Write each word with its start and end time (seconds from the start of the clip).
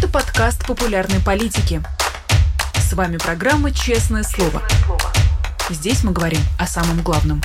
Это 0.00 0.08
подкаст 0.08 0.66
популярной 0.66 1.20
политики. 1.20 1.82
С 2.74 2.94
вами 2.94 3.18
программа 3.18 3.70
«Честное 3.70 4.22
слово». 4.22 4.62
Здесь 5.68 6.02
мы 6.04 6.12
говорим 6.12 6.40
о 6.58 6.66
самом 6.66 7.02
главном. 7.02 7.42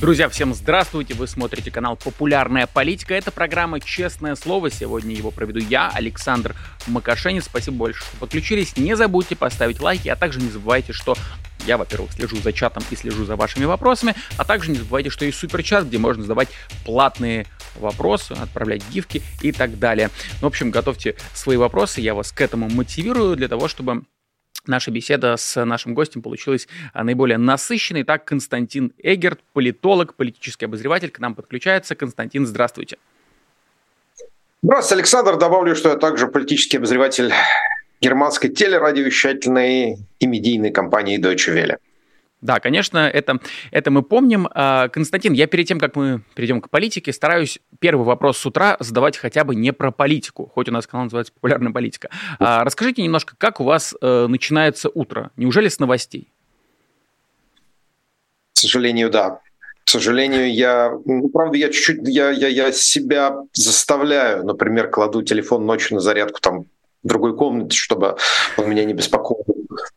Друзья, 0.00 0.28
всем 0.28 0.54
здравствуйте! 0.54 1.14
Вы 1.14 1.26
смотрите 1.26 1.72
канал 1.72 1.96
«Популярная 1.96 2.68
политика». 2.68 3.14
Это 3.14 3.32
программа 3.32 3.80
«Честное 3.80 4.36
слово». 4.36 4.70
Сегодня 4.70 5.16
его 5.16 5.32
проведу 5.32 5.58
я, 5.58 5.90
Александр 5.92 6.54
Макашенец. 6.86 7.46
Спасибо 7.46 7.78
большое, 7.78 8.06
что 8.06 8.16
подключились. 8.18 8.76
Не 8.76 8.94
забудьте 8.94 9.34
поставить 9.34 9.80
лайки, 9.80 10.06
а 10.06 10.14
также 10.14 10.38
не 10.38 10.50
забывайте, 10.50 10.92
что 10.92 11.16
я, 11.66 11.76
во-первых, 11.76 12.12
слежу 12.12 12.36
за 12.36 12.52
чатом 12.52 12.84
и 12.92 12.96
слежу 12.96 13.24
за 13.24 13.34
вашими 13.34 13.64
вопросами, 13.64 14.14
а 14.36 14.44
также 14.44 14.70
не 14.70 14.78
забывайте, 14.78 15.10
что 15.10 15.24
есть 15.24 15.36
суперчат, 15.38 15.86
где 15.86 15.98
можно 15.98 16.22
задавать 16.22 16.48
платные 16.84 17.38
вопросы, 17.40 17.57
отправлять 17.78 18.82
гифки 18.90 19.22
и 19.42 19.52
так 19.52 19.78
далее. 19.78 20.10
Ну, 20.40 20.46
в 20.46 20.50
общем, 20.50 20.70
готовьте 20.70 21.16
свои 21.34 21.56
вопросы, 21.56 22.00
я 22.00 22.14
вас 22.14 22.32
к 22.32 22.40
этому 22.40 22.68
мотивирую 22.68 23.36
для 23.36 23.48
того, 23.48 23.68
чтобы 23.68 24.02
наша 24.66 24.90
беседа 24.90 25.36
с 25.36 25.64
нашим 25.64 25.94
гостем 25.94 26.22
получилась 26.22 26.68
а, 26.92 27.04
наиболее 27.04 27.38
насыщенной. 27.38 28.04
Так, 28.04 28.24
Константин 28.24 28.92
Эгерт, 28.98 29.40
политолог, 29.52 30.14
политический 30.14 30.66
обозреватель, 30.66 31.10
к 31.10 31.18
нам 31.18 31.34
подключается. 31.34 31.94
Константин, 31.94 32.46
здравствуйте. 32.46 32.98
Здравствуйте, 34.62 35.00
Александр. 35.00 35.36
Добавлю, 35.36 35.74
что 35.74 35.90
я 35.90 35.96
также 35.96 36.26
политический 36.26 36.78
обозреватель 36.78 37.32
германской 38.00 38.50
телерадиовещательной 38.50 39.98
и 40.18 40.26
медийной 40.26 40.70
компании 40.70 41.18
Deutsche 41.18 41.54
Welle. 41.54 41.78
Да, 42.40 42.60
конечно, 42.60 42.98
это, 42.98 43.40
это 43.72 43.90
мы 43.90 44.02
помним. 44.02 44.48
А, 44.52 44.88
Константин, 44.88 45.32
я 45.32 45.48
перед 45.48 45.66
тем, 45.66 45.80
как 45.80 45.96
мы 45.96 46.22
перейдем 46.34 46.60
к 46.60 46.70
политике, 46.70 47.12
стараюсь 47.12 47.58
первый 47.80 48.04
вопрос 48.04 48.38
с 48.38 48.46
утра 48.46 48.76
задавать 48.78 49.16
хотя 49.16 49.42
бы 49.42 49.56
не 49.56 49.72
про 49.72 49.90
политику, 49.90 50.50
хоть 50.54 50.68
у 50.68 50.72
нас 50.72 50.86
канал 50.86 51.04
называется 51.04 51.32
«Популярная 51.32 51.72
политика». 51.72 52.10
А, 52.38 52.62
расскажите 52.64 53.02
немножко, 53.02 53.34
как 53.36 53.60
у 53.60 53.64
вас 53.64 53.94
э, 54.00 54.26
начинается 54.28 54.88
утро? 54.88 55.32
Неужели 55.36 55.68
с 55.68 55.80
новостей? 55.80 56.28
К 58.54 58.58
сожалению, 58.58 59.10
да. 59.10 59.40
К 59.84 59.90
сожалению, 59.90 60.52
я, 60.52 60.92
ну, 61.06 61.28
правда, 61.30 61.56
я 61.56 61.70
чуть-чуть, 61.70 62.06
я, 62.06 62.30
я, 62.30 62.46
я 62.48 62.70
себя 62.72 63.36
заставляю, 63.52 64.44
например, 64.44 64.90
кладу 64.90 65.22
телефон 65.22 65.66
ночью 65.66 65.96
на 65.96 66.00
зарядку 66.00 66.40
там 66.40 66.66
в 67.02 67.08
другой 67.08 67.36
комнате, 67.36 67.76
чтобы 67.76 68.16
он 68.56 68.70
меня 68.70 68.84
не 68.84 68.92
беспокоил. 68.92 69.44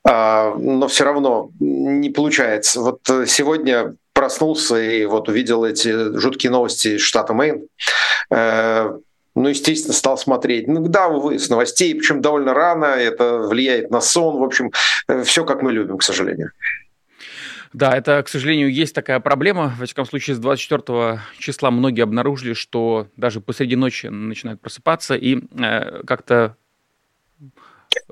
А, 0.03 0.55
но 0.55 0.87
все 0.87 1.03
равно 1.03 1.51
не 1.59 2.09
получается. 2.09 2.81
Вот 2.81 3.09
э, 3.09 3.25
сегодня 3.27 3.95
проснулся 4.13 4.81
и 4.81 5.05
вот 5.05 5.29
увидел 5.29 5.63
эти 5.63 6.17
жуткие 6.17 6.51
новости 6.51 6.89
из 6.89 7.01
штата 7.01 7.33
Мэйн. 7.33 7.67
Э, 8.29 8.91
ну, 9.33 9.47
естественно, 9.47 9.93
стал 9.93 10.17
смотреть. 10.17 10.67
Ну, 10.67 10.85
да, 10.87 11.07
увы, 11.07 11.39
с 11.39 11.49
новостей, 11.49 11.95
причем 11.95 12.21
довольно 12.21 12.53
рано, 12.53 12.85
это 12.85 13.37
влияет 13.39 13.89
на 13.89 14.01
сон. 14.01 14.39
В 14.39 14.43
общем, 14.43 14.71
э, 15.07 15.23
все 15.23 15.45
как 15.45 15.61
мы 15.61 15.71
любим, 15.71 15.97
к 15.97 16.03
сожалению. 16.03 16.51
Да, 17.73 17.95
это, 17.95 18.21
к 18.21 18.27
сожалению, 18.27 18.71
есть 18.71 18.93
такая 18.93 19.21
проблема. 19.21 19.73
В 19.79 19.85
всяком 19.85 20.05
случае, 20.05 20.35
с 20.35 20.39
24 20.39 21.21
числа 21.39 21.71
многие 21.71 22.01
обнаружили, 22.01 22.53
что 22.53 23.07
даже 23.15 23.39
посреди 23.39 23.77
ночи 23.77 24.07
начинают 24.07 24.59
просыпаться 24.59 25.15
и 25.15 25.39
э, 25.57 26.03
как-то 26.05 26.57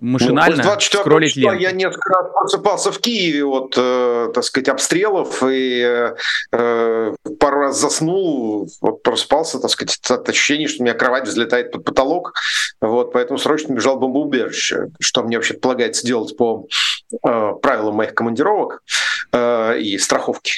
машинально 0.02 0.58
ну, 0.58 0.64
24 0.64 1.04
скроллить 1.04 1.34
числа 1.34 1.52
ленту. 1.52 1.62
Я 1.62 1.72
несколько 1.72 2.10
раз 2.14 2.32
просыпался 2.34 2.92
в 2.92 3.00
Киеве 3.00 3.46
от, 3.46 3.74
э, 3.78 4.32
так 4.34 4.44
сказать, 4.44 4.70
обстрелов 4.70 5.44
и 5.44 6.14
э, 6.52 7.14
пару 7.40 7.60
раз 7.60 7.80
заснул, 7.80 8.70
вот 8.82 9.04
просыпался, 9.04 9.60
так 9.60 9.72
сказать, 9.72 10.00
от 10.10 10.30
ощущения, 10.30 10.68
что 10.68 10.82
у 10.82 10.86
меня 10.86 10.94
кровать 10.94 11.28
взлетает 11.28 11.72
под 11.72 11.84
потолок, 11.84 12.34
вот, 12.82 13.12
поэтому 13.14 13.38
срочно 13.38 13.74
бежал 13.74 13.98
в 13.98 14.00
бомбоубежище, 14.00 14.90
что 15.00 15.24
мне 15.24 15.38
вообще 15.38 15.54
полагается 15.54 16.06
делать 16.06 16.36
по 16.38 16.68
э, 17.12 17.54
правилам 17.62 17.96
моих 17.96 18.14
командировок 18.14 18.84
э, 19.32 19.80
и 19.80 19.98
страховки. 19.98 20.54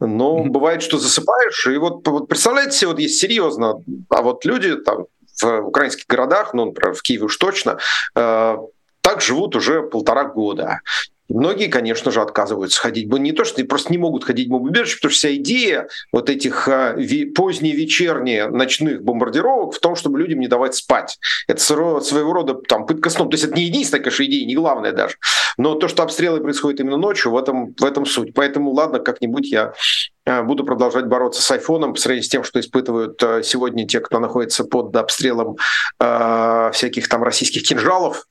Но 0.00 0.38
mm-hmm. 0.38 0.48
бывает, 0.48 0.82
что 0.82 0.98
засыпаешь, 0.98 1.66
и 1.66 1.76
вот, 1.76 2.06
вот 2.06 2.28
представляете 2.28 2.76
себе, 2.76 2.88
вот 2.88 2.98
есть 2.98 3.20
серьезно, 3.20 3.80
а 4.10 4.22
вот 4.22 4.44
люди 4.44 4.76
там 4.76 5.06
в 5.42 5.66
украинских 5.66 6.06
городах, 6.06 6.54
ну, 6.54 6.66
например, 6.66 6.94
в 6.94 7.02
Киеве 7.02 7.24
уж 7.24 7.36
точно, 7.36 7.78
э, 8.14 8.56
так 9.04 9.20
живут 9.20 9.54
уже 9.54 9.82
полтора 9.82 10.24
года. 10.24 10.80
Многие, 11.28 11.68
конечно 11.68 12.10
же, 12.10 12.20
отказываются 12.20 12.80
ходить. 12.80 13.10
Не 13.10 13.32
то, 13.32 13.44
что 13.44 13.64
просто 13.64 13.92
не 13.92 13.98
могут 13.98 14.24
ходить 14.24 14.48
в 14.48 14.50
бомбоубежище, 14.50 14.96
потому 14.96 15.10
что 15.10 15.18
вся 15.18 15.34
идея 15.36 15.88
вот 16.12 16.28
этих 16.28 16.68
а, 16.68 16.96
поздние 17.34 17.74
вечерние 17.74 18.48
ночных 18.48 19.02
бомбардировок 19.02 19.74
в 19.74 19.80
том, 19.80 19.96
чтобы 19.96 20.18
людям 20.18 20.40
не 20.40 20.48
давать 20.48 20.74
спать. 20.74 21.18
Это 21.48 21.62
своего 21.62 22.32
рода 22.32 22.54
там, 22.54 22.86
пытка 22.86 23.08
сном. 23.08 23.30
То 23.30 23.34
есть 23.34 23.44
это 23.44 23.54
не 23.54 23.64
единственная, 23.64 24.02
конечно, 24.02 24.24
идея, 24.24 24.46
не 24.46 24.54
главная 24.54 24.92
даже. 24.92 25.16
Но 25.56 25.74
то, 25.76 25.88
что 25.88 26.02
обстрелы 26.02 26.40
происходят 26.40 26.80
именно 26.80 26.96
ночью, 26.96 27.32
в 27.32 27.38
этом, 27.38 27.74
в 27.74 27.84
этом 27.84 28.04
суть. 28.04 28.34
Поэтому, 28.34 28.72
ладно, 28.72 28.98
как-нибудь 28.98 29.50
я 29.50 29.72
а, 30.26 30.42
буду 30.42 30.64
продолжать 30.64 31.06
бороться 31.06 31.42
с 31.42 31.50
айфоном 31.50 31.94
по 31.94 32.00
сравнению 32.00 32.24
с 32.24 32.28
тем, 32.28 32.44
что 32.44 32.60
испытывают 32.60 33.22
а, 33.22 33.42
сегодня 33.42 33.86
те, 33.86 34.00
кто 34.00 34.18
находится 34.20 34.64
под 34.64 34.94
обстрелом 34.96 35.56
э, 36.00 36.70
всяких 36.72 37.08
там 37.08 37.22
российских 37.22 37.62
кинжалов. 37.62 38.26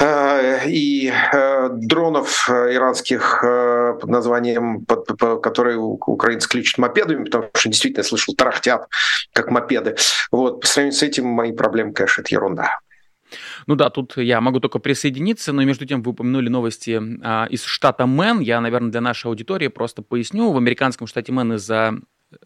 Э, 0.00 0.66
и 0.66 1.12
э, 1.12 1.68
дронов 1.72 2.48
э, 2.48 2.74
иранских 2.74 3.40
под 3.42 4.08
названием, 4.08 4.86
которые 4.86 5.76
украинцы 5.76 6.48
кличут 6.48 6.78
мопедами, 6.78 7.24
потому 7.24 7.50
что 7.54 7.68
действительно 7.68 8.02
слышал, 8.02 8.34
тарахтят 8.34 8.88
как 9.34 9.50
мопеды. 9.50 9.96
Вот, 10.32 10.62
по 10.62 10.66
сравнению 10.66 10.98
с 10.98 11.02
этим 11.02 11.26
мои 11.26 11.52
проблемы, 11.52 11.92
конечно, 11.92 12.22
это 12.22 12.34
ерунда. 12.34 12.78
Ну 13.66 13.76
да, 13.76 13.90
тут 13.90 14.16
я 14.16 14.40
могу 14.40 14.58
только 14.58 14.78
присоединиться, 14.78 15.52
но 15.52 15.62
между 15.64 15.86
тем 15.86 16.02
вы 16.02 16.12
упомянули 16.12 16.48
новости 16.48 17.00
а, 17.22 17.46
из 17.50 17.62
штата 17.62 18.06
Мэн. 18.06 18.40
Я, 18.40 18.60
наверное, 18.60 18.90
для 18.90 19.00
нашей 19.00 19.26
аудитории 19.26 19.68
просто 19.68 20.02
поясню. 20.02 20.50
В 20.50 20.56
американском 20.56 21.06
штате 21.06 21.30
Мэн 21.30 21.52
из-за 21.54 21.94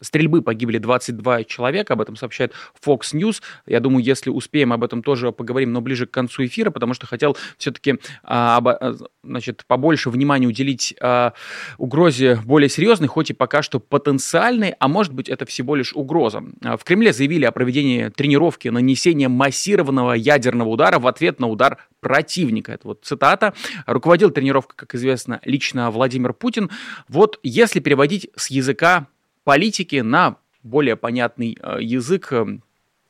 стрельбы 0.00 0.42
погибли 0.42 0.78
22 0.78 1.44
человека, 1.44 1.94
об 1.94 2.00
этом 2.00 2.16
сообщает 2.16 2.52
Fox 2.84 3.12
News. 3.12 3.42
Я 3.66 3.80
думаю, 3.80 4.04
если 4.04 4.30
успеем, 4.30 4.72
об 4.72 4.84
этом 4.84 5.02
тоже 5.02 5.32
поговорим, 5.32 5.72
но 5.72 5.80
ближе 5.80 6.06
к 6.06 6.10
концу 6.10 6.44
эфира, 6.46 6.70
потому 6.70 6.94
что 6.94 7.06
хотел 7.06 7.36
все-таки 7.58 7.98
а, 8.22 8.62
а, 8.64 8.94
значит, 9.22 9.64
побольше 9.66 10.10
внимания 10.10 10.46
уделить 10.46 10.94
а, 11.00 11.32
угрозе 11.78 12.38
более 12.44 12.68
серьезной, 12.68 13.08
хоть 13.08 13.30
и 13.30 13.34
пока 13.34 13.62
что 13.62 13.80
потенциальной, 13.80 14.74
а 14.78 14.88
может 14.88 15.12
быть 15.12 15.28
это 15.28 15.46
всего 15.46 15.74
лишь 15.74 15.92
угроза. 15.92 16.42
А, 16.62 16.76
в 16.76 16.84
Кремле 16.84 17.12
заявили 17.12 17.44
о 17.44 17.52
проведении 17.52 18.08
тренировки 18.08 18.68
нанесения 18.68 19.28
массированного 19.28 20.12
ядерного 20.12 20.68
удара 20.68 20.98
в 20.98 21.06
ответ 21.06 21.40
на 21.40 21.48
удар 21.48 21.78
противника. 22.00 22.72
Это 22.72 22.88
вот 22.88 23.04
цитата. 23.04 23.54
Руководил 23.86 24.30
тренировкой, 24.30 24.76
как 24.76 24.94
известно, 24.94 25.40
лично 25.44 25.90
Владимир 25.90 26.32
Путин. 26.32 26.70
Вот 27.08 27.40
если 27.42 27.80
переводить 27.80 28.28
с 28.36 28.50
языка 28.50 29.08
политики 29.44 29.96
на 29.96 30.36
более 30.64 30.96
понятный 30.96 31.56
э, 31.62 31.76
язык 31.80 32.32
э, 32.32 32.44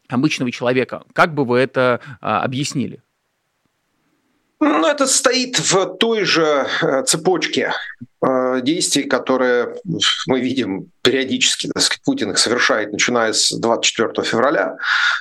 обычного 0.08 0.50
человека. 0.50 1.04
Как 1.14 1.32
бы 1.34 1.44
вы 1.44 1.58
это 1.60 2.00
э, 2.04 2.26
объяснили? 2.26 3.00
Ну, 4.60 4.86
это 4.86 5.06
стоит 5.06 5.58
в 5.58 5.96
той 5.96 6.24
же 6.24 6.66
цепочке 7.06 7.72
действий, 8.62 9.02
которые 9.02 9.74
мы 10.26 10.40
видим 10.40 10.90
периодически, 11.02 11.66
так 11.66 11.82
сказать, 11.82 12.02
Путин 12.02 12.30
их 12.30 12.38
совершает, 12.38 12.90
начиная 12.90 13.34
с 13.34 13.50
24 13.50 14.26
февраля. 14.26 14.78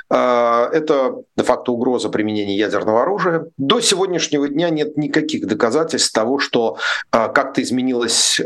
Это 0.09 1.15
де-факто 1.35 1.73
угроза 1.73 2.07
применения 2.07 2.55
ядерного 2.55 3.01
оружия. 3.01 3.47
До 3.57 3.81
сегодняшнего 3.81 4.47
дня 4.47 4.69
нет 4.69 4.95
никаких 4.95 5.45
доказательств 5.45 6.13
того, 6.13 6.39
что 6.39 6.77
как-то 7.09 7.61
изменилась 7.61 8.39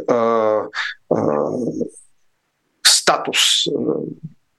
статус 3.07 3.67
э, 3.67 3.71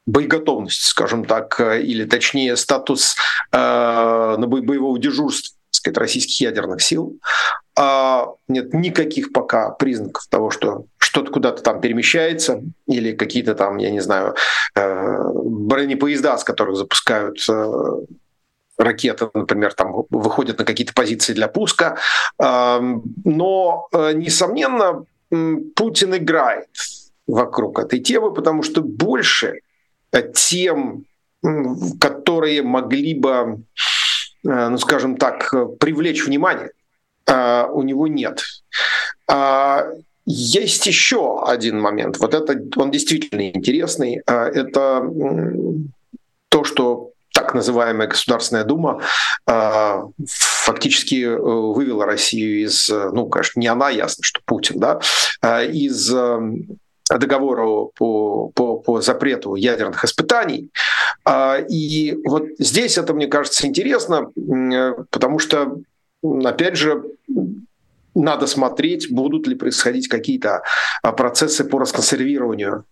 боеготовности, 0.06 0.84
скажем 0.86 1.26
так, 1.26 1.60
э, 1.60 1.82
или 1.82 2.04
точнее 2.06 2.56
статус 2.56 3.14
э, 3.52 4.36
боевого 4.38 4.98
дежурства 4.98 5.54
сказать, 5.70 5.98
российских 5.98 6.40
ядерных 6.40 6.80
сил. 6.80 7.20
А 7.76 8.28
нет 8.48 8.72
никаких 8.72 9.32
пока 9.34 9.68
признаков 9.70 10.26
того, 10.30 10.50
что 10.50 10.86
что-то 10.96 11.30
куда-то 11.30 11.62
там 11.62 11.82
перемещается, 11.82 12.62
или 12.86 13.12
какие-то 13.12 13.54
там, 13.54 13.76
я 13.76 13.90
не 13.90 14.00
знаю, 14.00 14.34
бронепоезда, 14.74 16.38
с 16.38 16.44
которых 16.44 16.76
запускают 16.76 17.38
ракеты, 18.78 19.28
например, 19.34 19.74
там 19.74 19.92
выходят 20.08 20.58
на 20.58 20.64
какие-то 20.64 20.94
позиции 20.94 21.34
для 21.34 21.48
пуска. 21.48 21.98
Э, 22.42 22.80
но, 23.24 23.88
несомненно, 23.92 25.04
Путин 25.76 26.16
играет 26.16 26.68
вокруг 27.28 27.78
этой 27.78 28.00
темы, 28.00 28.32
потому 28.32 28.64
что 28.64 28.82
больше 28.82 29.60
тем, 30.34 31.04
которые 32.00 32.62
могли 32.62 33.14
бы, 33.14 33.62
э, 34.44 34.69
ну 34.69 34.78
скажем 34.78 35.16
так, 35.16 35.54
привлечь 35.78 36.26
внимание, 36.26 36.72
э, 37.26 37.66
у 37.70 37.82
него 37.82 38.08
нет. 38.08 38.42
А, 39.28 39.84
есть 40.25 40.86
еще 40.86 41.42
один 41.44 41.80
момент. 41.80 42.19
Вот 42.19 42.34
это 42.34 42.60
он 42.76 42.90
действительно 42.90 43.48
интересный. 43.48 44.22
А, 44.26 44.46
это 44.46 45.08
то, 46.48 46.64
что 46.64 47.10
так 47.34 47.54
называемая 47.54 48.08
Государственная 48.08 48.64
Дума 48.64 49.00
э, 49.46 50.02
фактически 50.26 51.25
э, 51.25 51.36
вывела 51.38 52.06
Россию 52.06 52.64
из, 52.64 52.88
ну, 52.88 53.28
конечно, 53.28 53.60
не 53.60 53.69
она, 53.69 53.90
ясно, 53.90 54.25
что 54.25 54.40
Путин, 54.44 54.80
да, 54.80 55.00
из 55.64 56.10
договора 57.16 57.87
по, 57.96 58.50
по, 58.55 58.76
по 58.76 59.00
запрету 59.00 59.55
ядерных 59.55 60.05
испытаний. 60.05 60.70
Э, 61.25 61.64
и 61.69 62.19
вот 62.25 62.44
здесь 62.58 62.99
это, 62.99 63.14
мне 63.14 63.26
кажется, 63.26 63.66
интересно, 63.66 64.31
э, 64.37 64.94
потому 65.10 65.38
что, 65.38 65.78
опять 66.22 66.76
же, 66.76 67.05
надо 68.14 68.46
смотреть, 68.46 69.12
будут 69.12 69.46
ли 69.46 69.55
происходить 69.55 70.08
какие-то 70.08 70.62
процессы 71.16 71.64
по 71.64 71.78
расконсервированию 71.78 72.84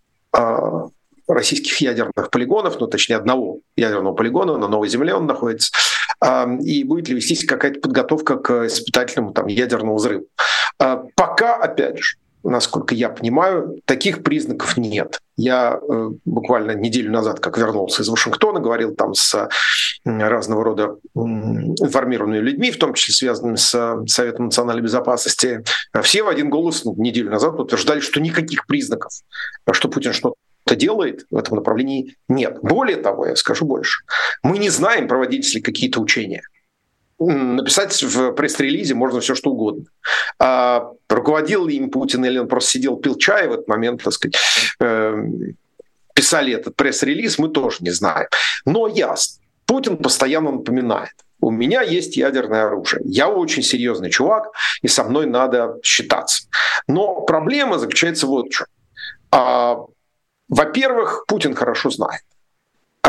российских 1.27 1.81
ядерных 1.81 2.31
полигонов, 2.31 2.79
ну, 2.79 2.87
точнее, 2.87 3.17
одного 3.17 3.59
ядерного 3.75 4.15
полигона 4.15 4.57
на 4.57 4.69
Новой 4.69 4.89
Земле 4.89 5.15
он 5.15 5.27
находится, 5.27 5.73
и 6.62 6.85
будет 6.85 7.09
ли 7.09 7.17
вестись 7.17 7.45
какая-то 7.45 7.81
подготовка 7.81 8.37
к 8.37 8.67
испытательному 8.67 9.33
там, 9.33 9.49
ядерному 9.49 9.97
взрыву. 9.97 10.27
А, 10.79 11.03
пока, 11.15 11.57
опять 11.57 11.99
же, 11.99 12.17
насколько 12.51 12.95
я 12.95 13.09
понимаю, 13.09 13.81
таких 13.85 14.23
признаков 14.23 14.77
нет. 14.77 15.21
Я 15.37 15.79
э, 15.81 16.11
буквально 16.25 16.73
неделю 16.73 17.13
назад, 17.13 17.41
как 17.41 17.59
вернулся 17.59 18.03
из 18.03 18.09
Вашингтона, 18.09 18.61
говорил 18.61 18.95
там 18.95 19.15
с 19.15 19.49
разного 20.05 20.65
рода 20.65 20.97
информированными 21.15 22.41
людьми, 22.43 22.71
в 22.71 22.79
том 22.79 22.95
числе 22.95 23.15
связанными 23.15 23.57
с 23.57 24.05
Советом 24.07 24.47
национальной 24.47 24.83
безопасности. 24.83 25.63
Все 26.03 26.23
в 26.23 26.29
один 26.29 26.49
голос 26.49 26.85
неделю 26.85 27.31
назад 27.31 27.59
утверждали, 27.59 28.01
что 28.01 28.21
никаких 28.21 28.67
признаков, 28.67 29.13
что 29.73 29.89
Путин 29.89 30.13
что-то 30.13 30.37
что 30.67 30.75
делает 30.75 31.27
в 31.31 31.37
этом 31.37 31.57
направлении, 31.57 32.17
нет. 32.29 32.59
Более 32.61 32.97
того, 32.97 33.27
я 33.27 33.37
скажу 33.37 33.65
больше. 33.65 34.03
Мы 34.43 34.59
не 34.59 34.69
знаем, 34.69 35.07
проводились 35.07 35.55
ли 35.55 35.61
какие-то 35.61 36.01
учения. 36.01 36.43
Написать 37.19 38.03
в 38.03 38.33
пресс-релизе 38.33 38.95
можно 38.95 39.21
все 39.21 39.35
что 39.35 39.51
угодно. 39.51 39.85
А 40.39 40.91
руководил 41.09 41.67
ли 41.67 41.77
им 41.77 41.91
Путин 41.91 42.25
или 42.25 42.39
он 42.39 42.49
просто 42.49 42.73
сидел, 42.73 42.97
пил 42.97 43.17
чай 43.17 43.49
в 43.49 43.53
этот 43.53 43.69
момент, 43.69 44.03
так 44.03 44.13
сказать, 44.13 44.37
э, 44.81 45.15
писали 46.15 46.53
этот 46.53 46.77
пресс-релиз, 46.77 47.39
мы 47.39 47.49
тоже 47.49 47.79
не 47.81 47.91
знаем. 47.91 48.29
Но 48.67 48.87
ясно, 48.87 49.43
Путин 49.67 49.97
постоянно 49.97 50.53
напоминает, 50.53 51.15
у 51.41 51.51
меня 51.51 51.83
есть 51.83 52.17
ядерное 52.17 52.67
оружие. 52.67 53.03
Я 53.05 53.29
очень 53.29 53.62
серьезный 53.62 54.11
чувак, 54.11 54.51
и 54.83 54.89
со 54.89 55.05
мной 55.05 55.27
надо 55.27 55.77
считаться. 55.83 56.49
Но 56.89 57.23
проблема 57.23 57.79
заключается 57.79 58.27
вот 58.27 58.47
в 58.47 58.51
чем. 58.51 58.67
А, 59.31 59.77
во-первых, 60.49 61.25
Путин 61.27 61.55
хорошо 61.55 61.91
знает. 61.91 62.23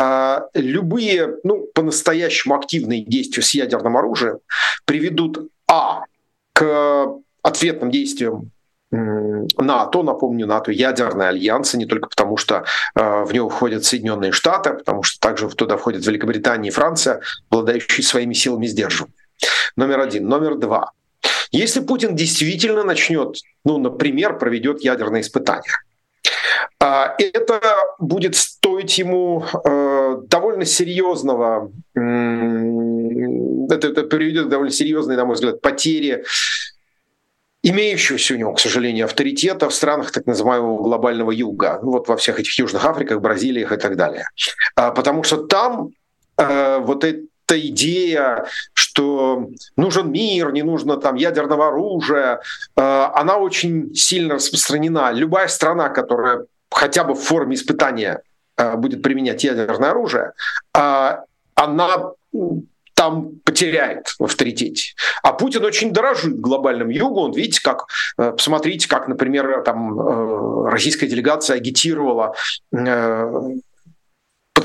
А 0.00 0.46
любые, 0.54 1.38
ну, 1.42 1.66
по-настоящему 1.74 2.54
активные 2.54 3.04
действия 3.04 3.42
с 3.42 3.52
ядерным 3.52 3.96
оружием 3.96 4.38
приведут, 4.84 5.50
а, 5.68 6.04
к 6.52 7.08
ответным 7.42 7.90
действиям 7.90 8.52
НАТО, 8.90 10.02
напомню, 10.02 10.46
НАТО 10.46 10.70
ядерный 10.72 11.28
альянс, 11.28 11.74
не 11.74 11.84
только 11.84 12.08
потому, 12.08 12.36
что 12.36 12.64
э, 12.94 13.22
в 13.24 13.34
него 13.34 13.50
входят 13.50 13.84
Соединенные 13.84 14.32
Штаты, 14.32 14.70
а 14.70 14.74
потому 14.74 15.02
что 15.02 15.20
также 15.20 15.48
туда 15.48 15.76
входят 15.76 16.06
Великобритания 16.06 16.68
и 16.68 16.72
Франция, 16.72 17.20
обладающие 17.50 18.02
своими 18.02 18.32
силами 18.32 18.66
сдерживания. 18.66 19.14
Номер 19.76 20.00
один. 20.00 20.26
Номер 20.26 20.56
два. 20.56 20.92
Если 21.50 21.80
Путин 21.80 22.16
действительно 22.16 22.82
начнет, 22.82 23.36
ну, 23.64 23.78
например, 23.78 24.38
проведет 24.38 24.82
ядерные 24.82 25.20
испытания, 25.20 25.80
это 26.80 27.60
будет 27.98 28.36
стоить 28.36 28.98
ему 28.98 29.44
э, 29.64 30.16
довольно 30.28 30.64
серьезного, 30.64 31.72
это, 31.94 33.88
это 33.88 34.02
приведет 34.04 34.46
к 34.46 34.48
довольно 34.48 34.70
серьезной, 34.70 35.16
на 35.16 35.24
мой 35.24 35.34
взгляд, 35.34 35.60
потери 35.60 36.24
имеющегося 37.62 38.34
у 38.34 38.36
него, 38.36 38.52
к 38.54 38.60
сожалению, 38.60 39.06
авторитета 39.06 39.68
в 39.68 39.74
странах 39.74 40.12
так 40.12 40.26
называемого 40.26 40.82
глобального 40.82 41.30
юга, 41.30 41.80
ну, 41.82 41.92
вот 41.92 42.08
во 42.08 42.16
всех 42.16 42.38
этих 42.38 42.58
Южных 42.58 42.84
Африках, 42.84 43.20
Бразилиях 43.20 43.72
и 43.72 43.76
так 43.76 43.96
далее. 43.96 44.26
А, 44.76 44.90
потому 44.90 45.22
что 45.22 45.38
там 45.38 45.90
э, 46.36 46.78
вот 46.78 47.04
эта 47.04 47.26
идея, 47.68 48.46
что 48.72 49.48
нужен 49.76 50.12
мир, 50.12 50.52
не 50.52 50.62
нужно 50.62 50.96
там 50.96 51.16
ядерного 51.16 51.68
оружия, 51.68 52.40
э, 52.76 52.80
она 53.14 53.38
очень 53.38 53.94
сильно 53.94 54.34
распространена. 54.34 55.12
Любая 55.12 55.48
страна, 55.48 55.88
которая 55.88 56.46
хотя 56.70 57.04
бы 57.04 57.14
в 57.14 57.20
форме 57.20 57.54
испытания 57.54 58.22
э, 58.56 58.76
будет 58.76 59.02
применять 59.02 59.44
ядерное 59.44 59.90
оружие, 59.90 60.32
а 60.74 61.24
она 61.54 62.12
там 62.98 63.38
потеряет 63.44 64.08
в 64.18 64.24
авторитете. 64.24 64.94
А 65.22 65.32
Путин 65.32 65.64
очень 65.64 65.92
дорожит 65.92 66.40
глобальным 66.40 66.88
югу. 66.88 67.20
Он, 67.20 67.32
видите, 67.32 67.62
как, 67.62 67.86
э, 68.18 68.32
посмотрите, 68.32 68.88
как, 68.88 69.06
например, 69.06 69.62
там 69.62 70.00
э, 70.00 70.70
российская 70.70 71.06
делегация 71.06 71.56
агитировала 71.56 72.34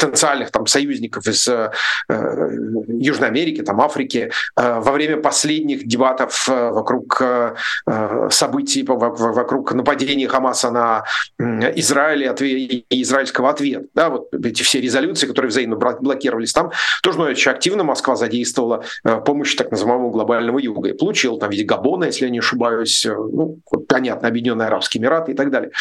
потенциальных 0.04 0.52
там 0.52 0.68
союзников 0.68 1.28
из 1.28 1.48
э, 1.48 1.72
Южной 2.10 3.30
Америки, 3.30 3.62
там 3.62 3.82
Африки 3.82 4.32
э, 4.56 4.80
во 4.80 4.92
время 4.92 5.18
последних 5.18 5.88
дебатов 5.88 6.48
э, 6.50 6.70
вокруг 6.72 7.22
э, 7.22 7.56
э 7.88 8.30
событий, 8.30 8.84
вокруг 8.84 9.74
нападения 9.74 10.28
Хамаса 10.28 10.72
на 10.72 11.04
Израиль 11.40 12.24
и 12.42 12.86
израильского 13.02 13.50
ответа. 13.50 13.86
Да, 13.94 14.10
вот 14.10 14.34
эти 14.34 14.64
все 14.64 14.82
резолюции, 14.82 15.28
которые 15.28 15.50
взаимно 15.50 15.76
блокировались 15.76 16.54
там, 16.54 16.72
тоже 17.02 17.18
ну, 17.20 17.26
очень 17.26 17.52
активно 17.52 17.84
Москва 17.84 18.16
задействовала 18.16 18.84
э, 19.04 19.22
помощь 19.22 19.56
так 19.56 19.72
называемого 19.72 20.12
глобального 20.12 20.60
юга 20.60 20.90
и 20.90 20.94
получил 20.94 21.38
там 21.38 21.50
в 21.50 21.52
виде 21.52 21.64
Габона, 21.64 22.06
если 22.06 22.26
я 22.26 22.32
не 22.32 22.40
ошибаюсь, 22.40 23.06
э, 23.06 23.14
ну, 23.14 23.60
понятно, 23.88 24.28
Объединенные 24.28 24.68
Арабские 24.68 25.02
Эмираты 25.02 25.32
и 25.32 25.36
так 25.36 25.50
далее. 25.52 25.72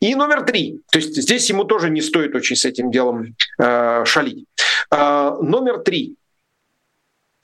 И 0.00 0.14
номер 0.14 0.42
три, 0.42 0.80
то 0.90 0.98
есть 0.98 1.16
здесь 1.16 1.48
ему 1.48 1.64
тоже 1.64 1.90
не 1.90 2.02
стоит 2.02 2.34
очень 2.34 2.56
с 2.56 2.64
этим 2.64 2.90
делом 2.90 3.34
э, 3.58 4.04
шалить. 4.04 4.46
Э, 4.90 5.36
номер 5.40 5.78
три, 5.78 6.16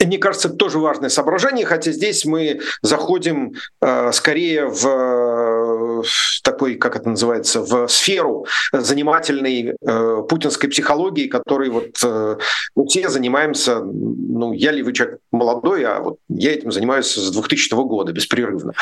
мне 0.05 0.19
кажется, 0.19 0.51
тоже 0.51 0.79
важное 0.79 1.09
соображение, 1.09 1.65
хотя 1.65 1.93
здесь 1.93 2.25
мы 2.25 2.61
заходим 2.83 3.55
э, 3.81 4.13
скорее 4.13 4.67
в 4.67 4.83
такой, 6.43 6.77
как 6.77 6.97
это 6.97 7.09
называется, 7.09 7.61
в 7.61 7.89
сферу 7.89 8.47
занимательной 8.73 9.75
э, 9.81 10.23
путинской 10.29 10.69
психологии, 10.69 11.29
которой 11.29 11.71
вот 11.71 11.97
э, 12.03 12.37
мы 12.75 12.87
все 12.87 13.09
занимаемся, 13.09 13.81
ну, 13.81 14.53
я 14.53 14.73
ли 14.73 14.83
вы 14.83 14.93
человек 14.93 15.19
молодой, 15.31 15.85
а 15.85 16.01
вот 16.01 16.19
я 16.29 16.53
этим 16.53 16.73
занимаюсь 16.73 17.07
с 17.07 17.31
2000 17.31 17.75
года 17.87 18.13
беспрерывно, 18.13 18.73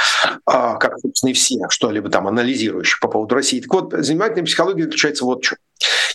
а, 0.46 0.76
как, 0.76 0.98
собственно, 0.98 1.30
и 1.30 1.34
все, 1.34 1.68
что-либо 1.68 2.08
там 2.08 2.26
анализирующие 2.28 2.98
по 3.00 3.08
поводу 3.08 3.34
России. 3.34 3.60
Так 3.60 3.72
вот, 3.72 3.92
занимательная 3.92 4.44
психология 4.44 4.84
заключается 4.84 5.24
вот 5.24 5.40
в 5.40 5.42
чем. 5.42 5.58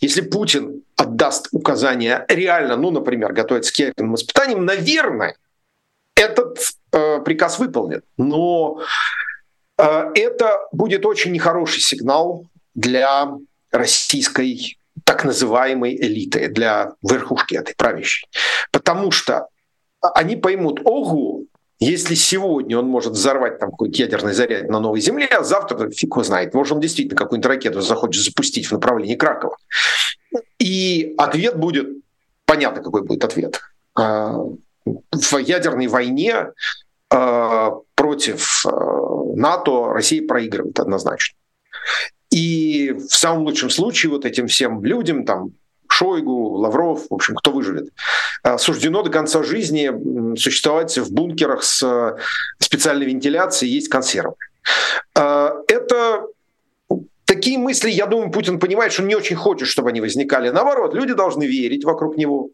Если 0.02 0.22
Путин 0.22 0.84
отдаст 0.98 1.48
указания 1.52 2.26
реально, 2.28 2.76
ну, 2.76 2.92
например, 2.92 3.34
готовиться 3.34 3.74
к 3.74 3.78
ядерным 3.78 4.16
испытаниям, 4.16 4.66
наверное, 4.66 5.36
этот 6.16 6.60
э, 6.92 7.20
приказ 7.22 7.60
выполнен. 7.60 8.02
Но 8.18 8.82
это 9.78 10.60
будет 10.72 11.06
очень 11.06 11.32
нехороший 11.32 11.82
сигнал 11.82 12.46
для 12.74 13.30
российской 13.72 14.78
так 15.04 15.26
называемой 15.26 15.96
элиты, 15.96 16.48
для 16.48 16.94
верхушки 17.02 17.56
этой 17.56 17.76
правящей. 17.76 18.30
Потому 18.72 19.12
что 19.12 19.48
они 20.02 20.36
поймут, 20.36 20.82
ого, 20.84 21.44
если 21.80 22.16
сегодня 22.16 22.80
он 22.80 22.88
может 22.88 23.14
взорвать 23.14 23.60
там 23.60 23.72
какой-то 23.72 23.98
ядерный 23.98 24.34
заряд 24.34 24.70
на 24.70 24.80
новой 24.80 25.02
земле, 25.02 25.28
а 25.28 25.44
завтра 25.44 25.90
фиг 25.90 26.12
его 26.12 26.24
знает, 26.24 26.54
может 26.54 26.74
он 26.74 26.80
действительно 26.80 27.18
какую-нибудь 27.18 27.48
ракету 27.48 27.82
захочет 27.82 28.24
запустить 28.24 28.68
в 28.68 28.72
направлении 28.72 29.16
Кракова. 29.16 29.58
И 30.58 31.14
ответ 31.18 31.58
будет, 31.58 31.88
понятно, 32.46 32.82
какой 32.82 33.04
будет 33.04 33.24
ответ. 33.24 33.62
А, 33.96 34.38
в 34.86 35.38
ядерной 35.38 35.88
войне 35.88 36.52
а, 37.10 37.72
против 38.16 38.66
а, 38.66 39.36
НАТО 39.36 39.94
Россия 39.94 40.26
проигрывает 40.26 40.80
однозначно. 40.80 41.38
И 42.32 42.92
в 42.94 43.16
самом 43.16 43.44
лучшем 43.44 43.70
случае 43.70 44.12
вот 44.12 44.26
этим 44.26 44.48
всем 44.48 44.84
людям, 44.84 45.26
там, 45.26 45.52
Шойгу, 45.88 46.56
Лавров, 46.58 47.06
в 47.10 47.14
общем, 47.14 47.36
кто 47.36 47.52
выживет, 47.52 47.90
суждено 48.58 49.04
до 49.04 49.10
конца 49.10 49.44
жизни 49.44 50.36
существовать 50.36 50.98
в 50.98 51.14
бункерах 51.14 51.64
с 51.64 52.18
специальной 52.60 53.06
вентиляцией, 53.06 53.72
есть 53.72 53.88
консервы. 53.88 54.34
Это 55.14 56.26
такие 57.26 57.58
мысли, 57.58 57.92
я 57.92 58.08
думаю, 58.08 58.32
Путин 58.32 58.60
понимает, 58.60 58.92
что 58.92 59.04
он 59.04 59.08
не 59.08 59.16
очень 59.16 59.38
хочет, 59.38 59.68
чтобы 59.68 59.90
они 59.90 60.02
возникали. 60.02 60.50
Наоборот, 60.50 60.96
люди 60.96 61.14
должны 61.14 61.46
верить 61.46 61.86
вокруг 61.86 62.18
него, 62.18 62.50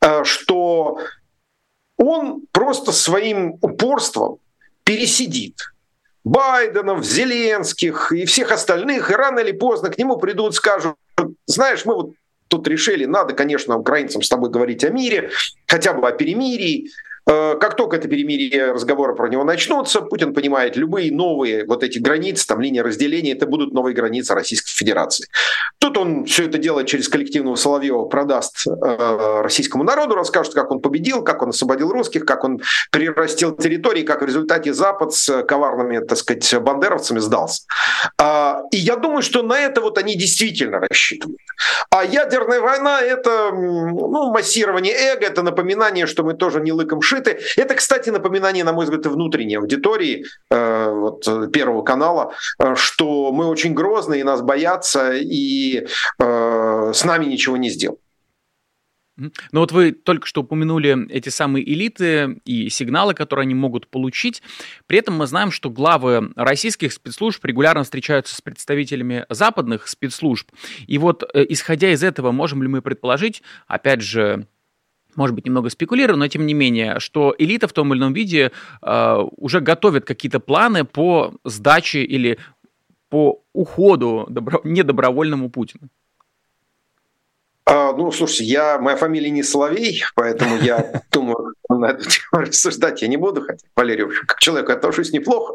э, 0.00 0.24
что 0.24 0.98
он 1.98 2.46
просто 2.52 2.92
своим 2.92 3.58
упорством 3.60 4.38
пересидит. 4.88 5.54
Байденов, 6.24 7.04
Зеленских 7.04 8.10
и 8.10 8.24
всех 8.24 8.50
остальных, 8.52 9.10
и 9.10 9.14
рано 9.14 9.40
или 9.40 9.52
поздно 9.52 9.90
к 9.90 9.98
нему 9.98 10.16
придут, 10.16 10.54
скажут, 10.54 10.96
знаешь, 11.46 11.84
мы 11.84 11.94
вот 11.94 12.12
тут 12.48 12.66
решили, 12.66 13.04
надо, 13.04 13.34
конечно, 13.34 13.76
украинцам 13.76 14.22
с 14.22 14.28
тобой 14.30 14.48
говорить 14.48 14.84
о 14.84 14.88
мире, 14.88 15.30
хотя 15.66 15.92
бы 15.92 16.08
о 16.08 16.12
перемирии, 16.12 16.88
как 17.28 17.76
только 17.76 17.96
это 17.96 18.08
перемирие, 18.08 18.72
разговоры 18.72 19.14
про 19.14 19.28
него 19.28 19.44
начнутся, 19.44 20.00
Путин 20.00 20.32
понимает, 20.32 20.76
любые 20.76 21.12
новые 21.12 21.66
вот 21.66 21.82
эти 21.82 21.98
границы, 21.98 22.46
там 22.46 22.60
линия 22.60 22.82
разделения, 22.82 23.32
это 23.32 23.46
будут 23.46 23.74
новые 23.74 23.94
границы 23.94 24.34
Российской 24.34 24.70
Федерации. 24.70 25.26
Тут 25.78 25.98
он 25.98 26.24
все 26.24 26.46
это 26.46 26.56
дело 26.56 26.84
через 26.84 27.08
коллективного 27.08 27.56
Соловьева 27.56 28.04
продаст 28.06 28.66
э, 28.66 29.40
российскому 29.42 29.84
народу, 29.84 30.14
расскажет, 30.14 30.54
как 30.54 30.70
он 30.70 30.80
победил, 30.80 31.22
как 31.22 31.42
он 31.42 31.50
освободил 31.50 31.90
русских, 31.90 32.24
как 32.24 32.44
он 32.44 32.62
прирастил 32.90 33.54
территории, 33.54 34.04
как 34.04 34.22
в 34.22 34.24
результате 34.24 34.72
Запад 34.72 35.12
с 35.12 35.42
коварными, 35.42 35.98
так 35.98 36.16
сказать, 36.16 36.62
бандеровцами 36.62 37.18
сдался. 37.18 37.64
Э, 38.18 38.54
и 38.70 38.78
я 38.78 38.96
думаю, 38.96 39.22
что 39.22 39.42
на 39.42 39.58
это 39.58 39.82
вот 39.82 39.98
они 39.98 40.16
действительно 40.16 40.80
рассчитывают. 40.80 41.40
А 41.90 42.04
ядерная 42.04 42.60
война– 42.60 43.00
это 43.02 43.50
ну, 43.52 44.32
массирование 44.32 44.94
эго, 44.94 45.26
это 45.26 45.42
напоминание, 45.42 46.06
что 46.06 46.22
мы 46.22 46.34
тоже 46.34 46.60
не 46.60 46.72
лыком 46.72 47.02
ши 47.02 47.17
закрыты. 47.18 47.44
Это, 47.56 47.74
кстати, 47.74 48.10
напоминание, 48.10 48.64
на 48.64 48.72
мой 48.72 48.84
взгляд, 48.84 49.06
и 49.06 49.08
внутренней 49.08 49.56
аудитории 49.56 50.24
э, 50.50 50.90
вот, 50.90 51.52
Первого 51.52 51.82
канала, 51.82 52.34
э, 52.58 52.74
что 52.76 53.32
мы 53.32 53.46
очень 53.46 53.74
грозные, 53.74 54.24
нас 54.24 54.42
боятся, 54.42 55.12
и 55.14 55.86
э, 56.18 56.92
с 56.94 57.04
нами 57.04 57.26
ничего 57.26 57.56
не 57.56 57.70
сделают. 57.70 58.00
Ну 59.50 59.60
вот 59.60 59.72
вы 59.72 59.90
только 59.90 60.28
что 60.28 60.42
упомянули 60.42 61.10
эти 61.10 61.28
самые 61.28 61.68
элиты 61.68 62.40
и 62.44 62.68
сигналы, 62.68 63.14
которые 63.14 63.42
они 63.44 63.54
могут 63.54 63.88
получить. 63.88 64.44
При 64.86 64.98
этом 64.98 65.16
мы 65.16 65.26
знаем, 65.26 65.50
что 65.50 65.70
главы 65.70 66.30
российских 66.36 66.92
спецслужб 66.92 67.44
регулярно 67.44 67.82
встречаются 67.82 68.36
с 68.36 68.40
представителями 68.40 69.26
западных 69.28 69.88
спецслужб. 69.88 70.48
И 70.86 70.98
вот, 70.98 71.24
э, 71.34 71.44
исходя 71.48 71.90
из 71.90 72.04
этого, 72.04 72.30
можем 72.30 72.62
ли 72.62 72.68
мы 72.68 72.80
предположить, 72.80 73.42
опять 73.66 74.02
же, 74.02 74.46
может 75.16 75.34
быть, 75.34 75.46
немного 75.46 75.70
спекулирую, 75.70 76.18
но 76.18 76.28
тем 76.28 76.46
не 76.46 76.54
менее, 76.54 77.00
что 77.00 77.34
элита 77.38 77.66
в 77.66 77.72
том 77.72 77.92
или 77.92 78.00
ином 78.00 78.12
виде 78.12 78.52
э, 78.82 79.24
уже 79.36 79.60
готовит 79.60 80.04
какие-то 80.04 80.40
планы 80.40 80.84
по 80.84 81.34
сдаче 81.44 82.02
или 82.02 82.38
по 83.08 83.42
уходу 83.52 84.26
добро... 84.28 84.60
недобровольному 84.64 85.50
Путину. 85.50 85.88
А, 87.70 87.92
ну, 87.92 88.10
слушайте, 88.12 88.44
я, 88.44 88.78
моя 88.78 88.96
фамилия 88.96 89.28
не 89.28 89.42
Соловей, 89.42 90.02
поэтому 90.14 90.56
я 90.56 91.02
думаю, 91.12 91.54
на 91.68 91.90
эту 91.90 92.08
тему 92.08 92.42
рассуждать 92.42 93.02
я 93.02 93.08
не 93.08 93.18
буду, 93.18 93.42
хотя 93.42 93.66
Валерий, 93.76 94.04
в 94.04 94.08
общем, 94.08 94.26
как 94.26 94.38
человек 94.38 94.70
отношусь 94.70 95.12
неплохо, 95.12 95.54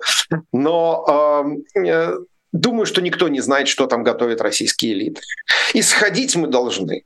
но 0.51 1.43
э, 1.75 2.17
думаю, 2.51 2.85
что 2.85 3.01
никто 3.01 3.29
не 3.29 3.39
знает, 3.39 3.67
что 3.67 3.87
там 3.87 4.03
готовят 4.03 4.41
российские 4.41 4.93
элиты. 4.93 5.21
Исходить 5.73 6.35
мы 6.35 6.47
должны 6.47 7.03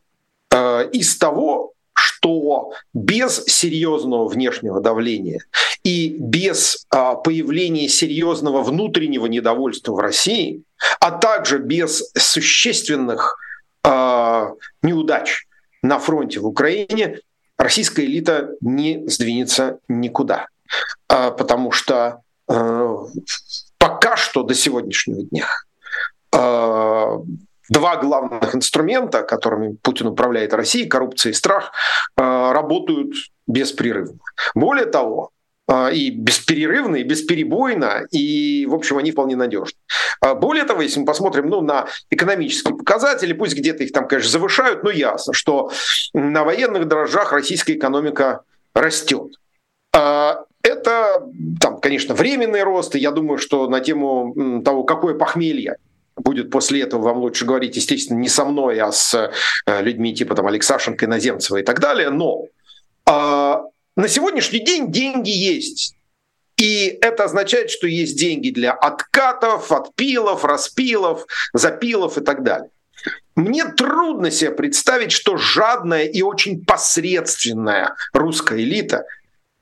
э, 0.52 0.90
из 0.92 1.18
того, 1.18 1.74
что 1.98 2.74
без 2.94 3.44
серьезного 3.46 4.28
внешнего 4.28 4.80
давления 4.82 5.44
и 5.84 6.16
без 6.20 6.86
а, 6.92 7.16
появления 7.16 7.90
серьезного 7.90 8.62
внутреннего 8.62 9.26
недовольства 9.26 9.94
в 9.94 9.98
России, 9.98 10.62
а 11.00 11.12
также 11.12 11.58
без 11.58 12.12
существенных 12.16 13.40
а, 13.84 14.52
неудач 14.84 15.48
на 15.82 15.98
фронте 15.98 16.40
в 16.40 16.46
Украине, 16.46 17.22
российская 17.58 18.06
элита 18.06 18.52
не 18.62 19.08
сдвинется 19.08 19.80
никуда. 19.88 20.48
А, 21.08 21.32
потому 21.32 21.72
что 21.72 22.22
а, 22.48 22.96
пока 23.80 24.18
что 24.18 24.44
до 24.44 24.54
сегодняшнего 24.54 25.24
дня 25.24 25.48
а, 26.32 27.18
два 27.70 27.98
главных 27.98 28.56
инструмента, 28.56 29.24
которыми 29.24 29.76
Путин 29.82 30.08
управляет 30.08 30.54
Россией, 30.54 30.88
коррупция 30.88 31.32
и 31.32 31.34
страх, 31.34 31.72
э, 32.18 32.22
работают 32.22 33.14
беспрерывно. 33.48 34.20
Более 34.56 34.86
того, 34.86 35.32
э, 35.68 35.94
и 35.94 36.12
бесперерывно, 36.12 36.98
и 36.98 37.04
бесперебойно, 37.04 38.06
и, 38.12 38.66
в 38.66 38.74
общем, 38.74 38.98
они 38.98 39.12
вполне 39.12 39.36
надежны. 39.36 39.78
Э, 40.24 40.34
более 40.34 40.64
того, 40.64 40.82
если 40.82 41.00
мы 41.00 41.06
посмотрим 41.06 41.50
ну, 41.50 41.62
на 41.62 41.88
экономические 42.10 42.76
показатели, 42.76 43.34
пусть 43.34 43.56
где-то 43.56 43.84
их 43.84 43.92
там, 43.92 44.08
конечно, 44.08 44.32
завышают, 44.32 44.84
но 44.84 44.90
ясно, 44.90 45.34
что 45.34 45.72
на 46.14 46.44
военных 46.44 46.88
дрожжах 46.88 47.32
российская 47.34 47.74
экономика 47.74 48.42
растет. 48.74 49.34
Это, 49.94 51.26
там, 51.60 51.80
конечно, 51.80 52.14
временный 52.14 52.62
рост, 52.62 52.96
и 52.96 53.00
я 53.00 53.12
думаю, 53.12 53.38
что 53.40 53.68
на 53.68 53.80
тему 53.80 54.62
того, 54.64 54.84
какое 54.84 55.16
похмелье 55.16 55.78
будет 56.18 56.52
после 56.52 56.82
этого 56.82 57.02
вам 57.02 57.18
лучше 57.18 57.46
говорить, 57.46 57.76
естественно, 57.76 58.18
не 58.18 58.30
со 58.30 58.46
мной, 58.46 58.80
а 58.80 58.92
с 58.92 59.14
э, 59.66 59.82
людьми 59.82 60.14
типа 60.14 60.36
там 60.36 60.48
Алексашенко, 60.48 61.06
Иноземцева 61.06 61.58
и 61.58 61.64
так 61.64 61.80
далее. 61.80 62.10
Но 62.10 62.46
э, 63.06 63.12
на 63.96 64.08
сегодняшний 64.08 64.60
день 64.60 64.92
деньги 64.92 65.30
есть. 65.30 65.96
И 66.58 66.98
это 67.02 67.26
означает, 67.26 67.70
что 67.70 67.88
есть 67.88 68.18
деньги 68.18 68.50
для 68.50 68.72
откатов, 68.72 69.72
отпилов, 69.72 70.44
распилов, 70.44 71.28
запилов 71.54 72.18
и 72.18 72.22
так 72.22 72.44
далее. 72.44 72.70
Мне 73.36 73.66
трудно 73.66 74.32
себе 74.32 74.50
представить, 74.52 75.12
что 75.12 75.38
жадная 75.38 76.06
и 76.06 76.24
очень 76.24 76.66
посредственная 76.66 77.96
русская 78.12 78.60
элита, 78.60 79.06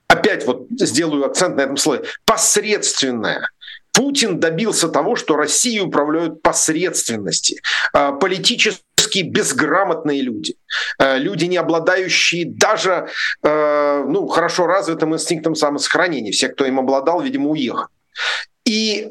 опять 0.08 0.46
вот 0.46 0.68
сделаю 0.70 1.26
акцент 1.26 1.58
на 1.58 1.62
этом 1.62 1.76
слове, 1.76 2.06
посредственная, 2.24 3.50
Путин 3.96 4.42
добился 4.42 4.90
того, 4.90 5.16
что 5.16 5.38
Россией 5.38 5.80
управляют 5.80 6.42
посредственности, 6.42 7.62
а, 7.94 8.12
политически 8.12 9.22
безграмотные 9.22 10.22
люди, 10.22 10.56
а, 11.00 11.18
люди, 11.18 11.46
не 11.46 11.56
обладающие 11.56 12.46
даже 12.46 13.08
а, 13.42 14.04
ну, 14.04 14.28
хорошо 14.28 14.68
развитым 14.68 15.14
инстинктом 15.14 15.56
самосохранения. 15.56 16.34
Все, 16.34 16.50
кто 16.50 16.66
им 16.66 16.78
обладал, 16.78 17.22
видимо, 17.22 17.50
уехал. 17.52 17.88
И 18.66 19.10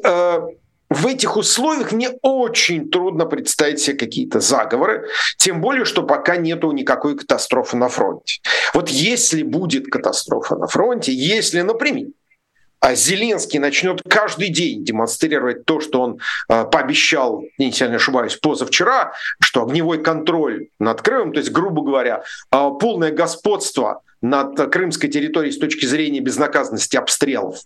в 0.89 1.07
этих 1.07 1.35
условиях 1.35 1.91
мне 1.91 2.11
очень 2.21 2.91
трудно 2.91 3.25
представить 3.25 3.79
себе 3.79 3.97
какие-то 3.97 4.39
заговоры, 4.39 5.07
тем 5.37 5.59
более, 5.59 5.83
что 5.83 6.03
пока 6.03 6.35
нету 6.35 6.71
никакой 6.71 7.17
катастрофы 7.17 7.75
на 7.75 7.89
фронте. 7.89 8.41
Вот 8.73 8.89
если 8.89 9.41
будет 9.41 9.87
катастрофа 9.87 10.55
на 10.55 10.67
фронте, 10.67 11.11
если, 11.11 11.61
например, 11.61 12.09
Зеленский 12.93 13.59
начнет 13.59 14.01
каждый 14.07 14.49
день 14.49 14.83
демонстрировать 14.83 15.65
то, 15.65 15.79
что 15.79 16.01
он 16.01 16.19
э, 16.49 16.65
пообещал, 16.65 17.43
если 17.57 17.85
я 17.85 17.89
не 17.89 17.95
ошибаюсь, 17.95 18.35
позавчера, 18.35 19.13
что 19.39 19.63
огневой 19.63 20.03
контроль 20.03 20.67
над 20.79 21.01
Крымом, 21.01 21.33
то 21.33 21.39
есть, 21.39 21.51
грубо 21.51 21.81
говоря, 21.81 22.23
э, 22.51 22.69
полное 22.79 23.11
господство 23.11 24.01
над 24.21 24.71
крымской 24.71 25.09
территорией 25.09 25.51
с 25.51 25.57
точки 25.57 25.85
зрения 25.85 26.19
безнаказанности 26.19 26.97
обстрелов, 26.97 27.59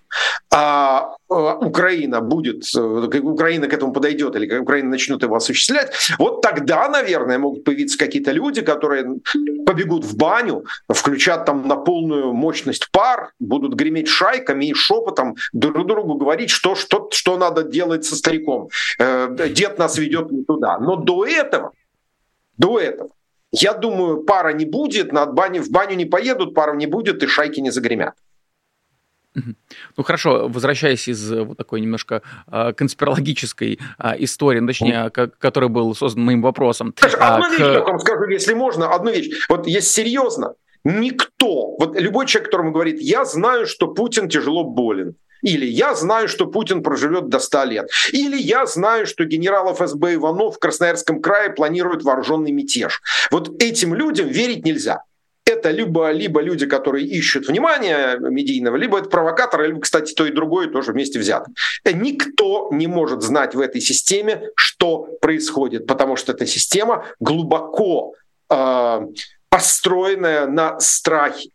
а 0.51 1.15
э, 1.29 1.33
Украина 1.33 2.21
будет, 2.21 2.63
э, 2.75 2.79
Украина 2.79 3.67
к 3.67 3.73
этому 3.73 3.93
подойдет 3.93 4.35
или 4.35 4.57
Украина 4.57 4.89
начнет 4.89 5.21
его 5.23 5.35
осуществлять, 5.35 5.93
вот 6.17 6.41
тогда, 6.41 6.89
наверное, 6.89 7.37
могут 7.37 7.63
появиться 7.63 7.97
какие-то 7.97 8.31
люди, 8.31 8.61
которые 8.61 9.19
побегут 9.65 10.03
в 10.03 10.17
баню, 10.17 10.65
включат 10.87 11.45
там 11.45 11.67
на 11.67 11.75
полную 11.75 12.33
мощность 12.33 12.89
пар, 12.91 13.31
будут 13.39 13.75
греметь 13.75 14.07
шайками 14.07 14.65
и 14.65 14.73
шепотом 14.73 15.35
друг 15.53 15.87
другу 15.87 16.15
говорить, 16.15 16.49
что, 16.49 16.75
что, 16.75 17.09
что 17.11 17.37
надо 17.37 17.63
делать 17.63 18.05
со 18.05 18.15
стариком. 18.15 18.69
Э, 18.97 19.29
дед 19.49 19.77
нас 19.77 19.97
ведет 19.97 20.31
не 20.31 20.43
туда. 20.43 20.79
Но 20.79 20.95
до 20.95 21.25
этого, 21.25 21.71
до 22.57 22.79
этого 22.79 23.09
я 23.51 23.73
думаю, 23.73 24.23
пара 24.23 24.53
не 24.53 24.65
будет, 24.65 25.11
на 25.11 25.25
бане, 25.25 25.61
в 25.61 25.69
баню 25.71 25.95
не 25.95 26.05
поедут, 26.05 26.53
пара 26.53 26.75
не 26.75 26.87
будет 26.87 27.23
и 27.23 27.27
шайки 27.27 27.59
не 27.59 27.71
загремят. 27.71 28.13
Ну 29.35 30.03
хорошо, 30.03 30.47
возвращаясь 30.47 31.07
из 31.07 31.31
вот 31.31 31.57
такой 31.57 31.81
немножко 31.81 32.23
э, 32.51 32.73
конспирологической 32.73 33.79
э, 33.99 34.11
истории, 34.17 34.59
ну, 34.59 34.67
точнее, 34.67 35.09
к- 35.11 35.31
который 35.37 35.69
был 35.69 35.93
создан 35.95 36.23
моим 36.25 36.41
вопросом. 36.41 36.93
Слушай, 36.97 37.19
а, 37.19 37.35
одну 37.35 37.45
к... 37.45 37.51
вещь 37.51 37.59
я 37.59 37.83
вам 37.83 37.99
скажу, 37.99 38.27
если 38.27 38.53
можно, 38.53 38.93
одну 38.93 39.11
вещь. 39.11 39.45
Вот 39.47 39.67
есть 39.67 39.91
серьезно, 39.91 40.55
никто, 40.83 41.75
вот 41.77 41.99
любой 41.99 42.25
человек, 42.25 42.47
которому 42.49 42.71
говорит, 42.71 43.01
я 43.01 43.23
знаю, 43.23 43.67
что 43.67 43.87
Путин 43.87 44.29
тяжело 44.29 44.63
болен, 44.63 45.15
или 45.41 45.65
я 45.65 45.95
знаю, 45.95 46.27
что 46.27 46.47
Путин 46.47 46.83
проживет 46.83 47.29
до 47.29 47.39
100 47.39 47.63
лет. 47.65 47.89
Или 48.11 48.37
я 48.37 48.65
знаю, 48.65 49.05
что 49.05 49.23
генерал 49.25 49.73
ФСБ 49.73 50.15
Иванов 50.15 50.55
в 50.55 50.59
Красноярском 50.59 51.21
крае 51.21 51.49
планирует 51.49 52.03
вооруженный 52.03 52.51
мятеж. 52.51 53.01
Вот 53.31 53.61
этим 53.61 53.93
людям 53.93 54.27
верить 54.27 54.65
нельзя. 54.65 55.03
Это 55.45 55.71
либо, 55.71 56.11
либо 56.11 56.41
люди, 56.41 56.67
которые 56.67 57.07
ищут 57.07 57.47
внимания 57.47 58.17
медийного, 58.19 58.75
либо 58.75 58.99
это 58.99 59.09
провокаторы, 59.09 59.67
либо, 59.67 59.81
кстати, 59.81 60.13
то 60.13 60.25
и 60.25 60.31
другое 60.31 60.67
тоже 60.69 60.91
вместе 60.91 61.17
взято. 61.17 61.47
Никто 61.85 62.69
не 62.71 62.85
может 62.85 63.23
знать 63.23 63.55
в 63.55 63.59
этой 63.59 63.81
системе, 63.81 64.49
что 64.55 65.07
происходит, 65.21 65.87
потому 65.87 66.17
что 66.17 66.33
эта 66.33 66.45
система 66.45 67.05
глубоко 67.19 68.13
э, 68.49 69.01
построенная 69.49 70.45
на 70.45 70.79
страхе. 70.79 71.49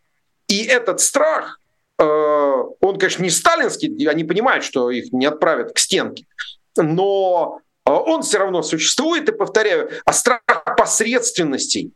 И 0.49 0.63
этот 0.63 0.99
страх 0.99 1.59
он, 1.97 2.99
конечно, 2.99 3.23
не 3.23 3.29
сталинский, 3.29 4.07
они 4.07 4.23
понимают, 4.23 4.63
что 4.63 4.89
их 4.89 5.13
не 5.13 5.25
отправят 5.25 5.73
к 5.73 5.79
стенке, 5.79 6.25
но 6.75 7.59
он 7.85 8.21
все 8.23 8.39
равно 8.39 8.63
существует, 8.63 9.29
и, 9.29 9.31
повторяю, 9.31 9.89
а 10.03 10.13
страх 10.13 10.41
посредственностей 10.77 11.93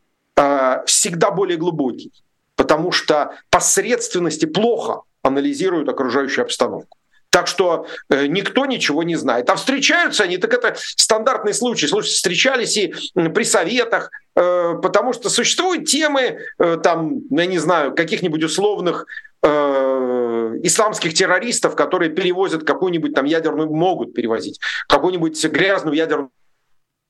всегда 0.86 1.32
более 1.32 1.58
глубокий, 1.58 2.14
потому 2.56 2.92
что 2.92 3.36
посредственности 3.50 4.46
плохо 4.46 5.02
анализируют 5.22 5.90
окружающую 5.90 6.44
обстановку. 6.44 6.98
Так 7.30 7.46
что 7.46 7.86
э, 8.10 8.26
никто 8.26 8.66
ничего 8.66 9.04
не 9.04 9.16
знает. 9.16 9.50
А 9.50 9.56
встречаются 9.56 10.24
они, 10.24 10.38
так 10.38 10.52
это 10.54 10.76
стандартный 10.78 11.54
случай. 11.54 11.88
Слушайте, 11.88 12.16
встречались 12.16 12.76
и 12.76 12.94
при 13.14 13.44
советах, 13.44 14.10
э, 14.36 14.74
потому 14.82 15.14
что 15.14 15.30
существуют 15.30 15.86
темы, 15.86 16.40
э, 16.58 16.78
там, 16.82 17.22
я 17.30 17.46
не 17.46 17.60
знаю, 17.60 17.94
каких-нибудь 17.94 18.44
условных 18.44 19.04
э, 19.04 19.06
исламских 19.42 21.14
террористов, 21.14 21.76
которые 21.76 22.12
перевозят 22.12 22.66
какую-нибудь 22.66 23.14
там 23.14 23.26
ядерную, 23.26 23.70
могут 23.74 24.14
перевозить, 24.14 24.60
какую-нибудь 24.88 25.44
грязную 25.46 25.96
ядерную 25.96 26.32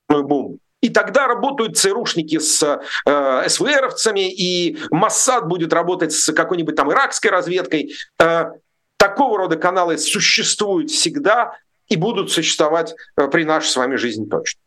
бомбу. 0.08 0.58
И 0.80 0.88
тогда 0.88 1.26
работают 1.26 1.76
ЦРУшники 1.76 2.38
с 2.38 2.80
э, 3.06 3.48
СВРовцами, 3.48 4.32
и 4.32 4.78
Моссад 4.90 5.46
будет 5.46 5.72
работать 5.72 6.12
с 6.12 6.32
какой-нибудь 6.32 6.74
там 6.74 6.90
иракской 6.90 7.30
разведкой. 7.30 7.92
Э, 8.18 8.46
такого 8.96 9.38
рода 9.38 9.56
каналы 9.56 9.98
существуют 9.98 10.90
всегда 10.90 11.58
и 11.88 11.96
будут 11.96 12.32
существовать 12.32 12.94
э, 13.16 13.28
при 13.28 13.44
нашей 13.44 13.68
с 13.68 13.76
вами 13.76 13.96
жизни 13.96 14.26
точно. 14.26 14.60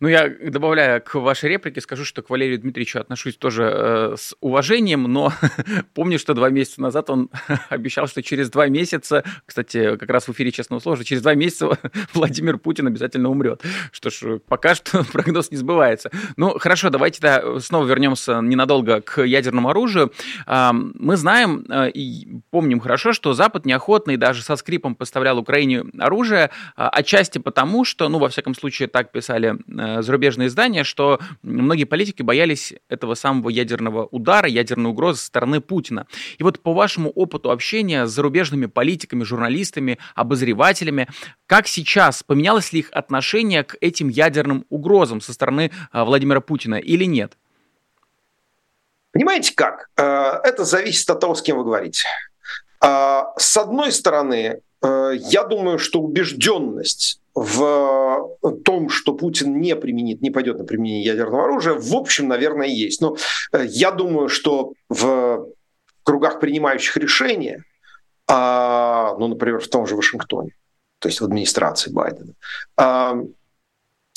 Ну, 0.00 0.08
я, 0.08 0.28
добавляя 0.28 1.00
к 1.00 1.14
вашей 1.14 1.48
реплике, 1.50 1.80
скажу, 1.80 2.04
что 2.04 2.22
к 2.22 2.30
Валерию 2.30 2.58
Дмитриевичу 2.58 2.98
отношусь 2.98 3.36
тоже 3.36 3.70
э, 3.72 4.14
с 4.16 4.36
уважением, 4.40 5.04
но 5.04 5.32
помню, 5.94 6.18
что 6.18 6.34
два 6.34 6.50
месяца 6.50 6.80
назад 6.80 7.10
он 7.10 7.30
обещал, 7.68 8.06
что 8.06 8.22
через 8.22 8.50
два 8.50 8.68
месяца, 8.68 9.24
кстати, 9.44 9.96
как 9.96 10.08
раз 10.10 10.28
в 10.28 10.32
эфире 10.32 10.52
«Честного 10.52 10.80
слова», 10.80 11.02
через 11.04 11.22
два 11.22 11.34
месяца 11.34 11.78
Владимир 12.14 12.58
Путин 12.58 12.86
обязательно 12.86 13.30
умрет. 13.30 13.62
Что 13.92 14.10
ж, 14.10 14.38
пока 14.46 14.74
что 14.74 15.04
прогноз 15.12 15.50
не 15.50 15.56
сбывается. 15.56 16.10
Ну, 16.36 16.58
хорошо, 16.58 16.90
давайте 16.90 17.20
да, 17.20 17.60
снова 17.60 17.86
вернемся 17.86 18.40
ненадолго 18.40 19.00
к 19.00 19.22
ядерному 19.22 19.70
оружию. 19.70 20.12
Э, 20.46 20.70
мы 20.72 21.16
знаем 21.16 21.64
э, 21.68 21.90
и 21.90 22.40
помним 22.50 22.80
хорошо, 22.80 23.12
что 23.12 23.32
Запад 23.32 23.64
неохотно 23.64 24.12
и 24.12 24.16
даже 24.16 24.42
со 24.42 24.56
скрипом 24.56 24.94
поставлял 24.94 25.38
Украине 25.38 25.84
оружие, 25.98 26.50
э, 26.76 26.82
отчасти 26.82 27.38
потому, 27.38 27.84
что, 27.84 28.08
ну, 28.08 28.18
во 28.18 28.28
всяком 28.28 28.54
случае, 28.54 28.88
так 28.88 29.12
писали 29.12 29.56
э, 29.68 29.85
зарубежные 30.02 30.48
издания, 30.48 30.84
что 30.84 31.20
многие 31.42 31.84
политики 31.84 32.22
боялись 32.22 32.74
этого 32.88 33.14
самого 33.14 33.48
ядерного 33.48 34.06
удара, 34.06 34.48
ядерной 34.48 34.90
угрозы 34.90 35.20
со 35.20 35.26
стороны 35.26 35.60
Путина. 35.60 36.06
И 36.38 36.42
вот 36.42 36.60
по 36.60 36.72
вашему 36.72 37.10
опыту 37.10 37.50
общения 37.50 38.06
с 38.06 38.10
зарубежными 38.10 38.66
политиками, 38.66 39.24
журналистами, 39.24 39.98
обозревателями, 40.14 41.08
как 41.46 41.66
сейчас 41.66 42.22
поменялось 42.22 42.72
ли 42.72 42.80
их 42.80 42.88
отношение 42.92 43.64
к 43.64 43.76
этим 43.80 44.08
ядерным 44.08 44.64
угрозам 44.68 45.20
со 45.20 45.32
стороны 45.32 45.70
э, 45.92 46.02
Владимира 46.02 46.40
Путина 46.40 46.76
или 46.76 47.04
нет? 47.04 47.36
Понимаете 49.12 49.54
как? 49.54 49.88
Э, 49.96 50.40
это 50.44 50.64
зависит 50.64 51.08
от 51.10 51.20
того, 51.20 51.34
с 51.34 51.42
кем 51.42 51.58
вы 51.58 51.64
говорите. 51.64 52.04
С 52.78 53.56
одной 53.56 53.90
стороны, 53.90 54.60
я 54.82 55.44
думаю, 55.44 55.78
что 55.78 56.00
убежденность 56.00 57.20
в 57.36 58.30
том, 58.64 58.88
что 58.88 59.12
Путин 59.12 59.60
не 59.60 59.76
применит, 59.76 60.22
не 60.22 60.30
пойдет 60.30 60.58
на 60.58 60.64
применение 60.64 61.04
ядерного 61.04 61.44
оружия, 61.44 61.74
в 61.74 61.94
общем, 61.94 62.28
наверное, 62.28 62.66
есть. 62.66 63.02
Но 63.02 63.16
э, 63.52 63.66
я 63.66 63.90
думаю, 63.90 64.30
что 64.30 64.72
в 64.88 65.46
кругах 66.02 66.40
принимающих 66.40 66.96
решения, 66.96 67.62
а, 68.26 69.14
ну, 69.18 69.28
например, 69.28 69.60
в 69.60 69.68
том 69.68 69.86
же 69.86 69.96
Вашингтоне, 69.96 70.56
то 70.98 71.08
есть 71.08 71.20
в 71.20 71.24
администрации 71.24 71.92
Байдена, 71.92 72.32
а, 72.78 73.18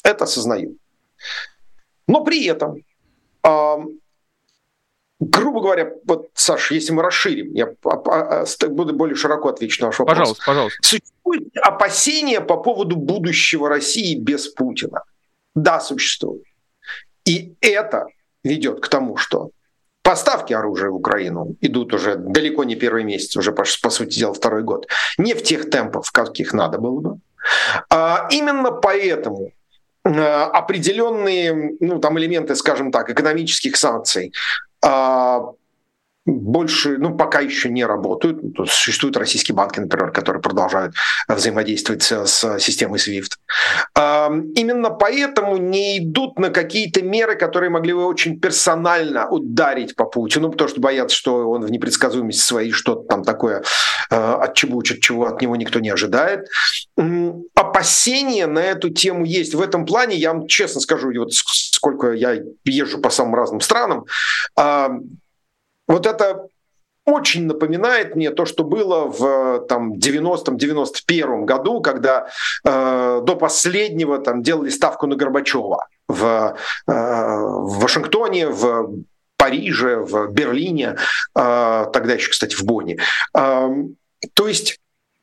это 0.02 0.24
осознают. 0.24 0.78
Но 2.08 2.24
при 2.24 2.46
этом 2.46 2.84
грубо 5.20 5.62
говоря, 5.62 5.92
вот, 6.06 6.30
Саша, 6.34 6.74
если 6.74 6.94
мы 6.94 7.04
расширим, 7.04 7.52
я 7.54 7.68
буду 8.70 8.94
более 8.94 9.16
широко 9.16 9.50
отвечу 9.50 9.82
на 9.82 9.88
ваш 9.88 10.00
вопрос. 10.00 10.18
Пожалуйста, 10.18 10.44
пожалуйста. 10.46 10.78
Существует 10.82 11.58
опасения 11.58 12.42
по 12.42 12.58
поводу 12.58 12.96
будущего 12.96 13.70
России 13.70 14.16
без 14.16 14.48
Путина. 14.48 15.04
Да, 15.56 15.80
существует. 15.80 16.44
И 17.26 17.56
это 17.62 18.06
ведет 18.44 18.80
к 18.80 18.88
тому, 18.88 19.18
что 19.18 19.52
поставки 20.04 20.54
оружия 20.54 20.90
в 20.90 20.96
Украину 20.96 21.56
идут 21.62 21.94
уже 21.94 22.16
далеко 22.16 22.64
не 22.64 22.76
первый 22.76 23.04
месяц, 23.04 23.36
уже, 23.36 23.52
по, 23.52 23.66
по 23.82 23.90
сути 23.90 24.20
дела, 24.20 24.34
второй 24.34 24.64
год. 24.64 24.88
Не 25.18 25.34
в 25.34 25.44
тех 25.44 25.70
темпах, 25.70 26.10
каких 26.12 26.54
надо 26.54 26.78
было 26.78 27.00
бы. 27.02 27.20
А 27.90 28.28
именно 28.32 28.72
поэтому 28.72 29.52
э, 30.06 30.10
определенные 30.10 31.76
ну, 31.80 32.00
там 32.00 32.18
элементы, 32.18 32.56
скажем 32.56 32.92
так, 32.92 33.10
экономических 33.10 33.76
санкций 33.76 34.34
а, 34.34 34.69
больше, 36.30 36.98
ну, 36.98 37.16
пока 37.16 37.40
еще 37.40 37.70
не 37.70 37.86
работают. 37.86 38.40
Ну, 38.42 38.66
существуют 38.66 39.18
российские 39.18 39.56
банки, 39.56 39.80
например, 39.80 40.12
которые 40.12 40.42
продолжают 40.42 40.94
взаимодействовать 41.28 42.04
с 42.04 42.60
системой 42.60 43.00
SWIFT. 43.00 43.32
А, 43.96 44.32
именно 44.56 44.90
поэтому 44.90 45.58
не 45.58 46.00
идут 46.00 46.40
на 46.40 46.50
какие-то 46.50 47.02
меры, 47.02 47.36
которые 47.36 47.70
могли 47.70 47.94
бы 47.94 48.06
очень 48.06 48.40
персонально 48.40 49.28
ударить 49.30 49.96
по 49.96 50.06
Путину, 50.06 50.52
потому 50.52 50.70
что 50.70 50.82
боятся, 50.82 51.16
что 51.16 51.50
он 51.50 51.66
в 51.66 51.72
непредсказуемости 51.72 52.42
своей 52.42 52.72
что-то 52.72 53.08
там 53.08 53.24
такое 53.24 53.64
а, 54.10 54.42
отчебучит, 54.42 55.02
чего 55.02 55.26
от 55.26 55.42
него 55.42 55.56
никто 55.56 55.80
не 55.80 55.90
ожидает. 55.90 56.48
Опасения 57.56 58.48
на 58.48 58.60
эту 58.60 58.90
тему 58.90 59.26
есть. 59.26 59.54
В 59.56 59.62
этом 59.62 59.86
плане, 59.86 60.16
я 60.16 60.34
вам 60.34 60.48
честно 60.48 60.82
скажу, 60.82 61.12
вот 61.18 61.32
сколько 61.80 62.12
я 62.12 62.38
езжу 62.66 63.00
по 63.00 63.10
самым 63.10 63.36
разным 63.36 63.62
странам, 63.62 64.06
вот 65.88 66.06
это 66.06 66.46
очень 67.06 67.46
напоминает 67.46 68.16
мне 68.16 68.32
то, 68.32 68.46
что 68.46 68.64
было 68.64 69.06
в 69.06 69.66
там, 69.68 69.94
90-91 69.94 71.46
году, 71.46 71.82
когда 71.82 72.28
э, 72.64 73.22
до 73.24 73.36
последнего 73.36 74.20
там, 74.20 74.44
делали 74.44 74.70
ставку 74.70 75.08
на 75.08 75.16
Горбачева 75.16 75.88
в, 76.08 76.24
э, 76.26 76.92
в 76.92 77.80
Вашингтоне, 77.80 78.50
в 78.50 79.04
Париже, 79.38 79.98
в 79.98 80.32
Берлине, 80.32 80.98
э, 81.36 81.86
тогда 81.94 82.14
еще, 82.14 82.30
кстати, 82.30 82.56
в 82.56 82.64
Бонне. 82.64 83.00
Э, 83.36 83.70
то 84.34 84.48
есть 84.48 84.79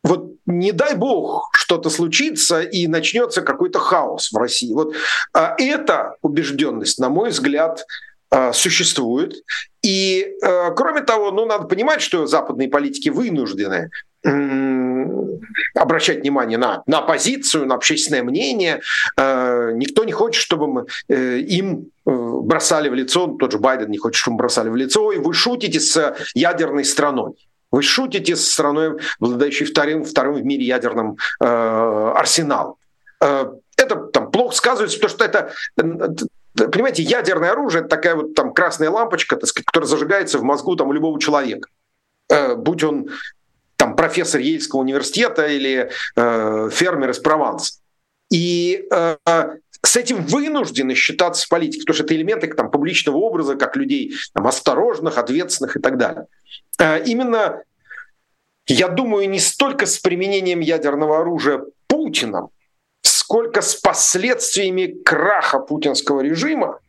вот 0.06 0.32
не 0.46 0.72
дай 0.72 0.94
бог 0.94 1.50
что-то 1.52 1.90
случится 1.90 2.60
и 2.60 2.86
начнется 2.86 3.42
какой-то 3.42 3.78
хаос 3.78 4.30
в 4.32 4.36
России. 4.36 4.72
Вот 4.72 4.94
э, 5.34 5.48
эта 5.58 6.16
убежденность, 6.22 6.98
на 6.98 7.08
мой 7.08 7.30
взгляд, 7.30 7.84
Э, 8.28 8.52
существует. 8.52 9.34
И, 9.82 10.26
э, 10.42 10.74
кроме 10.74 11.02
того, 11.02 11.30
ну, 11.30 11.46
надо 11.46 11.68
понимать, 11.68 12.02
что 12.02 12.26
западные 12.26 12.68
политики 12.68 13.08
вынуждены 13.08 13.90
обращать 15.76 16.22
внимание 16.22 16.58
на, 16.58 16.82
на 16.86 16.98
оппозицию, 16.98 17.66
на 17.66 17.76
общественное 17.76 18.24
мнение. 18.24 18.80
Э, 19.16 19.70
никто 19.74 20.02
не 20.02 20.10
хочет, 20.10 20.42
чтобы 20.42 20.66
мы, 20.66 20.86
им 21.14 21.92
бросали 22.04 22.88
в 22.88 22.94
лицо, 22.94 23.28
тот 23.38 23.52
же 23.52 23.58
Байден 23.58 23.90
не 23.90 23.98
хочет, 23.98 24.16
чтобы 24.16 24.38
бросали 24.38 24.68
в 24.68 24.74
лицо, 24.74 25.12
и 25.12 25.18
вы 25.18 25.32
шутите 25.32 25.78
с 25.78 26.16
ядерной 26.34 26.84
страной. 26.84 27.34
Вы 27.76 27.82
шутите 27.82 28.36
с 28.36 28.50
страной, 28.50 28.98
обладающей 29.20 29.66
вторым, 29.66 30.02
вторым 30.02 30.36
в 30.36 30.42
мире 30.42 30.64
ядерным 30.64 31.18
э, 31.38 31.44
арсеналом. 31.44 32.76
Э, 33.20 33.52
это 33.76 33.96
там 33.96 34.30
плохо 34.30 34.56
сказывается, 34.56 34.98
потому 34.98 35.10
что 35.10 35.24
это 35.26 35.52
Понимаете, 36.54 37.02
ядерное 37.02 37.50
оружие 37.50 37.80
это 37.80 37.90
такая 37.90 38.14
вот 38.14 38.34
там 38.34 38.54
красная 38.54 38.88
лампочка, 38.88 39.36
так 39.36 39.46
сказать, 39.46 39.66
которая 39.66 39.88
зажигается 39.88 40.38
в 40.38 40.42
мозгу 40.42 40.74
там 40.74 40.88
у 40.88 40.92
любого 40.94 41.20
человека. 41.20 41.68
Э, 42.30 42.54
будь 42.54 42.82
он 42.82 43.10
там 43.76 43.94
профессор 43.94 44.40
Ельского 44.40 44.80
университета 44.80 45.46
или 45.46 45.90
э, 46.16 46.70
фермер 46.72 47.10
из 47.10 47.18
Прованса. 47.18 47.74
И 48.30 48.88
э, 48.90 49.16
с 49.86 49.96
этим 49.96 50.24
вынуждены 50.24 50.94
считаться 50.94 51.46
политики, 51.48 51.80
потому 51.80 51.94
что 51.94 52.04
это 52.04 52.14
элементы 52.14 52.52
там, 52.52 52.70
публичного 52.70 53.16
образа, 53.18 53.54
как 53.54 53.76
людей 53.76 54.14
там, 54.34 54.46
осторожных, 54.46 55.16
ответственных 55.16 55.76
и 55.76 55.80
так 55.80 55.96
далее. 55.96 56.26
Э, 56.78 57.02
именно, 57.04 57.62
я 58.66 58.88
думаю, 58.88 59.30
не 59.30 59.38
столько 59.38 59.86
с 59.86 59.98
применением 59.98 60.60
ядерного 60.60 61.20
оружия 61.20 61.62
Путиным, 61.86 62.48
сколько 63.02 63.62
с 63.62 63.76
последствиями 63.76 64.86
краха 65.04 65.60
путинского 65.60 66.20
режима, 66.20 66.80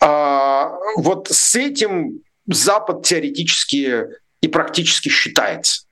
а, 0.00 0.76
вот 0.96 1.28
с 1.30 1.56
этим 1.56 2.20
Запад 2.46 3.04
теоретически 3.04 4.06
и 4.40 4.48
практически 4.48 5.08
считается. 5.08 5.86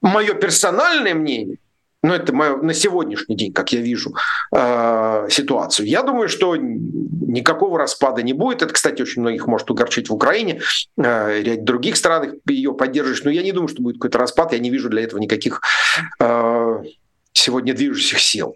Мое 0.00 0.34
персональное 0.34 1.14
мнение, 1.14 1.58
ну 2.04 2.12
это 2.12 2.34
мое, 2.34 2.56
на 2.56 2.74
сегодняшний 2.74 3.34
день, 3.34 3.52
как 3.52 3.72
я 3.72 3.80
вижу 3.80 4.14
э, 4.54 5.26
ситуацию, 5.30 5.88
я 5.88 6.02
думаю, 6.02 6.28
что 6.28 6.54
никакого 6.54 7.78
распада 7.78 8.22
не 8.22 8.34
будет. 8.34 8.60
Это, 8.60 8.74
кстати, 8.74 9.00
очень 9.00 9.22
многих 9.22 9.46
может 9.46 9.70
угорчить 9.70 10.10
в 10.10 10.14
Украине, 10.14 10.60
э, 10.98 11.40
ряд 11.42 11.64
других 11.64 11.96
странах 11.96 12.34
ее 12.46 12.74
поддерживаешь, 12.74 13.24
но 13.24 13.30
я 13.30 13.42
не 13.42 13.52
думаю, 13.52 13.68
что 13.68 13.82
будет 13.82 13.96
какой-то 13.96 14.18
распад, 14.18 14.52
я 14.52 14.58
не 14.58 14.68
вижу 14.68 14.90
для 14.90 15.02
этого 15.02 15.18
никаких 15.18 15.62
э, 16.20 16.82
сегодня 17.32 17.72
движущих 17.72 18.20
сил. 18.20 18.54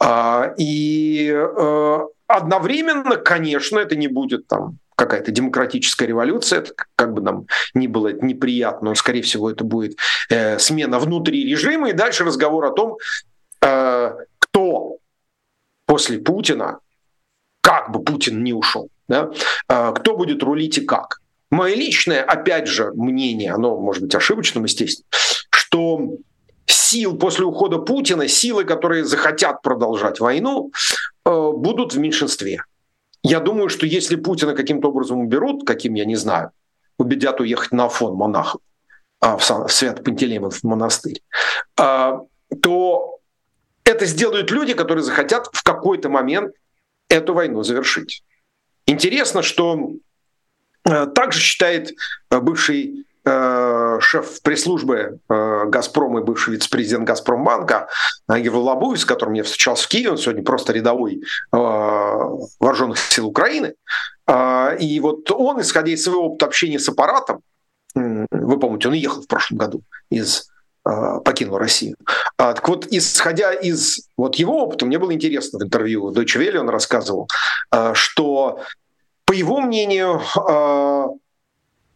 А, 0.00 0.54
и 0.56 1.30
э, 1.30 1.98
одновременно, 2.26 3.16
конечно, 3.16 3.78
это 3.78 3.96
не 3.96 4.08
будет 4.08 4.46
там 4.46 4.78
какая-то 4.98 5.30
демократическая 5.30 6.06
революция, 6.06 6.58
это 6.58 6.72
как 6.96 7.14
бы 7.14 7.22
нам 7.22 7.46
ни 7.72 7.86
было 7.86 8.08
это 8.08 8.24
неприятно, 8.24 8.90
но, 8.90 8.94
скорее 8.96 9.22
всего, 9.22 9.50
это 9.50 9.64
будет 9.64 9.96
э, 10.28 10.58
смена 10.58 10.98
внутри 10.98 11.48
режима, 11.48 11.90
и 11.90 11.92
дальше 11.92 12.24
разговор 12.24 12.64
о 12.64 12.72
том, 12.72 12.96
э, 13.62 14.12
кто 14.40 14.96
после 15.86 16.18
Путина, 16.18 16.80
как 17.62 17.92
бы 17.92 18.02
Путин 18.02 18.42
не 18.42 18.52
ушел, 18.52 18.88
да, 19.06 19.30
э, 19.68 19.92
кто 19.94 20.16
будет 20.16 20.42
рулить 20.42 20.78
и 20.78 20.84
как. 20.84 21.20
Мое 21.50 21.76
личное, 21.76 22.22
опять 22.22 22.66
же, 22.66 22.92
мнение, 22.94 23.52
оно 23.52 23.78
может 23.78 24.02
быть 24.02 24.14
ошибочным, 24.14 24.64
естественно, 24.64 25.06
что 25.50 26.18
сил 26.66 27.16
после 27.16 27.44
ухода 27.44 27.78
Путина, 27.78 28.26
силы, 28.26 28.64
которые 28.64 29.04
захотят 29.04 29.62
продолжать 29.62 30.18
войну, 30.18 30.72
э, 31.24 31.50
будут 31.54 31.94
в 31.94 31.98
меньшинстве. 31.98 32.62
Я 33.22 33.40
думаю, 33.40 33.68
что 33.68 33.86
если 33.86 34.16
Путина 34.16 34.54
каким-то 34.54 34.88
образом 34.88 35.20
уберут, 35.20 35.66
каким 35.66 35.94
я 35.94 36.04
не 36.04 36.16
знаю, 36.16 36.50
убедят 36.98 37.40
уехать 37.40 37.72
на 37.72 37.86
Афон 37.86 38.14
монахов, 38.14 38.60
а, 39.20 39.36
в 39.36 39.68
Свято-Пантелеймов 39.68 40.62
монастырь, 40.62 41.22
а, 41.76 42.20
то 42.62 43.18
это 43.84 44.06
сделают 44.06 44.50
люди, 44.50 44.74
которые 44.74 45.02
захотят 45.02 45.48
в 45.52 45.62
какой-то 45.62 46.08
момент 46.08 46.54
эту 47.08 47.34
войну 47.34 47.62
завершить. 47.62 48.22
Интересно, 48.86 49.42
что 49.42 49.92
э, 50.84 51.06
также 51.06 51.40
считает 51.40 51.94
э, 52.30 52.40
бывший 52.40 53.06
шеф 54.00 54.42
пресс-службы 54.42 55.20
э, 55.28 55.64
«Газпрома» 55.66 56.20
и 56.20 56.22
бывший 56.22 56.54
вице-президент 56.54 57.06
«Газпромбанка» 57.06 57.88
Герл 58.28 58.62
Лабуев, 58.62 59.00
с 59.00 59.04
которым 59.04 59.34
я 59.34 59.42
встречался 59.42 59.84
в 59.84 59.88
Киеве, 59.88 60.10
он 60.10 60.18
сегодня 60.18 60.42
просто 60.42 60.72
рядовой 60.72 61.22
э, 61.22 61.56
вооруженных 61.56 62.98
сил 62.98 63.26
Украины. 63.26 63.74
И 64.80 65.00
вот 65.00 65.30
он, 65.30 65.60
исходя 65.62 65.90
из 65.90 66.04
своего 66.04 66.26
опыта 66.26 66.46
общения 66.46 66.78
с 66.78 66.88
аппаратом, 66.88 67.40
вы 67.94 68.58
помните, 68.58 68.88
он 68.88 68.94
ехал 68.94 69.22
в 69.22 69.26
прошлом 69.26 69.56
году 69.56 69.82
из 70.10 70.50
покинул 70.84 71.56
Россию. 71.56 71.96
Так 72.36 72.68
вот, 72.68 72.86
исходя 72.90 73.54
из 73.54 74.08
вот 74.18 74.36
его 74.36 74.64
опыта, 74.64 74.84
мне 74.84 74.98
было 74.98 75.14
интересно 75.14 75.58
в 75.58 75.62
интервью 75.62 76.10
Deutsche 76.12 76.38
Welle 76.38 76.58
он 76.58 76.68
рассказывал, 76.68 77.26
что, 77.94 78.60
по 79.24 79.32
его 79.32 79.62
мнению, 79.62 80.20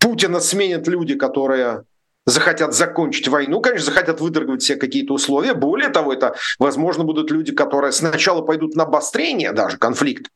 Путина 0.02 0.40
сменят 0.40 0.88
люди, 0.88 1.14
которые 1.14 1.84
захотят 2.26 2.74
закончить 2.74 3.28
войну, 3.28 3.60
конечно, 3.60 3.86
захотят 3.86 4.20
выдергивать 4.20 4.62
все 4.62 4.74
какие-то 4.74 5.14
условия. 5.14 5.54
Более 5.54 5.90
того, 5.90 6.12
это, 6.12 6.34
возможно, 6.58 7.04
будут 7.04 7.30
люди, 7.30 7.52
которые 7.52 7.92
сначала 7.92 8.42
пойдут 8.42 8.74
на 8.74 8.82
обострение 8.82 9.52
даже 9.52 9.78
конфликт, 9.78 10.26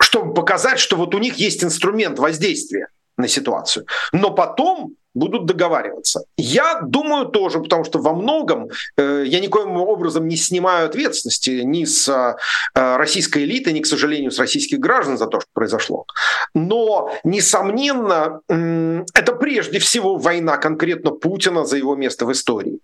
чтобы 0.00 0.34
показать, 0.34 0.78
что 0.78 0.96
вот 0.96 1.14
у 1.14 1.18
них 1.18 1.36
есть 1.36 1.62
инструмент 1.62 2.18
воздействия 2.18 2.88
на 3.18 3.28
ситуацию. 3.28 3.86
Но 4.12 4.30
потом 4.30 4.96
будут 5.14 5.46
договариваться. 5.46 6.24
Я 6.36 6.80
думаю 6.80 7.26
тоже, 7.26 7.60
потому 7.60 7.84
что 7.84 7.98
во 7.98 8.14
многом 8.14 8.70
э, 8.96 9.24
я 9.26 9.40
никоим 9.40 9.76
образом 9.76 10.26
не 10.26 10.36
снимаю 10.36 10.86
ответственности 10.86 11.62
ни 11.64 11.84
с 11.84 12.08
э, 12.08 12.36
российской 12.74 13.44
элиты, 13.44 13.72
ни, 13.72 13.80
к 13.80 13.86
сожалению, 13.86 14.30
с 14.30 14.38
российских 14.38 14.78
граждан 14.78 15.18
за 15.18 15.26
то, 15.26 15.40
что 15.40 15.48
произошло. 15.52 16.06
Но, 16.54 17.12
несомненно, 17.24 18.40
э, 18.48 19.04
это 19.14 19.32
прежде 19.32 19.78
всего 19.78 20.16
война 20.16 20.56
конкретно 20.56 21.10
Путина 21.10 21.64
за 21.64 21.76
его 21.76 21.94
место 21.94 22.26
в 22.26 22.32
истории. 22.32 22.80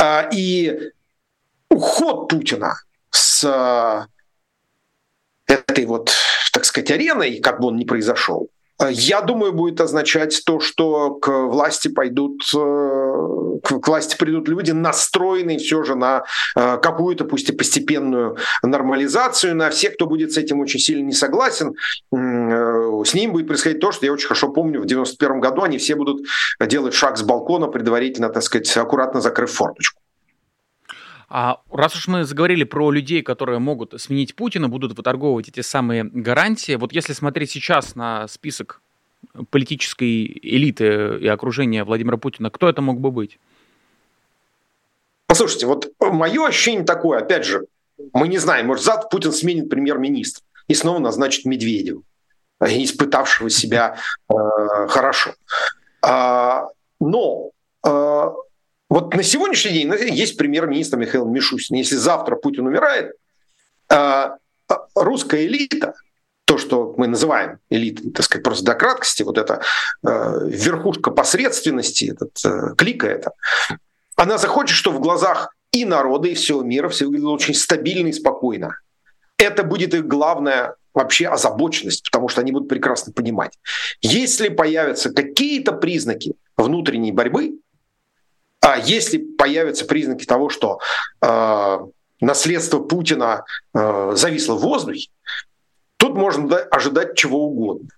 Э, 0.00 0.28
и 0.32 0.90
уход 1.70 2.28
Путина 2.28 2.76
с 3.10 3.44
э, 3.44 5.52
этой 5.52 5.86
вот, 5.86 6.12
так 6.52 6.64
сказать, 6.64 6.90
ареной, 6.90 7.40
как 7.40 7.60
бы 7.60 7.68
он 7.68 7.76
ни 7.76 7.84
произошел, 7.84 8.46
Э, 8.46 8.53
я 8.80 9.20
думаю, 9.20 9.52
будет 9.52 9.80
означать 9.80 10.42
то, 10.44 10.60
что 10.60 11.14
к 11.14 11.28
власти 11.28 11.88
пойдут, 11.88 12.42
э, 12.54 13.58
к 13.62 13.86
власти 13.86 14.16
придут 14.16 14.48
люди, 14.48 14.72
настроенные 14.72 15.58
все 15.58 15.84
же 15.84 15.94
на 15.94 16.24
э, 16.56 16.78
какую-то, 16.78 17.24
пусть 17.24 17.48
и 17.50 17.52
постепенную 17.52 18.36
нормализацию, 18.62 19.54
на 19.54 19.70
всех, 19.70 19.94
кто 19.94 20.06
будет 20.06 20.32
с 20.32 20.38
этим 20.38 20.60
очень 20.60 20.80
сильно 20.80 21.04
не 21.04 21.12
согласен, 21.12 21.74
с 22.12 23.14
ним 23.14 23.32
будет 23.32 23.46
происходить 23.46 23.80
то, 23.80 23.92
что 23.92 24.06
я 24.06 24.12
очень 24.12 24.28
хорошо 24.28 24.48
помню, 24.48 24.80
в 24.80 24.86
91 24.86 25.40
году 25.40 25.62
они 25.62 25.78
все 25.78 25.94
будут 25.94 26.26
делать 26.60 26.94
шаг 26.94 27.16
с 27.16 27.22
балкона, 27.22 27.68
предварительно, 27.68 28.28
так 28.28 28.42
сказать, 28.42 28.76
аккуратно 28.76 29.20
закрыв 29.20 29.52
форточку. 29.52 30.03
А 31.36 31.60
раз 31.68 31.96
уж 31.96 32.06
мы 32.06 32.22
заговорили 32.22 32.62
про 32.62 32.92
людей, 32.92 33.20
которые 33.20 33.58
могут 33.58 34.00
сменить 34.00 34.36
Путина, 34.36 34.68
будут 34.68 34.96
выторговывать 34.96 35.48
эти 35.48 35.62
самые 35.62 36.04
гарантии, 36.04 36.76
вот 36.76 36.92
если 36.92 37.12
смотреть 37.12 37.50
сейчас 37.50 37.96
на 37.96 38.28
список 38.28 38.80
политической 39.50 40.26
элиты 40.26 41.18
и 41.18 41.26
окружения 41.26 41.82
Владимира 41.82 42.18
Путина, 42.18 42.50
кто 42.50 42.68
это 42.68 42.82
мог 42.82 43.00
бы 43.00 43.10
быть? 43.10 43.40
Послушайте, 45.26 45.66
вот 45.66 45.92
мое 45.98 46.46
ощущение 46.46 46.84
такое, 46.84 47.18
опять 47.18 47.44
же, 47.44 47.66
мы 48.12 48.28
не 48.28 48.38
знаем, 48.38 48.68
может, 48.68 48.84
завтра 48.84 49.08
Путин 49.08 49.32
сменит 49.32 49.68
премьер-министр 49.68 50.40
и 50.68 50.74
снова 50.74 51.00
назначит 51.00 51.46
Медведева, 51.46 52.02
испытавшего 52.60 53.50
себя 53.50 53.98
э, 54.28 54.34
хорошо. 54.86 55.34
А, 56.00 56.68
но 57.00 57.50
э, 57.84 58.30
вот 58.88 59.14
на 59.14 59.22
сегодняшний 59.22 59.72
день 59.72 59.92
есть 60.12 60.36
премьер-министр 60.36 60.98
Михаил 60.98 61.26
Мишустин. 61.26 61.76
Если 61.76 61.96
завтра 61.96 62.36
Путин 62.36 62.66
умирает, 62.66 63.12
а, 63.88 64.36
а, 64.68 64.86
русская 64.94 65.46
элита, 65.46 65.94
то, 66.44 66.58
что 66.58 66.94
мы 66.98 67.06
называем 67.06 67.58
элитой, 67.70 68.10
так 68.10 68.24
сказать, 68.24 68.44
просто 68.44 68.64
до 68.64 68.74
краткости, 68.74 69.22
вот 69.22 69.38
эта 69.38 69.62
э, 70.06 70.40
верхушка 70.46 71.10
посредственности, 71.10 72.12
этот, 72.12 72.76
клика 72.76 73.06
это, 73.06 73.32
она 74.14 74.36
захочет, 74.36 74.76
что 74.76 74.92
в 74.92 75.00
глазах 75.00 75.54
и 75.72 75.84
народа, 75.86 76.28
и 76.28 76.34
всего 76.34 76.62
мира 76.62 76.88
все 76.88 77.06
выглядело 77.06 77.32
очень 77.32 77.54
стабильно 77.54 78.08
и 78.08 78.12
спокойно. 78.12 78.76
Это 79.38 79.64
будет 79.64 79.94
их 79.94 80.06
главная 80.06 80.76
вообще 80.92 81.26
озабоченность, 81.26 82.04
потому 82.04 82.28
что 82.28 82.40
они 82.40 82.52
будут 82.52 82.68
прекрасно 82.68 83.12
понимать. 83.12 83.58
Если 84.00 84.48
появятся 84.48 85.10
какие-то 85.10 85.72
признаки 85.72 86.34
внутренней 86.56 87.10
борьбы, 87.10 87.58
а 88.64 88.78
если 88.78 89.18
появятся 89.18 89.84
признаки 89.84 90.24
того, 90.24 90.48
что 90.48 90.80
э, 91.20 91.78
наследство 92.20 92.78
Путина 92.78 93.44
э, 93.74 94.12
зависло 94.16 94.54
в 94.54 94.62
воздухе, 94.62 95.10
тут 95.98 96.16
можно 96.16 96.56
ожидать 96.56 97.14
чего 97.14 97.44
угодно. 97.44 97.88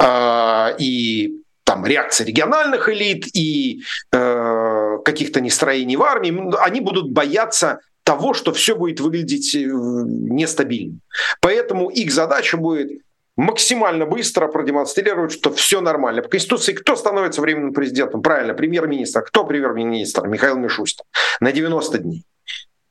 Э, 0.00 0.74
и 0.78 1.36
там 1.62 1.86
реакция 1.86 2.26
региональных 2.26 2.88
элит 2.88 3.24
и 3.36 3.82
э, 4.12 4.98
каких-то 5.04 5.40
нестроений 5.40 5.94
в 5.94 6.02
армии, 6.02 6.56
они 6.60 6.80
будут 6.80 7.12
бояться 7.12 7.78
того, 8.02 8.34
что 8.34 8.52
все 8.52 8.74
будет 8.74 8.98
выглядеть 8.98 9.54
э, 9.54 9.60
нестабильно. 9.60 10.98
Поэтому 11.40 11.88
их 11.88 12.10
задача 12.12 12.56
будет 12.56 13.02
максимально 13.40 14.04
быстро 14.04 14.48
продемонстрировать, 14.48 15.32
что 15.32 15.50
все 15.50 15.80
нормально. 15.80 16.20
По 16.20 16.28
Конституции 16.28 16.74
кто 16.74 16.94
становится 16.94 17.40
временным 17.40 17.72
президентом? 17.72 18.20
Правильно, 18.20 18.52
премьер-министр. 18.52 19.22
Кто 19.22 19.44
премьер-министр? 19.44 20.28
Михаил 20.28 20.58
Мишустин. 20.58 21.06
На 21.40 21.50
90 21.50 21.98
дней. 21.98 22.26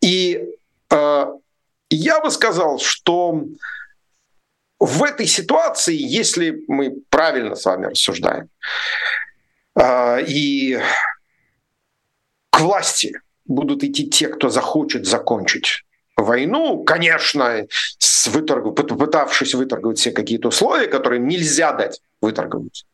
И 0.02 0.44
э, 0.90 1.26
я 1.92 2.20
бы 2.20 2.32
сказал, 2.32 2.80
что 2.80 3.44
в 4.80 5.04
этой 5.04 5.28
ситуации, 5.28 5.96
если 5.96 6.64
мы 6.68 6.96
правильно 7.12 7.56
с 7.56 7.66
вами 7.66 7.86
рассуждаем, 7.86 8.50
э, 9.80 10.24
и 10.26 10.80
к 12.50 12.60
власти 12.60 13.22
будут 13.46 13.84
идти 13.84 14.10
те, 14.10 14.28
кто 14.28 14.50
захочет 14.50 15.06
закончить 15.06 15.84
войну, 16.24 16.84
конечно, 16.84 17.66
с 17.98 18.28
выторг... 18.28 18.76
попытавшись 18.76 19.54
выторговать 19.54 20.00
все 20.00 20.12
какие-то 20.12 20.50
условия, 20.50 20.88
которые 20.88 21.20
нельзя 21.20 21.72
дать 21.74 22.02
выторговать. 22.22 22.86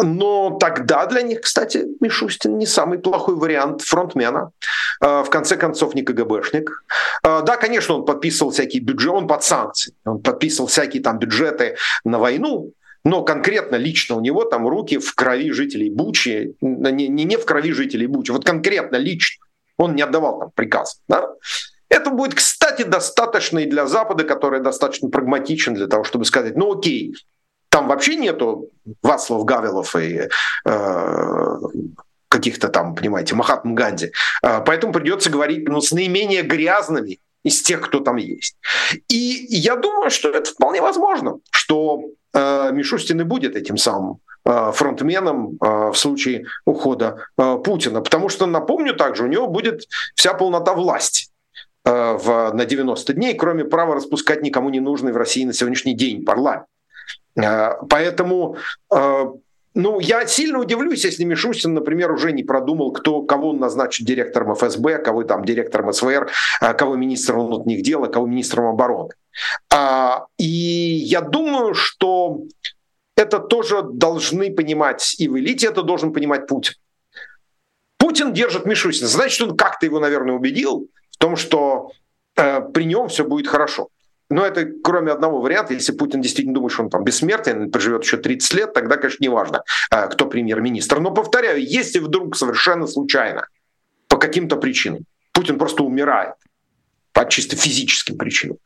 Но 0.00 0.56
тогда 0.58 1.06
для 1.06 1.22
них, 1.22 1.42
кстати, 1.42 1.86
Мишустин 2.00 2.58
не 2.58 2.66
самый 2.66 2.98
плохой 2.98 3.36
вариант 3.36 3.82
фронтмена. 3.82 4.50
А, 5.00 5.22
в 5.22 5.30
конце 5.30 5.56
концов, 5.56 5.94
не 5.94 6.02
КГБшник. 6.02 6.84
А, 7.22 7.42
да, 7.42 7.56
конечно, 7.56 7.96
он 7.96 8.04
подписывал 8.04 8.52
всякие 8.52 8.82
бюджеты, 8.82 9.16
он 9.16 9.28
под 9.28 9.44
санкции. 9.44 9.94
Он 10.04 10.20
подписывал 10.20 10.68
всякие 10.68 11.02
там 11.02 11.18
бюджеты 11.18 11.76
на 12.04 12.18
войну, 12.18 12.72
но 13.04 13.22
конкретно 13.22 13.76
лично 13.76 14.16
у 14.16 14.20
него 14.20 14.44
там 14.44 14.66
руки 14.66 14.98
в 14.98 15.14
крови 15.14 15.50
жителей 15.50 15.90
Бучи, 15.90 16.54
не, 16.60 17.08
не, 17.08 17.24
не 17.24 17.36
в 17.36 17.44
крови 17.44 17.72
жителей 17.72 18.06
Бучи, 18.06 18.30
вот 18.30 18.44
конкретно 18.44 18.96
лично. 18.96 19.44
Он 19.76 19.94
не 19.94 20.02
отдавал 20.02 20.38
там 20.38 20.50
приказ. 20.54 21.00
Да? 21.08 21.30
Это 21.92 22.08
будет, 22.08 22.34
кстати, 22.34 22.84
достаточно 22.84 23.58
и 23.58 23.66
для 23.66 23.86
Запада, 23.86 24.24
который 24.24 24.60
достаточно 24.60 25.10
прагматичен 25.10 25.74
для 25.74 25.86
того, 25.86 26.04
чтобы 26.04 26.24
сказать, 26.24 26.56
ну 26.56 26.78
окей, 26.78 27.14
там 27.68 27.86
вообще 27.86 28.16
нету 28.16 28.70
Вацлав 29.02 29.44
Гавелов 29.44 29.94
и 29.96 30.28
э, 30.64 31.56
каких-то 32.28 32.68
там, 32.68 32.94
понимаете, 32.94 33.34
Махатма 33.34 33.74
Ганди. 33.74 34.12
Поэтому 34.40 34.94
придется 34.94 35.28
говорить 35.28 35.68
ну, 35.68 35.82
с 35.82 35.92
наименее 35.92 36.40
грязными 36.42 37.18
из 37.42 37.60
тех, 37.60 37.82
кто 37.82 38.00
там 38.00 38.16
есть. 38.16 38.56
И 39.08 39.46
я 39.50 39.76
думаю, 39.76 40.10
что 40.10 40.30
это 40.30 40.50
вполне 40.50 40.80
возможно, 40.80 41.40
что 41.50 42.00
э, 42.32 42.70
Мишустин 42.72 43.20
и 43.20 43.24
будет 43.24 43.54
этим 43.54 43.76
самым 43.76 44.20
э, 44.46 44.72
фронтменом 44.72 45.58
э, 45.60 45.90
в 45.90 45.94
случае 45.94 46.46
ухода 46.64 47.26
э, 47.36 47.58
Путина. 47.62 48.00
Потому 48.00 48.30
что, 48.30 48.46
напомню 48.46 48.94
также, 48.94 49.24
у 49.24 49.28
него 49.28 49.46
будет 49.46 49.82
вся 50.14 50.32
полнота 50.32 50.72
власти 50.72 51.31
в, 51.84 52.52
на 52.54 52.64
90 52.64 53.12
дней, 53.14 53.34
кроме 53.34 53.64
права 53.64 53.96
распускать 53.96 54.42
никому 54.42 54.70
не 54.70 54.80
нужный 54.80 55.12
в 55.12 55.16
России 55.16 55.44
на 55.44 55.52
сегодняшний 55.52 55.94
день 55.94 56.24
парламент. 56.24 56.66
Э, 57.36 57.72
поэтому 57.88 58.56
э, 58.94 59.24
ну, 59.74 60.00
я 60.00 60.26
сильно 60.26 60.58
удивлюсь, 60.58 61.04
если 61.04 61.24
Мишустин, 61.24 61.72
например, 61.74 62.12
уже 62.12 62.32
не 62.32 62.42
продумал, 62.42 62.92
кто, 62.92 63.22
кого 63.22 63.50
он 63.50 63.58
назначит 63.58 64.06
директором 64.06 64.54
ФСБ, 64.54 64.98
кого 64.98 65.24
там 65.24 65.44
директором 65.44 65.92
СВР, 65.92 66.30
кого 66.76 66.96
министром 66.96 67.46
внутренних 67.46 67.82
дел, 67.82 68.04
а 68.04 68.08
кого 68.08 68.26
министром 68.26 68.66
обороны. 68.66 69.14
А, 69.72 70.26
и 70.36 70.44
я 70.44 71.22
думаю, 71.22 71.72
что 71.72 72.42
это 73.16 73.38
тоже 73.38 73.82
должны 73.82 74.52
понимать 74.52 75.14
и 75.18 75.28
в 75.28 75.38
элите, 75.38 75.68
это 75.68 75.82
должен 75.82 76.12
понимать 76.12 76.46
Путин. 76.46 76.74
Путин 77.96 78.34
держит 78.34 78.66
Мишустина. 78.66 79.08
Значит, 79.08 79.40
он 79.48 79.56
как-то 79.56 79.86
его, 79.86 80.00
наверное, 80.00 80.34
убедил 80.34 80.88
том, 81.22 81.36
что 81.36 81.92
э, 82.36 82.60
при 82.74 82.84
нем 82.84 83.06
все 83.08 83.24
будет 83.24 83.46
хорошо. 83.46 83.88
Но 84.28 84.44
это 84.44 84.66
кроме 84.82 85.12
одного 85.12 85.40
варианта, 85.40 85.72
если 85.72 85.92
Путин 85.92 86.20
действительно 86.20 86.54
думает, 86.54 86.72
что 86.72 86.82
он 86.82 86.90
там 86.90 87.04
бессмертен, 87.04 87.70
проживет 87.70 88.02
еще 88.02 88.16
30 88.16 88.54
лет, 88.54 88.72
тогда, 88.72 88.96
конечно, 88.96 89.22
неважно, 89.22 89.62
а, 89.90 90.08
кто 90.08 90.26
премьер-министр. 90.26 90.98
Но 90.98 91.12
повторяю, 91.12 91.64
если 91.64 92.00
вдруг 92.00 92.36
совершенно 92.36 92.88
случайно, 92.88 93.46
по 94.08 94.16
каким-то 94.16 94.56
причинам, 94.56 95.04
Путин 95.32 95.58
просто 95.58 95.84
умирает, 95.84 96.34
по 97.12 97.28
чисто 97.28 97.54
физическим 97.54 98.18
причинам, 98.18 98.56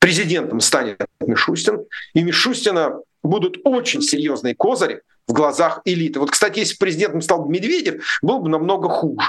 президентом 0.00 0.60
станет 0.60 1.00
Мишустин, 1.20 1.84
и 2.14 2.22
Мишустина 2.22 2.98
будут 3.22 3.58
очень 3.62 4.02
серьезные 4.02 4.56
козыри 4.56 5.02
в 5.28 5.32
глазах 5.32 5.82
элиты. 5.84 6.18
Вот, 6.18 6.32
кстати, 6.32 6.58
если 6.58 6.76
президентом 6.76 7.20
стал 7.20 7.46
Медведев, 7.46 8.02
было 8.22 8.38
бы 8.38 8.48
намного 8.48 8.88
хуже. 8.88 9.28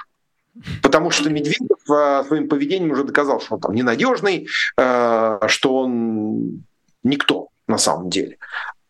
Потому 0.82 1.12
что 1.12 1.30
Медведев 1.30 1.90
э, 1.90 2.24
своим 2.28 2.48
поведением 2.50 2.92
уже 2.92 3.04
доказал, 3.04 3.40
что 3.40 3.56
он 3.56 3.62
там 3.62 3.74
ненадежный, 3.74 4.48
э, 4.78 5.40
что 5.48 5.76
он 5.76 6.64
никто 7.04 7.50
на 7.68 7.78
самом 7.78 8.10
деле. 8.10 8.38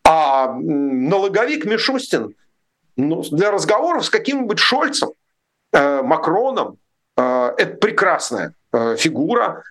А 0.04 0.54
налоговик 0.54 1.66
Мишустин 1.66 2.36
ну, 2.96 3.22
для 3.24 3.52
разговоров 3.52 4.06
с 4.06 4.10
каким-нибудь 4.10 4.60
Шольцем, 4.60 5.10
э, 5.74 6.02
Макроном, 6.02 6.78
это 7.16 7.78
прекрасная 7.82 8.54
фигура, 8.72 9.64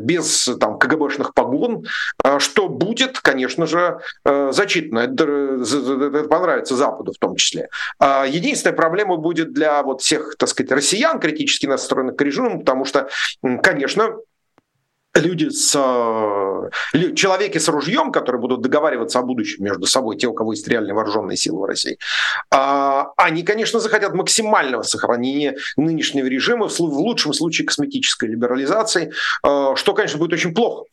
без 0.00 0.48
там, 0.60 0.78
КГБшных 0.78 1.34
погон, 1.34 1.84
э, 2.24 2.38
что 2.38 2.68
будет, 2.68 3.20
конечно 3.20 3.66
же, 3.66 4.00
э, 4.24 4.50
зачитано. 4.52 5.00
Это, 5.00 5.24
это 5.24 6.28
понравится 6.28 6.76
Западу 6.76 7.12
в 7.12 7.18
том 7.18 7.36
числе. 7.36 7.68
А 7.98 8.24
единственная 8.26 8.76
проблема 8.76 9.16
будет 9.16 9.52
для 9.52 9.82
вот 9.82 10.00
всех, 10.00 10.36
так 10.38 10.48
сказать, 10.48 10.72
россиян, 10.72 11.20
критически 11.20 11.66
настроенных 11.66 12.16
к 12.16 12.22
режиму, 12.22 12.60
потому 12.60 12.84
что, 12.84 13.08
конечно, 13.62 14.16
люди 15.16 15.48
с 15.48 15.74
э, 15.74 17.14
человеки 17.14 17.58
с 17.58 17.68
ружьем, 17.68 18.12
которые 18.12 18.40
будут 18.40 18.60
договариваться 18.60 19.18
о 19.18 19.22
будущем 19.22 19.64
между 19.64 19.86
собой, 19.86 20.16
те, 20.16 20.26
у 20.26 20.34
кого 20.34 20.52
есть 20.52 20.66
реальные 20.68 20.94
вооруженные 20.94 21.36
силы 21.36 21.60
в 21.60 21.64
России, 21.64 21.98
а, 22.50 23.12
они, 23.16 23.42
конечно, 23.42 23.80
захотят 23.80 24.14
максимального 24.14 24.82
сохранения 24.82 25.56
нынешнего 25.76 26.26
режима, 26.26 26.68
в 26.68 26.80
лучшем 26.80 27.32
случае 27.32 27.66
косметической 27.66 28.28
либерализации, 28.28 29.12
э, 29.44 29.74
что, 29.74 29.94
конечно, 29.94 30.18
будет 30.18 30.32
очень 30.32 30.54
плохо 30.54 30.84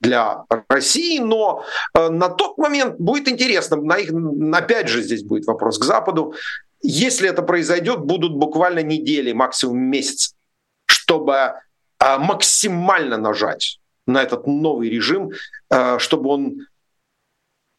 для 0.00 0.44
России, 0.68 1.18
но 1.18 1.64
э, 1.94 2.08
на 2.08 2.28
тот 2.28 2.56
момент 2.58 2.96
будет 2.98 3.28
интересно, 3.28 3.76
на 3.76 3.98
их, 3.98 4.10
опять 4.54 4.88
же 4.88 5.02
здесь 5.02 5.22
будет 5.22 5.46
вопрос 5.46 5.78
к 5.78 5.84
Западу, 5.84 6.34
если 6.82 7.28
это 7.28 7.42
произойдет, 7.42 8.00
будут 8.00 8.32
буквально 8.32 8.82
недели, 8.82 9.32
максимум 9.32 9.78
месяц, 9.78 10.34
чтобы 10.86 11.54
максимально 12.00 13.16
нажать 13.18 13.80
на 14.06 14.22
этот 14.22 14.46
новый 14.46 14.90
режим, 14.90 15.30
а, 15.70 15.98
чтобы 15.98 16.30
он 16.30 16.66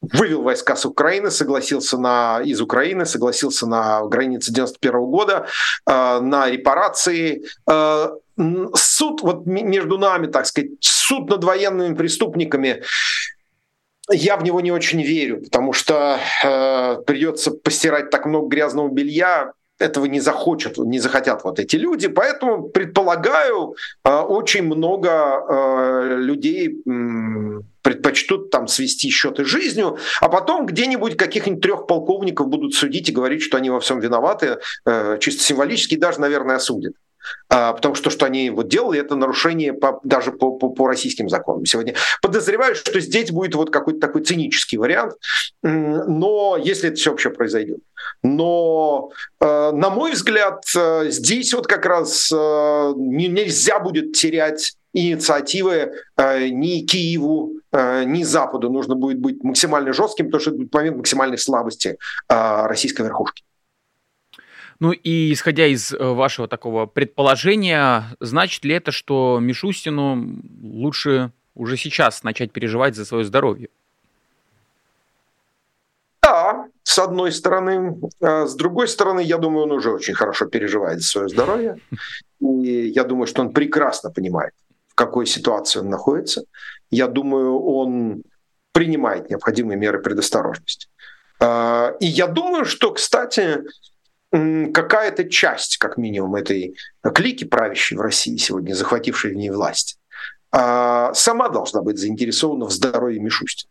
вывел 0.01 0.41
войска 0.41 0.75
с 0.75 0.85
Украины, 0.85 1.29
согласился 1.29 1.97
на, 1.97 2.41
из 2.43 2.59
Украины, 2.59 3.05
согласился 3.05 3.67
на 3.67 4.03
границе 4.05 4.51
91 4.51 4.91
года, 5.05 5.47
а, 5.85 6.19
на 6.19 6.49
репарации. 6.49 7.43
Суд 8.73 9.21
вот 9.21 9.45
между 9.45 9.99
нами, 9.99 10.25
так 10.25 10.47
сказать, 10.47 10.71
суд 10.79 11.29
над 11.29 11.43
военными 11.43 11.93
преступниками, 11.93 12.81
я 14.09 14.35
в 14.37 14.43
него 14.43 14.61
не 14.61 14.71
очень 14.71 15.01
верю, 15.03 15.41
потому 15.43 15.73
что 15.73 16.17
э, 16.43 17.01
придется 17.05 17.51
постирать 17.51 18.09
так 18.09 18.25
много 18.25 18.47
грязного 18.47 18.89
белья, 18.89 19.53
этого 19.81 20.05
не 20.05 20.19
захочет, 20.19 20.77
не 20.77 20.99
захотят 20.99 21.43
вот 21.43 21.59
эти 21.59 21.75
люди. 21.75 22.07
Поэтому, 22.07 22.69
предполагаю, 22.69 23.75
э, 24.03 24.15
очень 24.15 24.63
много 24.63 25.09
э, 25.09 26.15
людей 26.17 26.83
предпочтут 27.81 28.51
там 28.51 28.67
свести 28.67 29.09
счеты 29.09 29.43
жизнью, 29.43 29.97
а 30.19 30.29
потом 30.29 30.65
где-нибудь 30.65 31.17
каких-нибудь 31.17 31.61
трех 31.61 31.87
полковников 31.87 32.47
будут 32.47 32.73
судить 32.75 33.09
и 33.09 33.11
говорить, 33.11 33.41
что 33.41 33.57
они 33.57 33.69
во 33.69 33.79
всем 33.79 33.99
виноваты, 33.99 34.59
э, 34.85 35.17
чисто 35.19 35.43
символически 35.43 35.95
даже, 35.95 36.19
наверное, 36.19 36.57
осудят. 36.57 36.93
А, 37.49 37.73
потому 37.73 37.95
что 37.95 38.09
что 38.09 38.25
они 38.25 38.49
вот 38.49 38.67
делали, 38.69 38.99
это 38.99 39.15
нарушение 39.15 39.73
по, 39.73 39.99
даже 40.03 40.31
по, 40.31 40.51
по, 40.51 40.69
по 40.69 40.87
российским 40.87 41.29
законам 41.29 41.65
сегодня. 41.65 41.95
Подозреваю, 42.21 42.75
что 42.75 42.99
здесь 42.99 43.31
будет 43.31 43.55
вот 43.55 43.69
какой-то 43.69 43.99
такой 43.99 44.23
цинический 44.23 44.77
вариант, 44.77 45.13
но 45.61 46.57
если 46.61 46.89
это 46.89 46.97
все 46.97 47.11
вообще 47.11 47.29
произойдет. 47.29 47.79
Но, 48.23 49.11
э, 49.39 49.71
на 49.71 49.89
мой 49.89 50.11
взгляд, 50.11 50.63
э, 50.75 51.09
здесь 51.09 51.53
вот 51.53 51.67
как 51.67 51.85
раз 51.85 52.31
э, 52.31 52.93
нельзя 52.95 53.79
будет 53.79 54.13
терять 54.13 54.75
инициативы 54.93 55.93
ни 56.17 56.85
Киеву, 56.85 57.53
ни 57.71 58.23
Западу. 58.23 58.69
Нужно 58.69 58.95
будет 58.95 59.19
быть 59.19 59.41
максимально 59.41 59.93
жестким, 59.93 60.25
потому 60.25 60.41
что 60.41 60.49
это 60.49 60.59
будет 60.59 60.73
момент 60.73 60.97
максимальной 60.97 61.37
слабости 61.37 61.97
российской 62.27 63.03
верхушки. 63.03 63.41
Ну 64.81 64.93
и 64.93 65.31
исходя 65.31 65.67
из 65.67 65.93
вашего 65.93 66.47
такого 66.47 66.87
предположения, 66.87 68.05
значит 68.19 68.65
ли 68.65 68.73
это, 68.73 68.91
что 68.91 69.37
Мишустину 69.39 70.41
лучше 70.63 71.31
уже 71.53 71.77
сейчас 71.77 72.23
начать 72.23 72.51
переживать 72.51 72.95
за 72.95 73.05
свое 73.05 73.23
здоровье? 73.23 73.69
Да, 76.23 76.65
с 76.81 76.97
одной 76.97 77.31
стороны. 77.31 77.95
А 78.21 78.47
с 78.47 78.55
другой 78.55 78.87
стороны, 78.87 79.19
я 79.19 79.37
думаю, 79.37 79.65
он 79.65 79.71
уже 79.73 79.91
очень 79.91 80.15
хорошо 80.15 80.47
переживает 80.47 81.01
за 81.01 81.07
свое 81.07 81.29
здоровье. 81.29 81.77
И 82.39 82.91
я 82.95 83.03
думаю, 83.03 83.27
что 83.27 83.43
он 83.43 83.53
прекрасно 83.53 84.09
понимает, 84.09 84.53
в 84.87 84.95
какой 84.95 85.27
ситуации 85.27 85.77
он 85.77 85.89
находится. 85.89 86.45
Я 86.89 87.07
думаю, 87.07 87.59
он 87.59 88.23
принимает 88.71 89.29
необходимые 89.29 89.77
меры 89.77 90.01
предосторожности. 90.01 90.87
А, 91.39 91.95
и 91.99 92.07
я 92.07 92.25
думаю, 92.25 92.65
что, 92.65 92.91
кстати, 92.91 93.59
какая-то 94.31 95.29
часть, 95.29 95.77
как 95.77 95.97
минимум, 95.97 96.35
этой 96.35 96.75
клики, 97.13 97.43
правящей 97.43 97.97
в 97.97 98.01
России 98.01 98.37
сегодня, 98.37 98.73
захватившей 98.73 99.33
в 99.33 99.35
ней 99.35 99.49
власть, 99.49 99.97
а, 100.51 101.13
сама 101.13 101.49
должна 101.49 101.81
быть 101.81 101.97
заинтересована 101.97 102.65
в 102.65 102.71
здоровье 102.71 103.19
Мишустина. 103.19 103.69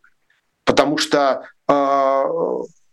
Потому 0.64 0.98
что 0.98 1.48
а, 1.66 2.26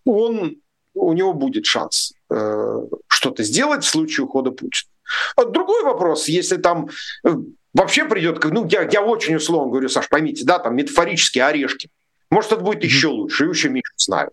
он, 0.05 0.57
у 0.93 1.13
него 1.13 1.33
будет 1.33 1.65
шанс 1.65 2.13
э, 2.29 2.81
что-то 3.07 3.43
сделать 3.43 3.83
в 3.83 3.87
случае 3.87 4.25
ухода 4.25 4.51
Путина. 4.51 4.89
А 5.35 5.45
другой 5.45 5.83
вопрос, 5.83 6.27
если 6.27 6.57
там 6.57 6.89
э, 7.23 7.35
вообще 7.73 8.05
придет, 8.05 8.43
ну, 8.43 8.67
я, 8.67 8.87
я 8.89 9.01
очень 9.01 9.35
условно 9.35 9.71
говорю, 9.71 9.89
Саш, 9.89 10.09
поймите, 10.09 10.45
да, 10.45 10.59
там 10.59 10.75
метафорические 10.75 11.45
орешки. 11.45 11.89
Может, 12.29 12.53
это 12.53 12.61
будет 12.61 12.83
еще 12.83 13.07
лучше, 13.07 13.45
и 13.45 13.49
еще 13.49 13.69
меньше 13.69 13.93
знаю. 13.97 14.31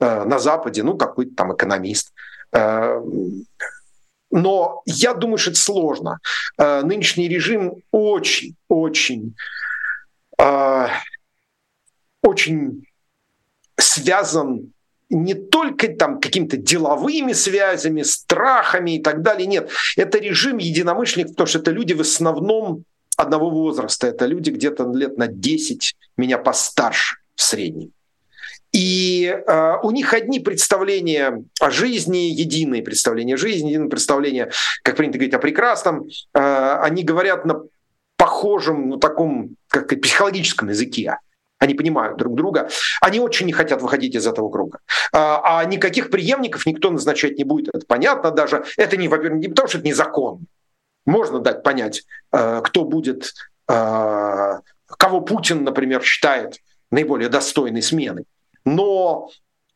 Э, 0.00 0.24
на 0.24 0.38
Западе, 0.38 0.82
ну, 0.82 0.96
какой-то 0.96 1.34
там 1.34 1.54
экономист. 1.54 2.12
Но 2.52 3.42
я 4.86 5.14
думаю, 5.14 5.38
что 5.38 5.50
это 5.50 5.60
сложно. 5.60 6.18
Нынешний 6.56 7.28
режим 7.28 7.82
очень, 7.90 8.54
очень, 8.68 9.34
очень 12.22 12.84
связан 13.76 14.72
не 15.08 15.34
только 15.34 15.88
там 15.88 16.20
какими-то 16.20 16.56
деловыми 16.56 17.32
связями, 17.32 18.02
страхами 18.02 18.96
и 18.96 19.02
так 19.02 19.22
далее. 19.22 19.48
Нет, 19.48 19.70
это 19.96 20.18
режим 20.18 20.58
единомышленников, 20.58 21.32
потому 21.32 21.48
что 21.48 21.58
это 21.58 21.72
люди 21.72 21.94
в 21.94 22.00
основном 22.00 22.84
одного 23.16 23.50
возраста. 23.50 24.06
Это 24.06 24.26
люди 24.26 24.50
где-то 24.50 24.88
лет 24.92 25.18
на 25.18 25.26
10 25.26 25.96
меня 26.16 26.38
постарше 26.38 27.16
в 27.34 27.42
среднем. 27.42 27.90
И 28.72 29.26
э, 29.26 29.76
у 29.82 29.90
них 29.90 30.14
одни 30.14 30.38
представления 30.38 31.42
о 31.60 31.70
жизни, 31.70 32.30
единые 32.30 32.82
представления 32.82 33.34
о 33.34 33.38
жизни, 33.38 33.68
единые 33.68 33.90
представления, 33.90 34.50
как 34.84 34.96
принято 34.96 35.18
говорить, 35.18 35.34
о 35.34 35.38
прекрасном. 35.38 36.06
Э, 36.34 36.78
они 36.80 37.02
говорят 37.02 37.44
на 37.44 37.62
похожем, 38.16 38.90
ну, 38.90 38.96
таком, 38.98 39.56
как 39.68 39.88
психологическом 39.88 40.68
языке. 40.68 41.16
Они 41.58 41.74
понимают 41.74 42.16
друг 42.16 42.34
друга. 42.34 42.68
Они 43.02 43.20
очень 43.20 43.46
не 43.46 43.52
хотят 43.52 43.82
выходить 43.82 44.14
из 44.14 44.26
этого 44.26 44.50
круга. 44.50 44.78
А, 45.12 45.60
а 45.60 45.64
никаких 45.66 46.10
преемников 46.10 46.64
никто 46.64 46.90
назначать 46.90 47.36
не 47.36 47.44
будет. 47.44 47.74
Это 47.74 47.86
понятно 47.86 48.30
даже. 48.30 48.64
Это 48.78 48.96
не, 48.96 49.08
во-первых, 49.08 49.40
не 49.40 49.48
потому, 49.48 49.68
что 49.68 49.78
это 49.78 49.86
не 49.86 49.92
закон. 49.92 50.46
Можно 51.04 51.40
дать 51.40 51.62
понять, 51.62 52.04
э, 52.32 52.62
кто 52.64 52.84
будет, 52.84 53.34
э, 53.68 54.58
кого 54.86 55.20
Путин, 55.20 55.64
например, 55.64 56.02
считает 56.02 56.56
наиболее 56.90 57.28
достойной 57.28 57.82
сменой. 57.82 58.24
Но 58.64 59.30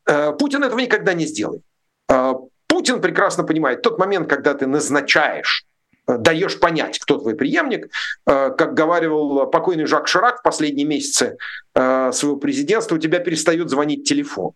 э, 0.07 0.33
Путин 0.33 0.63
этого 0.65 0.79
никогда 0.79 1.15
не 1.15 1.27
сделает. 1.27 1.63
Э, 2.09 2.35
Путин 2.67 3.01
прекрасно 3.01 3.45
понимает 3.45 3.83
тот 3.83 3.99
момент, 3.99 4.29
когда 4.29 4.55
ты 4.55 4.67
назначаешь 4.67 5.65
э, 6.07 6.19
даешь 6.19 6.59
понять, 6.59 6.99
кто 6.99 7.19
твой 7.19 7.35
преемник. 7.35 7.89
Э, 8.27 8.51
как 8.51 8.75
говорил 8.75 9.47
покойный 9.47 9.87
Жак 9.87 10.09
Ширак 10.09 10.41
в 10.41 10.43
последние 10.43 10.87
месяцы 10.87 11.37
э, 11.75 12.13
своего 12.13 12.37
президентства, 12.37 12.97
у 12.97 12.99
тебя 12.99 13.21
перестает 13.21 13.71
звонить 13.71 14.09
телефон. 14.09 14.53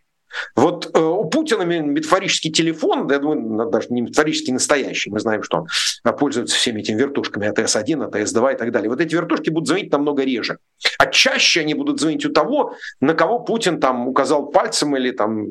Вот 0.54 0.90
э, 0.94 1.00
у 1.00 1.24
Путина 1.26 1.62
метафорический 1.62 2.50
телефон, 2.50 3.10
я 3.10 3.18
думаю, 3.18 3.70
даже 3.70 3.88
не 3.90 4.02
метафорический 4.02 4.52
настоящий, 4.52 5.10
мы 5.10 5.20
знаем, 5.20 5.42
что 5.42 5.66
он 6.04 6.16
пользуется 6.16 6.56
всеми 6.56 6.80
этими 6.80 6.98
вертушками 6.98 7.48
АТС-1, 7.48 8.10
АТС-2 8.10 8.54
и 8.54 8.56
так 8.56 8.72
далее. 8.72 8.90
Вот 8.90 9.00
эти 9.00 9.14
вертушки 9.14 9.50
будут 9.50 9.68
звонить 9.68 9.92
намного 9.92 10.24
реже. 10.24 10.58
А 10.98 11.06
чаще 11.06 11.60
они 11.60 11.74
будут 11.74 12.00
звонить 12.00 12.24
у 12.26 12.32
того, 12.32 12.74
на 13.00 13.14
кого 13.14 13.40
Путин 13.40 13.80
там 13.80 14.08
указал 14.08 14.46
пальцем 14.46 14.96
или 14.96 15.10
там 15.10 15.46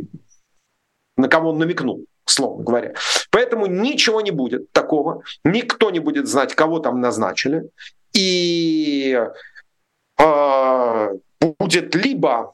на 1.16 1.28
кого 1.28 1.50
он 1.50 1.58
намекнул 1.58 2.06
словно 2.30 2.64
говоря. 2.64 2.94
Поэтому 3.32 3.68
ничего 3.68 4.22
не 4.22 4.32
будет 4.32 4.72
такого, 4.72 5.24
никто 5.44 5.92
не 5.92 6.00
будет 6.00 6.28
знать, 6.28 6.56
кого 6.56 6.80
там 6.80 7.00
назначили, 7.00 7.70
и 8.14 9.18
э, 10.20 11.10
будет 11.40 11.96
либо 11.96 12.54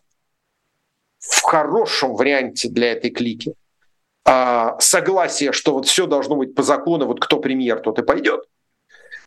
в 1.30 1.42
хорошем 1.42 2.16
варианте 2.16 2.70
для 2.70 2.92
этой 2.92 3.10
клики 3.10 3.54
а, 4.26 4.78
согласие, 4.80 5.52
что 5.52 5.74
вот 5.74 5.86
все 5.86 6.06
должно 6.06 6.36
быть 6.36 6.56
по 6.56 6.64
закону, 6.64 7.06
вот 7.06 7.20
кто 7.20 7.40
премьер, 7.40 7.80
тот 7.80 8.00
и 8.00 8.04
пойдет. 8.04 8.46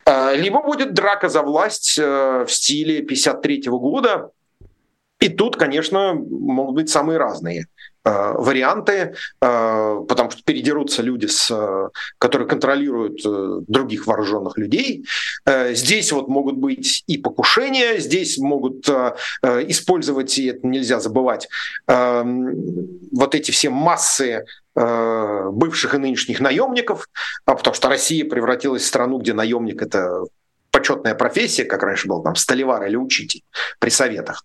А, 0.04 0.32
либо 0.34 0.62
будет 0.62 0.94
драка 0.94 1.28
за 1.28 1.42
власть 1.42 1.98
э, 1.98 2.44
в 2.46 2.50
стиле 2.50 3.02
53 3.02 3.62
года. 3.66 4.30
И 5.20 5.28
тут, 5.28 5.56
конечно, 5.56 6.14
могут 6.14 6.74
быть 6.74 6.90
самые 6.90 7.18
разные 7.18 7.66
Э, 8.06 8.34
варианты, 8.38 8.92
э, 8.92 10.04
потому 10.08 10.30
что 10.30 10.40
передерутся 10.44 11.02
люди, 11.02 11.26
с, 11.26 11.50
э, 11.50 11.88
которые 12.18 12.46
контролируют 12.46 13.20
других 13.66 14.06
вооруженных 14.06 14.58
людей. 14.58 15.04
Здесь 15.70 16.12
вот 16.12 16.28
могут 16.28 16.56
быть 16.56 17.02
и 17.08 17.18
покушения, 17.18 17.98
здесь 17.98 18.38
могут 18.38 18.88
использовать, 19.68 20.38
и 20.38 20.46
это 20.46 20.66
нельзя 20.66 21.00
забывать, 21.00 21.48
вот 21.86 23.34
эти 23.34 23.50
все 23.50 23.70
массы 23.70 24.44
бывших 24.74 25.94
и 25.94 25.98
нынешних 25.98 26.40
наемников, 26.40 27.08
а 27.44 27.54
потому 27.54 27.74
что 27.74 27.88
Россия 27.88 28.24
превратилась 28.28 28.82
в 28.82 28.86
страну, 28.86 29.18
где 29.18 29.32
наемник 29.32 29.82
это 29.82 30.24
почетная 30.70 31.14
профессия, 31.14 31.64
как 31.64 31.82
раньше 31.82 32.08
был 32.08 32.22
там 32.22 32.34
столевар 32.36 32.84
или 32.86 32.96
учитель 32.96 33.42
при 33.78 33.90
советах. 33.90 34.44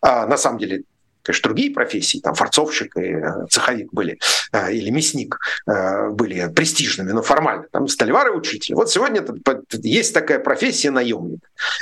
А 0.00 0.26
на 0.26 0.36
самом 0.36 0.58
деле 0.58 0.84
конечно, 1.26 1.48
другие 1.48 1.72
профессии, 1.72 2.18
там 2.18 2.34
форцовщик 2.34 2.96
и 2.96 3.00
э, 3.00 3.46
цеховик 3.50 3.92
были, 3.92 4.18
э, 4.52 4.72
или 4.72 4.90
мясник 4.90 5.38
э, 5.66 6.10
были 6.10 6.48
престижными, 6.54 7.10
но 7.10 7.22
формально, 7.22 7.64
там 7.72 7.88
столевары 7.88 8.32
учитель. 8.32 8.76
Вот 8.76 8.90
сегодня 8.90 9.24
есть 9.72 10.14
такая 10.14 10.38
профессия 10.38 10.90
наемник. 10.90 11.40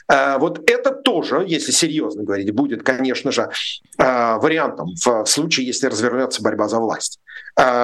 Вот 0.08 0.70
это 0.70 0.92
тоже, 0.92 1.44
если 1.46 1.72
серьезно 1.72 2.22
говорить, 2.22 2.50
будет, 2.52 2.82
конечно 2.82 3.32
же, 3.32 3.50
вариантом 3.98 4.94
в 5.04 5.26
случае, 5.26 5.66
если 5.66 5.88
развернется 5.88 6.42
борьба 6.42 6.68
за 6.68 6.78
власть. 6.78 7.20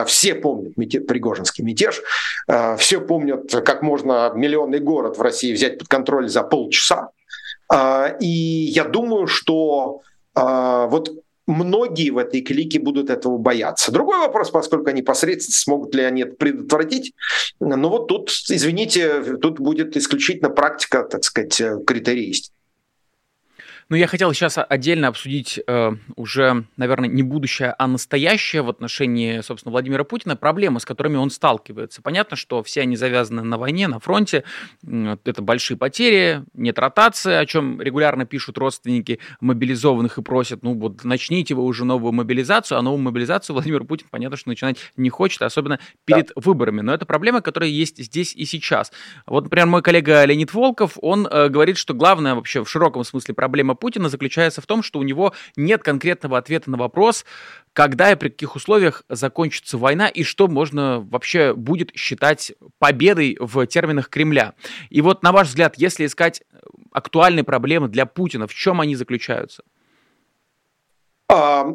Все 0.06 0.34
помнят 0.34 0.76
мятеж, 0.76 1.06
Пригожинский 1.06 1.64
мятеж, 1.64 2.00
все 2.78 3.00
помнят, 3.00 3.50
как 3.64 3.82
можно 3.82 4.32
миллионный 4.34 4.80
город 4.80 5.18
в 5.18 5.22
России 5.22 5.52
взять 5.52 5.78
под 5.78 5.88
контроль 5.88 6.28
за 6.28 6.42
полчаса. 6.42 7.10
И 7.72 8.26
я 8.26 8.84
думаю, 8.84 9.26
что 9.26 10.02
вот 10.34 11.10
многие 11.46 12.10
в 12.10 12.18
этой 12.18 12.42
клике 12.42 12.78
будут 12.78 13.10
этого 13.10 13.38
бояться. 13.38 13.90
Другой 13.90 14.18
вопрос, 14.18 14.50
поскольку 14.50 14.90
они 14.90 15.02
посредственно 15.02 15.54
смогут 15.54 15.94
ли 15.94 16.04
они 16.04 16.22
это 16.22 16.36
предотвратить. 16.36 17.12
Но 17.58 17.88
вот 17.88 18.06
тут, 18.06 18.30
извините, 18.48 19.36
тут 19.38 19.58
будет 19.58 19.96
исключительно 19.96 20.50
практика, 20.50 21.02
так 21.02 21.24
сказать, 21.24 21.60
критерий 21.86 22.30
истины. 22.30 22.54
Ну, 23.90 23.96
я 23.96 24.06
хотел 24.06 24.32
сейчас 24.32 24.56
отдельно 24.56 25.08
обсудить 25.08 25.58
э, 25.66 25.90
уже, 26.14 26.64
наверное, 26.76 27.08
не 27.08 27.24
будущее, 27.24 27.74
а 27.76 27.88
настоящее 27.88 28.62
в 28.62 28.68
отношении, 28.68 29.40
собственно, 29.40 29.72
Владимира 29.72 30.04
Путина, 30.04 30.36
проблемы, 30.36 30.78
с 30.78 30.84
которыми 30.84 31.16
он 31.16 31.28
сталкивается. 31.28 32.00
Понятно, 32.00 32.36
что 32.36 32.62
все 32.62 32.82
они 32.82 32.94
завязаны 32.94 33.42
на 33.42 33.58
войне, 33.58 33.88
на 33.88 33.98
фронте, 33.98 34.44
это 34.86 35.42
большие 35.42 35.76
потери, 35.76 36.44
нет 36.54 36.78
ротации, 36.78 37.34
о 37.34 37.44
чем 37.46 37.82
регулярно 37.82 38.26
пишут 38.26 38.58
родственники 38.58 39.18
мобилизованных 39.40 40.18
и 40.18 40.22
просят, 40.22 40.62
ну 40.62 40.74
вот 40.74 41.02
начните 41.02 41.56
вы 41.56 41.64
уже 41.64 41.84
новую 41.84 42.12
мобилизацию, 42.12 42.78
а 42.78 42.82
новую 42.82 43.02
мобилизацию 43.02 43.54
Владимир 43.56 43.82
Путин, 43.82 44.06
понятно, 44.08 44.36
что 44.36 44.50
начинать 44.50 44.76
не 44.96 45.10
хочет, 45.10 45.42
особенно 45.42 45.80
перед 46.04 46.28
да. 46.28 46.34
выборами. 46.36 46.80
Но 46.80 46.94
это 46.94 47.06
проблема, 47.06 47.40
которая 47.40 47.70
есть 47.70 47.98
здесь 47.98 48.36
и 48.36 48.44
сейчас. 48.44 48.92
Вот, 49.26 49.42
например, 49.42 49.66
мой 49.66 49.82
коллега 49.82 50.24
Леонид 50.24 50.54
Волков, 50.54 50.96
он 51.02 51.26
э, 51.26 51.48
говорит, 51.48 51.76
что 51.76 51.92
главная 51.92 52.36
вообще 52.36 52.62
в 52.62 52.70
широком 52.70 53.02
смысле 53.02 53.34
проблема 53.34 53.74
Путина 53.80 54.08
заключается 54.08 54.60
в 54.60 54.66
том, 54.66 54.82
что 54.82 54.98
у 55.00 55.02
него 55.02 55.32
нет 55.56 55.82
конкретного 55.82 56.38
ответа 56.38 56.70
на 56.70 56.76
вопрос, 56.76 57.24
когда 57.72 58.12
и 58.12 58.14
при 58.14 58.28
каких 58.28 58.54
условиях 58.54 59.02
закончится 59.08 59.78
война 59.78 60.06
и 60.06 60.22
что 60.22 60.46
можно 60.46 61.00
вообще 61.00 61.54
будет 61.54 61.90
считать 61.96 62.52
победой 62.78 63.36
в 63.40 63.66
терминах 63.66 64.08
Кремля. 64.08 64.54
И 64.90 65.00
вот, 65.00 65.22
на 65.22 65.32
ваш 65.32 65.48
взгляд, 65.48 65.74
если 65.76 66.06
искать 66.06 66.42
актуальные 66.92 67.44
проблемы 67.44 67.88
для 67.88 68.06
Путина, 68.06 68.46
в 68.46 68.54
чем 68.54 68.80
они 68.80 68.94
заключаются? 68.94 69.64
А, 71.28 71.66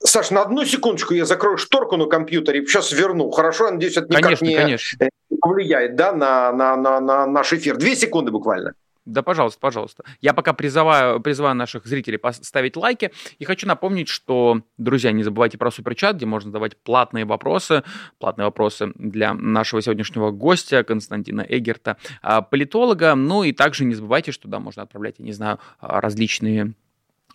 Саш, 0.00 0.30
на 0.30 0.42
одну 0.42 0.64
секундочку 0.64 1.14
я 1.14 1.24
закрою 1.24 1.56
шторку 1.56 1.96
на 1.96 2.06
компьютере, 2.06 2.66
сейчас 2.66 2.92
верну. 2.92 3.30
Хорошо, 3.30 3.70
надеюсь, 3.70 3.96
это 3.96 4.08
никак 4.08 4.22
конечно, 4.22 4.44
не 4.44 4.56
конечно. 4.56 5.08
повлияет 5.40 5.96
да, 5.96 6.12
на, 6.12 6.52
на, 6.52 6.76
на, 6.76 7.00
на 7.00 7.26
наш 7.26 7.52
эфир. 7.52 7.76
Две 7.76 7.96
секунды 7.96 8.30
буквально. 8.30 8.74
Да, 9.06 9.22
пожалуйста, 9.22 9.60
пожалуйста. 9.60 10.04
Я 10.20 10.34
пока 10.34 10.52
призываю, 10.52 11.20
призываю 11.20 11.54
наших 11.54 11.86
зрителей 11.86 12.18
поставить 12.18 12.76
лайки. 12.76 13.12
И 13.38 13.44
хочу 13.44 13.66
напомнить, 13.68 14.08
что, 14.08 14.62
друзья, 14.78 15.12
не 15.12 15.22
забывайте 15.22 15.58
про 15.58 15.70
суперчат, 15.70 16.16
где 16.16 16.26
можно 16.26 16.50
задавать 16.50 16.76
платные 16.76 17.24
вопросы. 17.24 17.84
Платные 18.18 18.46
вопросы 18.46 18.92
для 18.96 19.32
нашего 19.32 19.80
сегодняшнего 19.80 20.32
гостя 20.32 20.82
Константина 20.82 21.46
Эгерта, 21.48 21.98
а, 22.20 22.42
политолога. 22.42 23.14
Ну 23.14 23.44
и 23.44 23.52
также 23.52 23.84
не 23.84 23.94
забывайте, 23.94 24.32
что 24.32 24.48
да, 24.48 24.58
можно 24.58 24.82
отправлять, 24.82 25.14
я 25.18 25.24
не 25.24 25.32
знаю, 25.32 25.60
а, 25.78 26.00
различные 26.00 26.74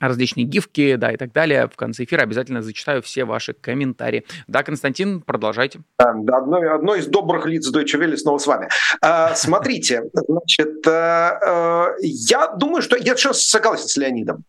различные 0.07 0.45
гифки, 0.45 0.95
да, 0.95 1.11
и 1.11 1.17
так 1.17 1.31
далее. 1.31 1.69
В 1.71 1.75
конце 1.75 2.03
эфира 2.03 2.23
обязательно 2.23 2.61
зачитаю 2.61 3.01
все 3.01 3.23
ваши 3.23 3.53
комментарии. 3.53 4.25
Да, 4.47 4.63
Константин, 4.63 5.21
продолжайте. 5.21 5.79
Одно, 5.97 6.57
одно 6.73 6.95
из 6.95 7.07
добрых 7.07 7.45
лиц 7.45 7.71
Deutsche 7.73 7.99
Welle 7.99 8.17
снова 8.17 8.39
с 8.39 8.47
вами. 8.47 8.69
А, 9.01 9.35
смотрите, 9.35 10.03
значит, 10.13 10.85
а, 10.87 11.39
а, 11.41 11.87
я 12.01 12.47
думаю, 12.47 12.81
что 12.81 12.97
я 12.97 13.15
сейчас 13.15 13.43
согласен 13.43 13.87
с 13.87 13.95
Леонидом. 13.97 14.43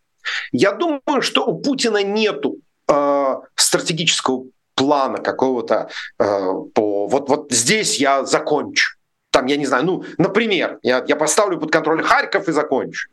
Я 0.51 0.71
думаю, 0.71 1.21
что 1.21 1.45
у 1.45 1.61
Путина 1.61 2.01
нету 2.03 2.57
а, 2.87 3.41
стратегического 3.55 4.45
плана 4.75 5.19
какого-то 5.19 5.89
по 6.17 7.07
вот 7.07 7.29
вот 7.29 7.51
здесь 7.51 7.99
я 7.99 8.25
закончу. 8.25 8.97
Там 9.29 9.45
я 9.45 9.55
не 9.55 9.67
знаю, 9.67 9.85
ну, 9.85 10.03
например, 10.17 10.79
я, 10.81 11.03
я 11.07 11.15
поставлю 11.15 11.59
под 11.59 11.71
контроль 11.71 12.03
Харьков 12.03 12.47
и 12.47 12.51
закончу. 12.51 13.09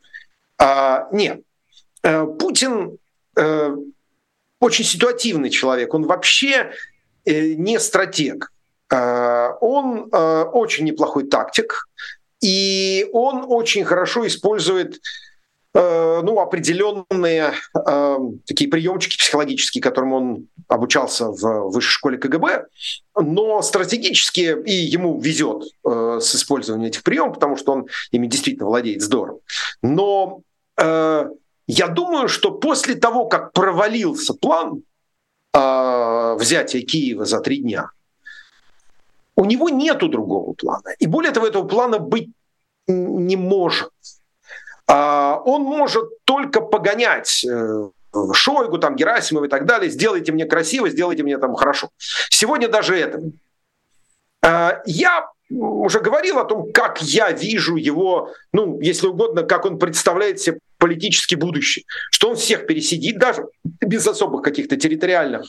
А, 0.58 1.08
нет, 1.12 1.40
Э, 1.40 1.49
Путин 2.02 2.98
э, 3.36 3.76
очень 4.60 4.84
ситуативный 4.84 5.50
человек, 5.50 5.94
он 5.94 6.06
вообще 6.06 6.72
э, 7.24 7.54
не 7.54 7.78
стратег. 7.78 8.52
Он 8.92 10.08
очень 10.12 10.84
неплохой 10.84 11.28
тактик, 11.28 11.86
и 12.40 13.08
он 13.12 13.44
очень 13.46 13.84
хорошо 13.84 14.26
использует 14.26 15.00
ну, 15.72 16.40
определенные 16.40 17.52
э, 17.72 18.18
такие 18.46 18.68
приемчики 18.68 19.16
психологические, 19.16 19.80
которым 19.80 20.12
он 20.12 20.48
обучался 20.66 21.26
в 21.26 21.70
высшей 21.70 21.92
школе 21.92 22.18
КГБ, 22.18 22.66
но 23.14 23.62
стратегически 23.62 24.56
и 24.64 24.72
ему 24.72 25.20
везет 25.20 25.64
э, 25.84 26.18
с 26.20 26.34
использованием 26.34 26.88
этих 26.88 27.02
приемов, 27.02 27.34
потому 27.34 27.56
что 27.56 27.72
он 27.72 27.86
ими 28.10 28.26
действительно 28.26 28.66
владеет 28.66 29.02
здорово. 29.02 29.38
Но 29.82 30.40
э, 30.76 31.28
я 31.70 31.88
думаю, 31.88 32.28
что 32.28 32.50
после 32.50 32.94
того, 32.94 33.26
как 33.26 33.52
провалился 33.52 34.34
план, 34.34 34.82
э, 35.54 36.34
взятия 36.38 36.82
Киева 36.82 37.24
за 37.24 37.40
три 37.40 37.58
дня, 37.58 37.90
у 39.36 39.44
него 39.44 39.68
нету 39.68 40.08
другого 40.08 40.52
плана. 40.54 40.90
И 40.98 41.06
более 41.06 41.32
того, 41.32 41.46
этого 41.46 41.66
плана 41.68 41.98
быть 41.98 42.30
не 42.88 43.36
может. 43.36 43.92
А, 44.88 45.40
он 45.44 45.62
может 45.62 46.24
только 46.24 46.60
погонять 46.60 47.44
э, 47.44 47.88
Шойгу, 48.32 48.78
там, 48.78 48.96
Герасимова 48.96 49.44
и 49.44 49.48
так 49.48 49.64
далее, 49.64 49.90
сделайте 49.90 50.32
мне 50.32 50.46
красиво, 50.46 50.90
сделайте 50.90 51.22
мне 51.22 51.38
там 51.38 51.54
хорошо. 51.54 51.90
Сегодня 52.30 52.68
даже 52.68 52.96
это. 52.96 53.20
А, 54.42 54.82
я 54.86 55.28
уже 55.50 56.00
говорил 56.00 56.38
о 56.38 56.44
том, 56.44 56.72
как 56.72 57.00
я 57.00 57.30
вижу 57.30 57.76
его, 57.76 58.32
ну, 58.52 58.80
если 58.80 59.06
угодно, 59.06 59.44
как 59.44 59.64
он 59.64 59.78
представляет 59.78 60.40
себе 60.40 60.58
политический 60.80 61.36
будущее. 61.36 61.84
Что 62.10 62.30
он 62.30 62.36
всех 62.36 62.66
пересидит, 62.66 63.18
даже 63.18 63.44
без 63.80 64.06
особых 64.06 64.42
каких-то 64.42 64.76
территориальных 64.76 65.42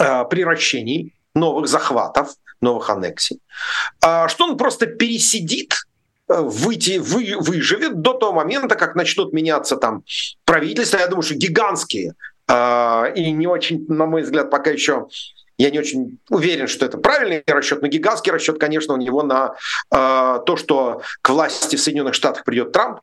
э, 0.00 0.24
превращений, 0.30 1.12
новых 1.34 1.68
захватов, 1.68 2.34
новых 2.60 2.88
аннексий. 2.88 3.40
А, 4.00 4.28
что 4.28 4.46
он 4.46 4.56
просто 4.56 4.86
пересидит 4.86 5.74
выйти, 6.28 6.98
вы, 6.98 7.36
выживет 7.38 8.00
до 8.00 8.12
того 8.14 8.32
момента, 8.32 8.74
как 8.76 8.94
начнут 8.94 9.32
меняться 9.32 9.76
там 9.76 10.04
правительства. 10.44 10.98
Я 10.98 11.08
думаю, 11.08 11.22
что 11.22 11.34
гигантские 11.34 12.14
э, 12.46 13.12
и 13.14 13.30
не 13.32 13.46
очень, 13.46 13.86
на 13.88 14.06
мой 14.06 14.22
взгляд, 14.22 14.50
пока 14.50 14.70
еще 14.70 15.08
я 15.58 15.70
не 15.70 15.80
очень 15.80 16.18
уверен, 16.30 16.68
что 16.68 16.86
это 16.86 16.98
правильный 16.98 17.42
расчет, 17.46 17.82
но 17.82 17.88
гигантский 17.88 18.30
расчет, 18.30 18.58
конечно, 18.58 18.94
у 18.94 18.96
него 18.96 19.24
на 19.24 19.56
э, 19.90 20.38
то, 20.46 20.56
что 20.56 21.02
к 21.20 21.28
власти 21.30 21.74
в 21.74 21.80
Соединенных 21.80 22.14
Штатах 22.14 22.44
придет 22.44 22.70
Трамп, 22.70 23.00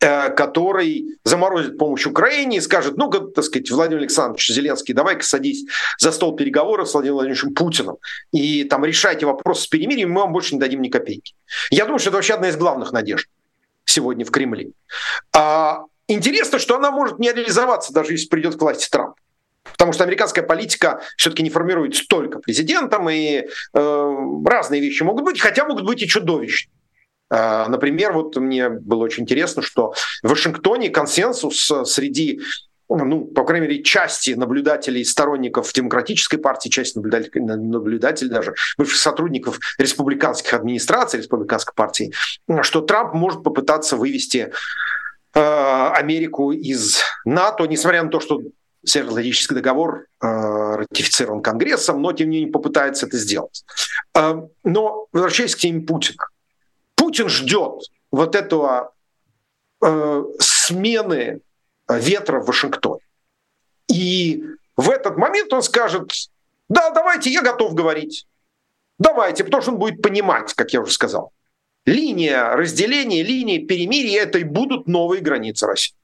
э, 0.00 0.30
который 0.30 1.16
заморозит 1.24 1.78
помощь 1.78 2.04
Украине 2.04 2.56
и 2.56 2.60
скажет, 2.60 2.96
ну-ка, 2.96 3.20
так 3.20 3.44
сказать, 3.44 3.70
Владимир 3.70 4.00
Александрович 4.00 4.50
Зеленский, 4.50 4.94
давай-ка 4.94 5.22
садись 5.22 5.64
за 5.98 6.10
стол 6.10 6.34
переговоров 6.34 6.88
с 6.88 6.94
Владимиром 6.94 7.18
Владимировичем 7.18 7.54
Путиным 7.54 7.96
и 8.32 8.64
там 8.64 8.84
решайте 8.84 9.24
вопрос 9.24 9.62
с 9.62 9.66
перемирием, 9.68 10.10
мы 10.10 10.22
вам 10.22 10.32
больше 10.32 10.54
не 10.54 10.60
дадим 10.60 10.82
ни 10.82 10.88
копейки. 10.88 11.34
Я 11.70 11.84
думаю, 11.84 12.00
что 12.00 12.08
это 12.08 12.16
вообще 12.16 12.34
одна 12.34 12.48
из 12.48 12.56
главных 12.56 12.92
надежд 12.92 13.28
сегодня 13.84 14.24
в 14.24 14.30
Кремле. 14.32 14.72
А, 15.32 15.84
интересно, 16.08 16.58
что 16.58 16.76
она 16.76 16.90
может 16.90 17.20
не 17.20 17.32
реализоваться, 17.32 17.92
даже 17.92 18.12
если 18.12 18.26
придет 18.26 18.56
к 18.56 18.60
власти 18.60 18.88
Трамп. 18.90 19.14
Потому 19.64 19.92
что 19.92 20.04
американская 20.04 20.44
политика 20.44 21.02
все-таки 21.16 21.42
не 21.42 21.50
формируется 21.50 22.04
только 22.08 22.38
президентом, 22.38 23.08
и 23.08 23.46
э, 23.74 24.16
разные 24.44 24.80
вещи 24.80 25.02
могут 25.02 25.24
быть, 25.24 25.40
хотя 25.40 25.64
могут 25.64 25.84
быть 25.84 26.02
и 26.02 26.08
чудовищные. 26.08 26.72
Э, 27.30 27.66
например, 27.68 28.12
вот 28.12 28.36
мне 28.36 28.68
было 28.68 29.04
очень 29.04 29.22
интересно, 29.22 29.62
что 29.62 29.94
в 30.22 30.28
Вашингтоне 30.28 30.90
консенсус 30.90 31.70
среди 31.84 32.40
ну, 32.88 33.24
по 33.24 33.44
крайней 33.44 33.68
мере, 33.68 33.82
части 33.82 34.30
наблюдателей, 34.30 35.04
сторонников 35.04 35.72
демократической 35.72 36.36
партии, 36.36 36.68
часть 36.68 36.96
наблюдателей, 36.96 37.40
наблюдателей 37.40 38.30
даже, 38.30 38.54
бывших 38.76 38.98
сотрудников 38.98 39.58
республиканских 39.78 40.52
администраций, 40.54 41.20
республиканской 41.20 41.74
партии, 41.74 42.12
что 42.62 42.80
Трамп 42.82 43.14
может 43.14 43.42
попытаться 43.42 43.96
вывести 43.96 44.52
э, 45.34 45.90
Америку 45.94 46.52
из 46.52 47.00
НАТО, 47.24 47.64
несмотря 47.64 48.02
на 48.02 48.10
то, 48.10 48.20
что 48.20 48.40
Североатлантический 48.84 49.54
договор 49.54 50.06
э, 50.20 50.26
ратифицирован 50.26 51.40
Конгрессом, 51.40 52.02
но 52.02 52.12
тем 52.12 52.30
не 52.30 52.38
менее 52.38 52.52
попытается 52.52 53.06
это 53.06 53.16
сделать. 53.16 53.64
Э, 54.14 54.42
но 54.64 55.06
возвращаясь 55.12 55.54
к 55.54 55.60
теме 55.60 55.82
Путина. 55.82 56.26
Путин 56.96 57.28
ждет 57.28 57.84
вот 58.10 58.34
этого 58.34 58.92
э, 59.84 60.24
смены 60.38 61.40
ветра 61.88 62.40
в 62.40 62.46
Вашингтоне. 62.46 63.02
И 63.88 64.44
в 64.76 64.90
этот 64.90 65.16
момент 65.16 65.52
он 65.52 65.62
скажет, 65.62 66.12
да, 66.68 66.90
давайте, 66.90 67.30
я 67.30 67.42
готов 67.42 67.74
говорить. 67.74 68.26
Давайте, 68.98 69.44
потому 69.44 69.62
что 69.62 69.72
он 69.72 69.78
будет 69.78 70.00
понимать, 70.00 70.54
как 70.54 70.72
я 70.72 70.80
уже 70.80 70.92
сказал. 70.92 71.32
Линия 71.84 72.54
разделения, 72.54 73.22
линия 73.22 73.66
перемирия– 73.66 74.22
это 74.24 74.38
и 74.38 74.44
будут 74.44 74.86
новые 74.86 75.20
границы 75.20 75.66
России. 75.66 75.94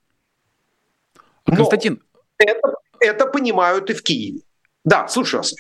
Но 1.47 1.57
Константин, 1.57 2.03
это, 2.39 2.75
это 3.01 3.27
понимают 3.27 3.91
и 3.91 3.95
в 3.95 4.03
Киеве. 4.03 4.41
Да, 4.85 5.09
слушаю 5.09 5.41
вас. 5.41 5.55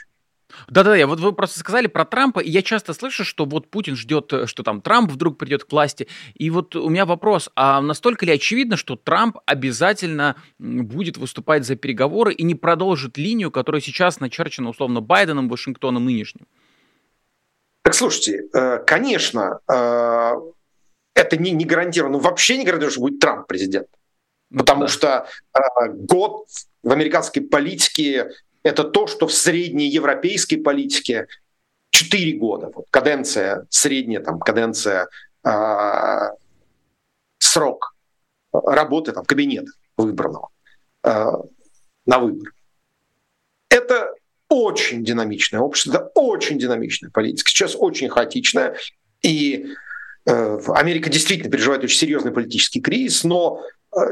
Да-да, 0.68 0.96
я 0.96 1.06
вот 1.06 1.20
вы 1.20 1.32
просто 1.32 1.60
сказали 1.60 1.86
про 1.86 2.04
Трампа, 2.04 2.40
и 2.40 2.50
я 2.50 2.62
часто 2.62 2.94
слышу, 2.94 3.24
что 3.24 3.44
вот 3.44 3.70
Путин 3.70 3.96
ждет, 3.96 4.32
э, 4.32 4.46
что 4.46 4.62
там 4.62 4.80
Трамп 4.80 5.10
вдруг 5.10 5.38
придет 5.38 5.64
к 5.64 5.72
власти. 5.72 6.08
И 6.34 6.50
вот 6.50 6.74
у 6.74 6.88
меня 6.88 7.04
вопрос, 7.04 7.50
а 7.54 7.80
настолько 7.80 8.26
ли 8.26 8.32
очевидно, 8.32 8.76
что 8.76 8.96
Трамп 8.96 9.38
обязательно 9.46 10.36
будет 10.58 11.18
выступать 11.18 11.66
за 11.66 11.76
переговоры 11.76 12.32
и 12.32 12.42
не 12.44 12.54
продолжит 12.54 13.18
линию, 13.18 13.50
которая 13.50 13.82
сейчас 13.82 14.20
начерчена 14.20 14.70
условно 14.70 15.00
Байденом, 15.00 15.48
Вашингтоном 15.48 16.04
нынешним? 16.06 16.46
Так 17.82 17.94
слушайте, 17.94 18.48
э, 18.52 18.78
конечно, 18.86 19.60
э, 19.70 20.32
это 21.14 21.36
не, 21.36 21.50
не 21.50 21.64
гарантировано, 21.64 22.18
вообще 22.18 22.56
не 22.56 22.64
гарантировано, 22.64 22.92
что 22.92 23.00
будет 23.00 23.20
Трамп 23.20 23.46
президент. 23.46 23.88
Ну, 24.50 24.60
Потому 24.60 24.82
да. 24.82 24.88
что 24.88 25.26
э, 25.54 25.88
год 25.92 26.46
в 26.82 26.90
американской 26.90 27.42
политике 27.42 28.30
это 28.62 28.84
то, 28.84 29.06
что 29.06 29.26
в 29.26 29.32
средней 29.32 29.88
европейской 29.88 30.56
политике 30.56 31.26
4 31.90 32.32
года. 32.38 32.70
Вот, 32.74 32.86
каденция, 32.90 33.66
средняя 33.70 34.22
там, 34.22 34.38
каденция, 34.38 35.08
э, 35.44 36.30
срок 37.38 37.94
работы 38.52 39.12
там, 39.12 39.24
кабинета 39.24 39.70
выбранного 39.96 40.48
э, 41.04 41.26
на 42.06 42.18
выбор. 42.18 42.52
Это 43.70 44.14
очень 44.48 45.04
динамичное 45.04 45.60
общество, 45.60 45.96
это 45.96 46.10
очень 46.14 46.58
динамичная 46.58 47.10
политика. 47.10 47.50
Сейчас 47.50 47.76
очень 47.78 48.08
хаотичная. 48.08 48.76
И 49.22 49.66
э, 50.24 50.58
Америка 50.68 51.10
действительно 51.10 51.50
переживает 51.50 51.84
очень 51.84 51.98
серьезный 51.98 52.32
политический 52.32 52.80
кризис, 52.80 53.24
но 53.24 53.62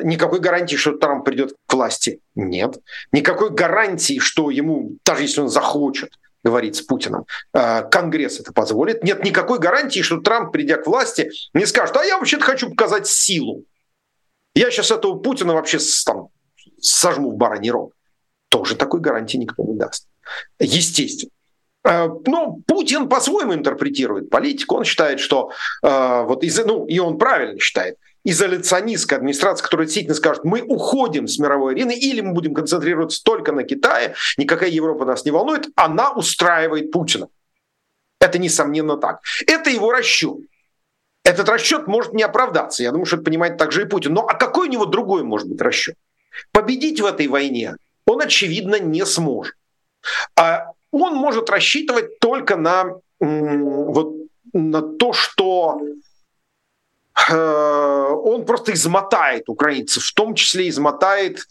никакой 0.02 0.40
гарантии, 0.40 0.76
что 0.76 0.92
Трамп 0.92 1.24
придет 1.24 1.54
к 1.66 1.72
власти, 1.72 2.20
нет. 2.34 2.78
Никакой 3.12 3.50
гарантии, 3.50 4.18
что 4.18 4.50
ему, 4.50 4.96
даже 5.04 5.22
если 5.22 5.40
он 5.40 5.48
захочет, 5.48 6.10
говорить 6.46 6.76
с 6.76 6.82
Путиным, 6.82 7.26
э, 7.54 7.82
Конгресс 7.90 8.40
это 8.40 8.52
позволит. 8.52 9.02
Нет 9.02 9.24
никакой 9.24 9.58
гарантии, 9.58 10.00
что 10.00 10.20
Трамп, 10.20 10.52
придя 10.52 10.76
к 10.76 10.86
власти, 10.86 11.30
не 11.54 11.66
скажет, 11.66 11.96
а 11.96 12.04
я 12.04 12.18
вообще-то 12.18 12.44
хочу 12.44 12.70
показать 12.70 13.06
силу. 13.06 13.64
Я 14.54 14.70
сейчас 14.70 14.90
этого 14.90 15.18
Путина 15.18 15.54
вообще 15.54 15.78
там, 16.04 16.28
сожму 16.80 17.32
в 17.32 17.36
бараний 17.36 17.70
рог. 17.70 17.92
Тоже 18.48 18.76
такой 18.76 19.00
гарантии 19.00 19.38
никто 19.38 19.64
не 19.64 19.76
даст. 19.76 20.08
Естественно. 20.60 21.30
Э, 21.84 22.08
ну, 22.26 22.62
Путин 22.66 23.08
по-своему 23.08 23.52
интерпретирует 23.54 24.30
политику. 24.30 24.76
Он 24.76 24.84
считает, 24.84 25.18
что 25.20 25.50
вот 25.82 26.44
из, 26.44 26.64
ну, 26.64 26.86
и 26.86 26.98
он 26.98 27.18
правильно 27.18 27.58
считает, 27.58 27.96
изоляционистская 28.26 29.20
администрация, 29.20 29.62
которая 29.62 29.86
действительно 29.86 30.16
скажет, 30.16 30.44
мы 30.44 30.60
уходим 30.60 31.28
с 31.28 31.38
мировой 31.38 31.74
арены, 31.74 31.92
или 31.92 32.20
мы 32.20 32.32
будем 32.32 32.54
концентрироваться 32.54 33.22
только 33.22 33.52
на 33.52 33.62
Китае, 33.62 34.16
никакая 34.36 34.68
Европа 34.68 35.04
нас 35.04 35.24
не 35.24 35.30
волнует, 35.30 35.68
она 35.76 36.10
устраивает 36.10 36.90
Путина. 36.90 37.28
Это 38.20 38.38
несомненно 38.38 38.96
так. 38.96 39.20
Это 39.46 39.70
его 39.70 39.92
расчет. 39.92 40.38
Этот 41.24 41.48
расчет 41.48 41.86
может 41.86 42.14
не 42.14 42.24
оправдаться. 42.24 42.82
Я 42.82 42.90
думаю, 42.90 43.06
что 43.06 43.16
это 43.16 43.24
понимает 43.24 43.58
также 43.58 43.82
и 43.82 43.84
Путин. 43.84 44.14
Но 44.14 44.22
а 44.26 44.34
какой 44.34 44.68
у 44.68 44.70
него 44.72 44.86
другой 44.86 45.22
может 45.22 45.48
быть 45.48 45.60
расчет? 45.60 45.96
Победить 46.50 47.00
в 47.00 47.06
этой 47.06 47.28
войне 47.28 47.76
он, 48.06 48.20
очевидно, 48.20 48.80
не 48.80 49.06
сможет. 49.06 49.54
А 50.36 50.72
он 50.90 51.14
может 51.14 51.48
рассчитывать 51.48 52.18
только 52.18 52.56
на, 52.56 52.86
вот, 53.20 54.14
на 54.52 54.82
то, 54.82 55.12
что 55.12 55.80
он 57.30 58.44
просто 58.44 58.72
измотает 58.74 59.48
украинцев, 59.48 60.04
в 60.04 60.14
том 60.14 60.34
числе 60.34 60.68
измотает 60.68 61.46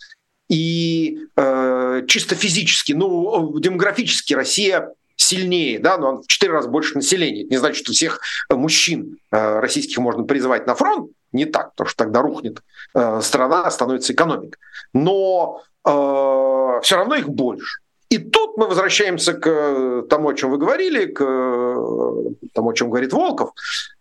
и 0.50 1.20
э, 1.36 2.04
чисто 2.08 2.36
физически, 2.36 2.94
ну, 2.94 3.58
демографически 3.60 4.34
Россия 4.34 4.92
сильнее, 5.16 5.80
да, 5.80 5.98
но 5.98 6.10
он 6.10 6.22
в 6.22 6.28
четыре 6.28 6.54
раза 6.54 6.70
больше 6.70 6.96
населения. 6.96 7.42
Это 7.42 7.52
не 7.52 7.58
значит, 7.58 7.84
что 7.84 7.94
всех 7.94 8.20
мужчин 8.50 9.18
э, 9.32 9.60
российских 9.60 9.98
можно 9.98 10.24
призывать 10.24 10.68
на 10.68 10.76
фронт, 10.76 11.12
не 11.32 11.46
так, 11.46 11.72
потому 11.72 11.88
что 11.88 12.04
тогда 12.04 12.22
рухнет 12.22 12.62
э, 12.94 13.22
страна, 13.22 13.70
становится 13.72 14.14
экономика. 14.14 14.58
Но 14.94 15.64
э, 15.84 16.80
все 16.84 16.96
равно 16.96 17.16
их 17.16 17.30
больше. 17.30 17.80
И 18.10 18.18
тут 18.20 18.58
мы 18.58 18.68
возвращаемся 18.68 19.34
к 19.34 19.48
э, 19.48 20.04
тому, 20.10 20.30
о 20.30 20.34
чем 20.36 20.52
вы 20.52 20.58
говорили, 20.58 21.06
к 21.06 21.22
э, 21.22 22.46
тому, 22.54 22.70
о 22.70 22.74
чем 22.74 22.90
говорит 22.90 23.14
Волков, 23.14 23.52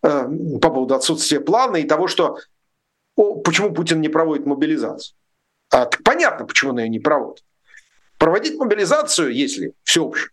э, 0.02 0.28
по 0.60 0.70
поводу 0.70 0.94
отсутствия 0.94 1.40
плана 1.40 1.76
и 1.76 1.84
того, 1.84 2.06
что 2.06 2.38
почему 3.16 3.72
Путин 3.72 4.00
не 4.00 4.08
проводит 4.08 4.46
мобилизацию. 4.46 5.16
А, 5.70 5.86
так 5.86 6.02
понятно, 6.02 6.46
почему 6.46 6.72
он 6.72 6.80
ее 6.80 6.88
не 6.88 7.00
проводит. 7.00 7.44
Проводить 8.18 8.58
мобилизацию, 8.58 9.32
если 9.32 9.72
всеобщую, 9.82 10.30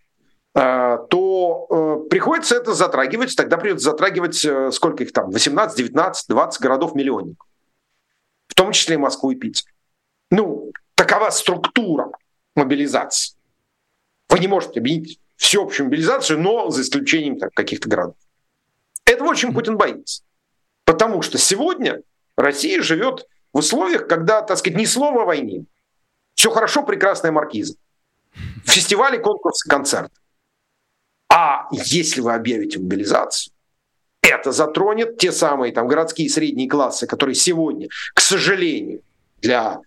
то 0.53 2.05
приходится 2.09 2.55
это 2.55 2.74
затрагивать, 2.74 3.36
тогда 3.36 3.57
придется 3.57 3.89
затрагивать, 3.89 4.45
сколько 4.74 5.03
их 5.03 5.13
там, 5.13 5.32
18, 5.32 5.78
19, 5.78 6.28
20 6.28 6.61
городов-миллионников, 6.61 7.47
в 8.47 8.53
том 8.53 8.72
числе 8.72 8.95
и 8.95 8.97
Москву 8.97 9.32
и 9.32 9.36
Питер. 9.36 9.65
Ну, 10.30 10.72
такова 10.95 11.30
структура 11.30 12.11
мобилизации. 12.55 13.36
Вы 14.32 14.39
не 14.39 14.47
можете 14.47 14.79
объединить 14.79 15.19
всеобщую 15.36 15.88
мобилизацию, 15.88 16.39
но 16.39 16.69
за 16.69 16.82
исключением 16.84 17.38
так, 17.38 17.53
каких-то 17.53 17.89
городов. 17.89 18.15
Этого 19.05 19.27
очень 19.27 19.53
Путин 19.53 19.75
боится. 19.75 20.23
Потому 20.86 21.21
что 21.21 21.38
сегодня 21.38 22.01
Россия 22.38 22.82
живет 22.82 23.27
в 23.51 23.57
условиях, 23.57 24.07
когда, 24.07 24.41
так 24.41 24.57
сказать, 24.57 24.79
ни 24.79 24.86
слова 24.86 25.23
о 25.23 25.25
войне. 25.25 25.65
Все 26.34 26.49
хорошо, 26.49 26.84
прекрасная 26.84 27.34
маркиза. 27.34 27.75
Фестивали, 28.63 29.17
конкурсы, 29.17 29.67
концерты. 29.69 30.15
А 31.29 31.67
если 31.71 32.21
вы 32.21 32.34
объявите 32.34 32.79
мобилизацию, 32.79 33.53
это 34.21 34.53
затронет 34.53 35.17
те 35.17 35.34
самые 35.34 35.73
там 35.73 35.88
городские 35.88 36.29
средние 36.29 36.69
классы, 36.69 37.05
которые 37.05 37.36
сегодня, 37.36 37.89
к 38.13 38.21
сожалению, 38.21 39.01
для 39.41 39.82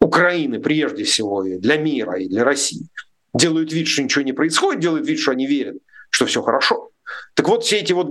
Украины 0.00 0.60
прежде 0.60 1.02
всего, 1.02 1.44
и 1.44 1.58
для 1.58 1.78
мира, 1.78 2.20
и 2.20 2.28
для 2.28 2.44
России, 2.44 2.86
делают 3.36 3.72
вид, 3.72 3.88
что 3.88 4.02
ничего 4.02 4.24
не 4.24 4.32
происходит, 4.32 4.80
делают 4.80 5.06
вид, 5.06 5.18
что 5.18 5.32
они 5.32 5.46
верят, 5.46 5.76
что 6.10 6.26
все 6.26 6.42
хорошо. 6.42 6.90
Так 7.34 7.48
вот, 7.48 7.64
все 7.64 7.78
эти 7.78 7.92
вот 7.92 8.08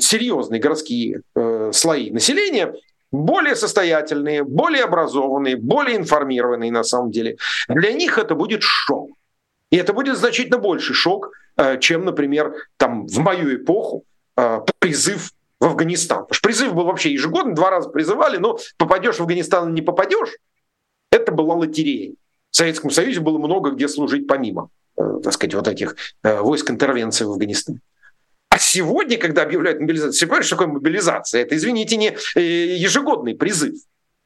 серьезные 0.00 0.60
городские 0.60 1.22
э, 1.34 1.70
слои 1.72 2.10
населения, 2.10 2.74
более 3.12 3.56
состоятельные, 3.56 4.42
более 4.42 4.84
образованные, 4.84 5.56
более 5.56 5.96
информированные 5.96 6.72
на 6.72 6.84
самом 6.84 7.10
деле, 7.10 7.36
для 7.68 7.92
них 7.92 8.18
это 8.18 8.34
будет 8.34 8.62
шок. 8.62 9.10
И 9.70 9.76
это 9.76 9.92
будет 9.92 10.16
значительно 10.16 10.58
больше 10.58 10.94
шок, 10.94 11.32
э, 11.56 11.78
чем, 11.78 12.04
например, 12.04 12.54
там, 12.76 13.06
в 13.06 13.18
мою 13.18 13.56
эпоху 13.56 14.04
э, 14.36 14.60
призыв 14.78 15.32
в 15.60 15.66
Афганистан. 15.66 16.20
Потому 16.20 16.34
что 16.34 16.48
призыв 16.48 16.74
был 16.74 16.84
вообще 16.84 17.12
ежегодно, 17.12 17.54
два 17.54 17.70
раза 17.70 17.88
призывали, 17.90 18.36
но 18.38 18.58
попадешь 18.76 19.16
в 19.16 19.20
Афганистан 19.20 19.74
не 19.74 19.82
попадешь, 19.82 20.36
это 21.10 21.32
была 21.32 21.54
лотерея. 21.54 22.14
В 22.54 22.56
Советском 22.56 22.90
Союзе 22.90 23.18
было 23.18 23.36
много 23.38 23.72
где 23.72 23.88
служить 23.88 24.28
помимо, 24.28 24.68
э, 24.96 25.02
так 25.24 25.32
сказать, 25.32 25.54
вот 25.54 25.66
этих 25.66 25.96
войск 26.22 26.70
интервенции 26.70 27.24
в 27.24 27.32
Афганистан. 27.32 27.80
А 28.48 28.60
сегодня, 28.60 29.18
когда 29.18 29.42
объявляют 29.42 29.80
мобилизацию, 29.80 30.28
понимаешь, 30.28 30.46
что 30.46 30.54
такое 30.54 30.72
мобилизация? 30.72 31.42
Это, 31.42 31.56
извините, 31.56 31.96
не 31.96 32.16
ежегодный 32.36 33.34
призыв. 33.34 33.74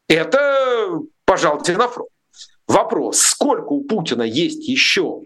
Это, 0.08 1.00
пожалуйте, 1.24 1.74
на 1.74 1.88
фронт. 1.88 2.10
Вопрос, 2.66 3.18
сколько 3.18 3.72
у 3.72 3.82
Путина 3.84 4.24
есть 4.24 4.68
еще 4.68 5.22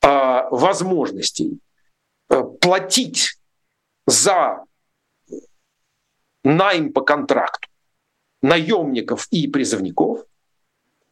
э, 0.00 0.08
возможностей 0.50 1.58
э, 2.30 2.42
платить 2.62 3.38
за 4.06 4.64
найм 6.44 6.94
по 6.94 7.02
контракту 7.02 7.68
наемников 8.40 9.26
и 9.30 9.48
призывников, 9.48 10.20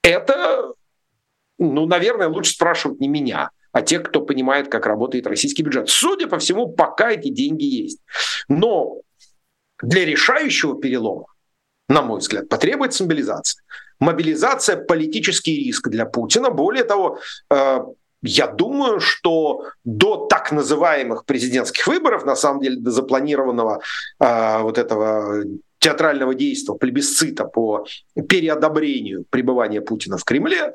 это, 0.01 0.72
ну, 1.59 1.87
наверное, 1.87 2.29
лучше 2.29 2.53
спрашивать 2.53 3.01
не 3.01 3.09
меня, 3.09 3.51
а 3.73 3.83
тех, 3.83 4.03
кто 4.03 4.21
понимает, 4.21 4.69
как 4.69 4.87
работает 4.87 5.27
российский 5.27 5.63
бюджет. 5.63 5.89
Судя 5.89 6.27
по 6.27 6.39
всему, 6.39 6.69
пока 6.69 7.11
эти 7.11 7.29
деньги 7.29 7.65
есть. 7.65 8.01
Но 8.49 9.01
для 9.83 10.05
решающего 10.05 10.81
перелома, 10.81 11.27
на 11.89 12.03
мой 12.03 12.21
взгляд, 12.21 12.49
потребуется 12.49 13.05
мобилизация 13.05 13.63
мобилизация– 14.01 14.77
политический 14.89 15.57
риск 15.65 15.89
для 15.89 16.07
Путина. 16.07 16.51
Более 16.51 16.85
того, 16.85 17.19
э, 17.51 17.79
я 18.23 18.47
думаю, 18.47 19.01
что 19.01 19.65
до 19.85 20.27
так 20.27 20.53
называемых 20.53 21.25
президентских 21.25 21.87
выборов, 21.87 22.25
на 22.25 22.37
самом 22.37 22.61
деле 22.61 22.77
до 22.77 22.91
запланированного 22.91 23.81
э, 24.21 24.59
вот 24.63 24.79
этого 24.79 25.45
театрального 25.79 26.35
действия, 26.35 26.75
плебисцита 26.75 27.45
по 27.45 27.87
переодобрению 28.29 29.25
пребывания 29.31 29.81
Путина 29.81 30.17
в 30.17 30.25
Кремле, 30.25 30.75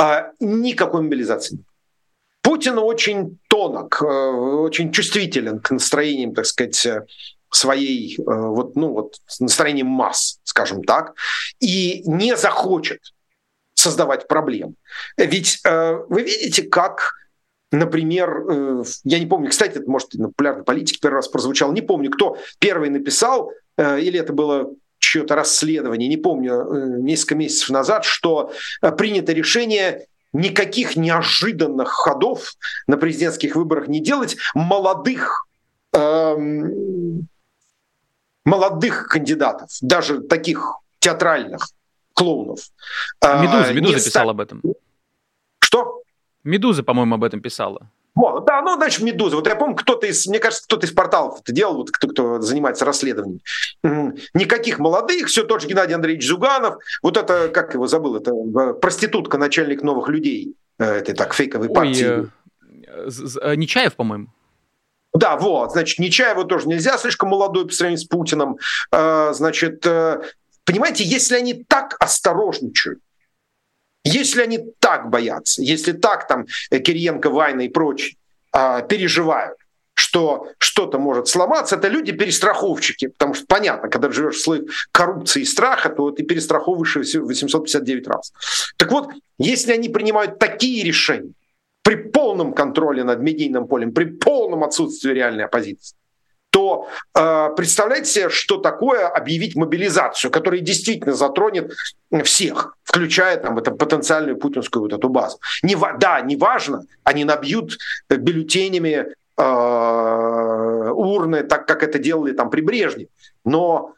э, 0.00 0.30
никакой 0.40 1.02
мобилизации. 1.02 1.58
Путин 2.42 2.78
очень 2.78 3.38
тонок, 3.48 4.02
очень 4.02 4.90
чувствителен 4.92 5.60
к 5.60 5.70
настроениям, 5.70 6.34
так 6.34 6.46
сказать, 6.46 6.86
своей, 7.54 8.16
э, 8.16 8.22
вот, 8.24 8.76
ну, 8.76 8.92
вот, 8.92 9.16
настроением 9.38 9.86
масс, 9.86 10.40
скажем 10.44 10.82
так, 10.82 11.14
и 11.60 12.02
не 12.06 12.36
захочет 12.36 13.00
создавать 13.74 14.26
проблем. 14.26 14.76
Ведь 15.16 15.60
э, 15.64 15.96
вы 16.08 16.22
видите, 16.22 16.62
как, 16.62 17.14
например, 17.70 18.44
э, 18.48 18.84
я 19.04 19.18
не 19.18 19.26
помню, 19.26 19.50
кстати, 19.50 19.78
это, 19.78 19.90
может, 19.90 20.14
на 20.14 20.28
популярной 20.28 20.64
политике 20.64 20.98
первый 21.00 21.16
раз 21.16 21.28
прозвучал, 21.28 21.72
не 21.72 21.82
помню, 21.82 22.10
кто 22.10 22.38
первый 22.58 22.90
написал, 22.90 23.52
э, 23.76 24.00
или 24.00 24.18
это 24.18 24.32
было 24.32 24.70
чье-то 25.02 25.34
расследование, 25.34 26.08
не 26.08 26.16
помню, 26.16 26.52
э, 26.52 27.00
несколько 27.00 27.34
месяцев 27.34 27.70
назад, 27.70 28.04
что 28.04 28.52
э, 28.80 28.92
принято 28.92 29.32
решение 29.32 30.06
никаких 30.32 30.96
неожиданных 30.96 31.88
ходов 31.88 32.54
на 32.86 32.96
президентских 32.96 33.56
выборах 33.56 33.88
не 33.88 34.00
делать, 34.00 34.36
молодых 34.54 35.46
эм, 35.92 37.28
молодых 38.44 39.08
кандидатов, 39.08 39.68
даже 39.82 40.20
таких 40.22 40.78
театральных 41.00 41.68
клоунов. 42.14 42.60
Медуза, 43.22 43.68
а, 43.68 43.72
Медуза 43.72 44.04
писала 44.04 44.30
об 44.30 44.40
этом. 44.40 44.62
Что? 45.58 46.02
Медуза, 46.44 46.82
по-моему, 46.82 47.16
об 47.16 47.24
этом 47.24 47.42
писала. 47.42 47.90
Вот, 48.14 48.44
да, 48.44 48.60
ну, 48.60 48.76
значит, 48.76 49.00
«Медуза». 49.00 49.36
Вот 49.36 49.46
я 49.46 49.56
помню, 49.56 49.74
кто-то 49.74 50.06
из, 50.06 50.26
мне 50.26 50.38
кажется, 50.38 50.64
кто-то 50.64 50.86
из 50.86 50.92
порталов 50.92 51.40
это 51.40 51.52
делал, 51.52 51.76
вот 51.76 51.90
кто, 51.90 52.08
кто 52.08 52.40
занимается 52.40 52.84
расследованием. 52.84 53.40
Никаких 54.34 54.78
молодых, 54.78 55.28
все 55.28 55.44
тот 55.44 55.62
же 55.62 55.68
Геннадий 55.68 55.94
Андреевич 55.94 56.26
Зуганов. 56.26 56.76
Вот 57.02 57.16
это, 57.16 57.48
как 57.48 57.72
его 57.72 57.86
забыл, 57.86 58.16
это 58.16 58.32
э, 58.32 58.74
проститутка, 58.74 59.38
начальник 59.38 59.82
новых 59.82 60.08
людей. 60.08 60.54
Э, 60.78 60.84
это 60.84 61.14
так, 61.14 61.32
фейковой 61.32 61.70
партии. 61.70 62.04
Ой, 62.04 62.30
э, 63.40 63.54
Нечаев, 63.54 63.94
по-моему. 63.94 64.28
Да, 65.14 65.36
вот, 65.36 65.72
значит, 65.72 65.98
Нечаеву 65.98 66.44
тоже 66.44 66.68
нельзя, 66.68 66.98
слишком 66.98 67.30
молодой 67.30 67.66
по 67.66 67.72
сравнению 67.72 68.04
с 68.04 68.06
Путиным. 68.06 68.58
Э, 68.90 69.32
значит, 69.32 69.86
э, 69.86 70.20
понимаете, 70.64 71.04
если 71.04 71.36
они 71.36 71.64
так 71.64 71.96
осторожничают, 71.98 73.00
если 74.04 74.42
они 74.42 74.58
так 74.78 75.10
боятся, 75.10 75.62
если 75.62 75.92
так 75.92 76.26
там 76.26 76.46
Кириенко, 76.70 77.30
Вайна 77.30 77.62
и 77.62 77.68
прочие 77.68 78.16
э, 78.54 78.82
переживают, 78.88 79.56
что 79.94 80.48
что-то 80.58 80.98
может 80.98 81.28
сломаться, 81.28 81.76
это 81.76 81.88
люди-перестраховщики. 81.88 83.08
Потому 83.08 83.34
что 83.34 83.46
понятно, 83.46 83.88
когда 83.88 84.10
живешь 84.10 84.36
в 84.36 84.42
слое 84.42 84.64
коррупции 84.90 85.42
и 85.42 85.44
страха, 85.44 85.90
то 85.90 86.10
ты 86.10 86.22
перестраховываешь 86.22 86.96
859 86.96 88.08
раз. 88.08 88.32
Так 88.76 88.90
вот, 88.90 89.10
если 89.38 89.72
они 89.72 89.88
принимают 89.88 90.38
такие 90.38 90.84
решения, 90.84 91.32
при 91.82 91.96
полном 91.96 92.52
контроле 92.52 93.04
над 93.04 93.20
медийным 93.20 93.66
полем, 93.66 93.92
при 93.92 94.04
полном 94.04 94.62
отсутствии 94.64 95.12
реальной 95.12 95.44
оппозиции, 95.44 95.96
то 96.52 96.86
э, 97.14 97.48
представляете 97.56 98.10
себе, 98.10 98.28
что 98.28 98.58
такое 98.58 99.08
объявить 99.08 99.56
мобилизацию, 99.56 100.30
которая 100.30 100.60
действительно 100.60 101.14
затронет 101.14 101.72
всех, 102.24 102.76
включая 102.84 103.38
там 103.38 103.58
это 103.58 103.70
потенциальную 103.70 104.36
путинскую 104.36 104.82
вот 104.82 104.92
эту 104.92 105.08
базу. 105.08 105.38
Не, 105.62 105.76
да, 105.98 106.20
неважно, 106.20 106.84
они 107.04 107.24
набьют 107.24 107.78
бюллетенями 108.10 109.06
э, 109.38 110.90
урны, 110.90 111.42
так 111.42 111.66
как 111.66 111.82
это 111.82 111.98
делали 111.98 112.32
там 112.32 112.50
при 112.50 112.60
Брежневе, 112.60 113.08
но 113.46 113.94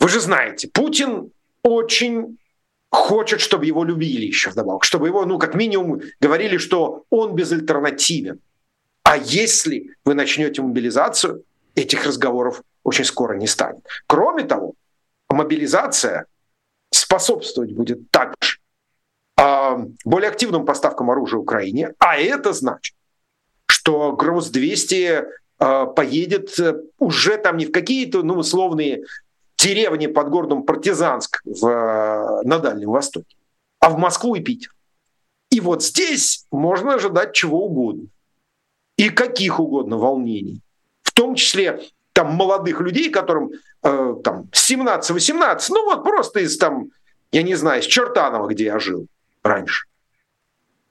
вы 0.00 0.08
же 0.08 0.20
знаете, 0.20 0.68
Путин 0.68 1.30
очень 1.62 2.36
хочет, 2.90 3.40
чтобы 3.40 3.66
его 3.66 3.84
любили 3.84 4.26
еще 4.26 4.50
вдобавок, 4.50 4.82
чтобы 4.82 5.06
его, 5.06 5.24
ну, 5.24 5.38
как 5.38 5.54
минимум, 5.54 6.00
говорили, 6.20 6.56
что 6.56 7.04
он 7.10 7.34
безальтернативен. 7.34 8.40
А 9.08 9.16
если 9.16 9.96
вы 10.04 10.12
начнете 10.12 10.60
мобилизацию, 10.60 11.42
этих 11.74 12.04
разговоров 12.04 12.62
очень 12.84 13.06
скоро 13.06 13.38
не 13.38 13.46
станет. 13.46 13.82
Кроме 14.06 14.44
того, 14.44 14.74
мобилизация 15.30 16.26
способствовать 16.90 17.72
будет 17.72 18.10
также 18.10 18.58
э, 19.40 19.76
более 20.04 20.28
активным 20.28 20.66
поставкам 20.66 21.10
оружия 21.10 21.40
Украине, 21.40 21.94
а 21.98 22.18
это 22.18 22.52
значит, 22.52 22.94
что 23.64 24.12
Груз-200 24.12 25.24
э, 25.58 25.86
поедет 25.96 26.58
э, 26.60 26.74
уже 26.98 27.38
там 27.38 27.56
не 27.56 27.64
в 27.64 27.72
какие-то 27.72 28.22
ну, 28.22 28.34
условные 28.34 29.04
деревни 29.56 30.06
под 30.06 30.28
городом 30.28 30.64
Партизанск 30.64 31.40
в, 31.46 32.42
на 32.44 32.58
Дальнем 32.58 32.90
Востоке, 32.90 33.36
а 33.80 33.88
в 33.88 33.96
Москву 33.96 34.34
и 34.34 34.40
Питер. 34.40 34.74
И 35.50 35.60
вот 35.60 35.82
здесь 35.82 36.44
можно 36.50 36.92
ожидать 36.92 37.32
чего 37.32 37.64
угодно. 37.64 38.08
И 38.98 39.08
каких 39.08 39.60
угодно 39.60 39.96
волнений. 39.96 40.60
В 41.02 41.12
том 41.12 41.34
числе 41.34 41.80
там 42.12 42.34
молодых 42.34 42.80
людей, 42.80 43.10
которым 43.10 43.50
э, 43.82 44.14
там 44.22 44.48
17-18, 44.52 45.60
ну 45.70 45.84
вот 45.84 46.04
просто 46.04 46.40
из 46.40 46.58
там, 46.58 46.90
я 47.32 47.42
не 47.42 47.54
знаю, 47.54 47.80
из 47.80 47.86
Чертанова, 47.86 48.48
где 48.48 48.64
я 48.64 48.78
жил 48.78 49.06
раньше. 49.42 49.86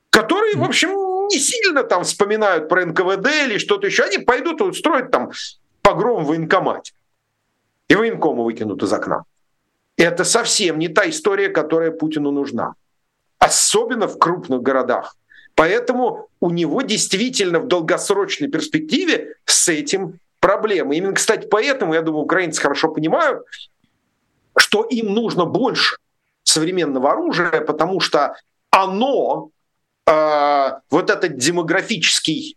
Которые, 0.09 0.55
в 0.55 0.63
общем, 0.63 0.89
не 1.27 1.37
сильно 1.37 1.83
там 1.83 2.03
вспоминают 2.03 2.69
про 2.69 2.85
НКВД 2.85 3.27
или 3.45 3.57
что-то 3.59 3.87
еще. 3.87 4.03
Они 4.03 4.17
пойдут 4.17 4.61
и 4.61 4.63
устроят 4.63 5.11
там 5.11 5.31
погром 5.81 6.23
в 6.23 6.27
военкомате 6.27 6.93
и 7.87 7.95
военкома 7.95 8.43
выкинут 8.43 8.83
из 8.83 8.93
окна. 8.93 9.23
Это 9.97 10.23
совсем 10.23 10.79
не 10.79 10.89
та 10.89 11.09
история, 11.09 11.49
которая 11.49 11.91
Путину 11.91 12.31
нужна. 12.31 12.73
Особенно 13.39 14.07
в 14.07 14.17
крупных 14.17 14.61
городах, 14.61 15.15
Поэтому 15.57 16.29
у 16.39 16.51
него 16.51 16.83
действительно 16.83 17.59
в 17.59 17.67
долгосрочной 17.67 18.47
перспективе 18.47 19.33
с 19.45 19.67
этим 19.67 20.19
проблемы. 20.39 20.95
Именно, 20.95 21.13
кстати, 21.13 21.47
поэтому, 21.47 21.95
я 21.95 22.03
думаю, 22.03 22.25
украинцы 22.25 22.61
хорошо 22.61 22.89
понимают, 22.89 23.43
что 24.55 24.83
им 24.83 25.15
нужно 25.15 25.45
больше 25.45 25.97
современного 26.43 27.11
оружия, 27.11 27.61
потому 27.61 27.99
что 28.01 28.35
оно, 28.69 29.49
э, 30.05 30.71
вот 30.91 31.09
этот 31.09 31.37
демографический 31.37 32.55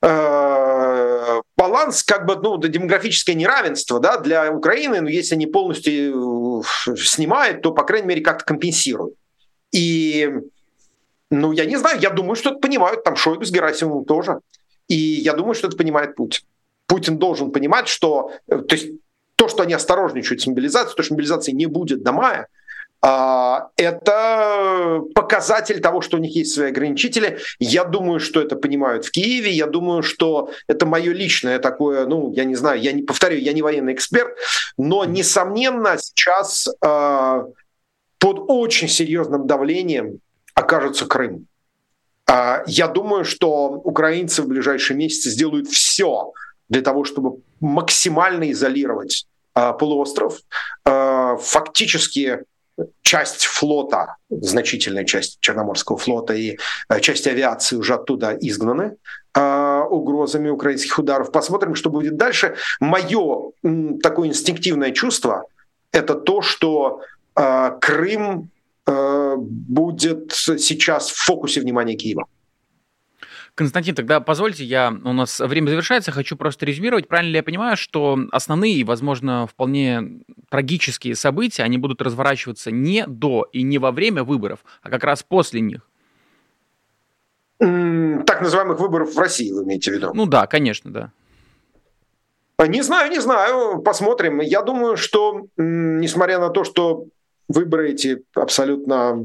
э, 0.00 1.40
баланс, 1.54 2.02
как 2.02 2.24
бы, 2.24 2.36
ну, 2.36 2.56
демографическое 2.56 3.34
неравенство, 3.34 4.00
да, 4.00 4.16
для 4.16 4.50
Украины, 4.50 5.02
ну, 5.02 5.08
если 5.08 5.34
они 5.34 5.46
полностью 5.46 6.62
э, 6.62 6.96
снимают, 6.96 7.60
то, 7.60 7.72
по 7.72 7.84
крайней 7.84 8.06
мере, 8.06 8.22
как-то 8.22 8.46
компенсируют. 8.46 9.16
И, 9.70 10.32
ну, 11.30 11.52
я 11.52 11.64
не 11.64 11.76
знаю, 11.76 12.00
я 12.00 12.10
думаю, 12.10 12.36
что 12.36 12.50
это 12.50 12.58
понимают, 12.58 13.04
там 13.04 13.16
Шойгу 13.16 13.44
с 13.44 13.50
Герасимовым 13.50 14.04
тоже. 14.04 14.40
И 14.88 14.94
я 14.94 15.32
думаю, 15.32 15.54
что 15.54 15.68
это 15.68 15.76
понимает 15.76 16.14
Путин. 16.14 16.42
Путин 16.86 17.18
должен 17.18 17.50
понимать, 17.50 17.88
что, 17.88 18.30
э, 18.48 18.58
то 18.58 18.76
есть 18.76 18.92
то, 19.34 19.48
что 19.48 19.62
они 19.62 19.74
осторожничают 19.74 20.40
с 20.40 20.46
мобилизацией, 20.46 20.96
то, 20.96 21.02
что 21.02 21.14
мобилизации 21.14 21.52
не 21.52 21.66
будет 21.66 22.02
до 22.02 22.12
мая, 22.12 22.48
а, 23.02 23.68
это 23.76 25.02
показатель 25.14 25.80
того, 25.80 26.00
что 26.00 26.16
у 26.16 26.20
них 26.20 26.34
есть 26.34 26.54
свои 26.54 26.70
ограничители. 26.70 27.38
Я 27.58 27.84
думаю, 27.84 28.20
что 28.20 28.40
это 28.40 28.56
понимают 28.56 29.04
в 29.04 29.10
Киеве. 29.10 29.50
Я 29.50 29.66
думаю, 29.66 30.02
что 30.02 30.50
это 30.66 30.86
мое 30.86 31.12
личное 31.12 31.58
такое, 31.58 32.06
ну, 32.06 32.32
я 32.32 32.44
не 32.44 32.54
знаю, 32.54 32.80
я 32.80 32.92
не 32.92 33.02
повторю, 33.02 33.38
я 33.38 33.52
не 33.52 33.62
военный 33.62 33.92
эксперт, 33.92 34.36
но, 34.78 35.04
несомненно, 35.04 35.98
сейчас 35.98 36.68
э, 36.68 37.44
под 38.18 38.44
очень 38.48 38.88
серьезным 38.88 39.46
давлением 39.46 40.20
окажется 40.56 41.06
Крым. 41.06 41.46
Э, 42.28 42.64
я 42.66 42.88
думаю, 42.88 43.24
что 43.24 43.68
украинцы 43.68 44.42
в 44.42 44.48
ближайшие 44.48 44.96
месяцы 44.96 45.30
сделают 45.30 45.68
все 45.68 46.32
для 46.68 46.82
того, 46.82 47.04
чтобы 47.04 47.38
максимально 47.60 48.50
изолировать 48.50 49.26
э, 49.54 49.72
полуостров. 49.78 50.40
Э, 50.84 51.36
фактически 51.40 52.40
часть 53.02 53.44
флота, 53.44 54.16
значительная 54.28 55.04
часть 55.04 55.38
Черноморского 55.40 55.98
флота 55.98 56.34
и 56.34 56.58
э, 56.88 57.00
часть 57.00 57.26
авиации 57.26 57.76
уже 57.76 57.94
оттуда 57.94 58.36
изгнаны 58.40 58.96
э, 59.34 59.82
угрозами 59.90 60.50
украинских 60.50 60.98
ударов. 60.98 61.32
Посмотрим, 61.32 61.74
что 61.74 61.90
будет 61.90 62.16
дальше. 62.16 62.56
Мое 62.80 63.52
такое 64.02 64.28
инстинктивное 64.28 64.90
чувство– 64.90 65.44
это 65.92 66.14
то, 66.14 66.42
что 66.42 67.00
э, 67.34 67.70
Крым 67.80 68.50
э, 68.86 69.25
будет 69.36 70.32
сейчас 70.32 71.10
в 71.10 71.16
фокусе 71.24 71.60
внимания 71.60 71.94
Киева. 71.94 72.26
Константин, 73.56 73.94
тогда 73.94 74.20
позвольте, 74.20 74.64
я, 74.64 74.94
у 75.02 75.12
нас 75.14 75.40
время 75.40 75.70
завершается, 75.70 76.12
хочу 76.12 76.36
просто 76.36 76.66
резюмировать. 76.66 77.08
Правильно 77.08 77.30
ли 77.30 77.36
я 77.36 77.42
понимаю, 77.42 77.78
что 77.78 78.18
основные 78.30 78.84
возможно, 78.84 79.46
вполне 79.46 80.20
трагические 80.50 81.14
события, 81.14 81.62
они 81.62 81.78
будут 81.78 82.02
разворачиваться 82.02 82.70
не 82.70 83.06
до 83.06 83.48
и 83.52 83.62
не 83.62 83.78
во 83.78 83.92
время 83.92 84.24
выборов, 84.24 84.60
а 84.82 84.90
как 84.90 85.04
раз 85.04 85.22
после 85.22 85.62
них? 85.62 85.88
Так 87.58 88.42
называемых 88.42 88.78
выборов 88.78 89.14
в 89.14 89.18
России, 89.18 89.50
вы 89.50 89.64
имеете 89.64 89.90
в 89.90 89.94
виду? 89.94 90.10
Ну 90.12 90.26
да, 90.26 90.46
конечно, 90.46 90.92
да. 90.92 91.12
Не 92.66 92.82
знаю, 92.82 93.10
не 93.10 93.20
знаю, 93.20 93.80
посмотрим. 93.80 94.40
Я 94.40 94.60
думаю, 94.60 94.98
что, 94.98 95.46
несмотря 95.56 96.38
на 96.38 96.50
то, 96.50 96.64
что 96.64 97.06
выборы 97.48 97.90
эти 97.90 98.22
абсолютно 98.34 99.24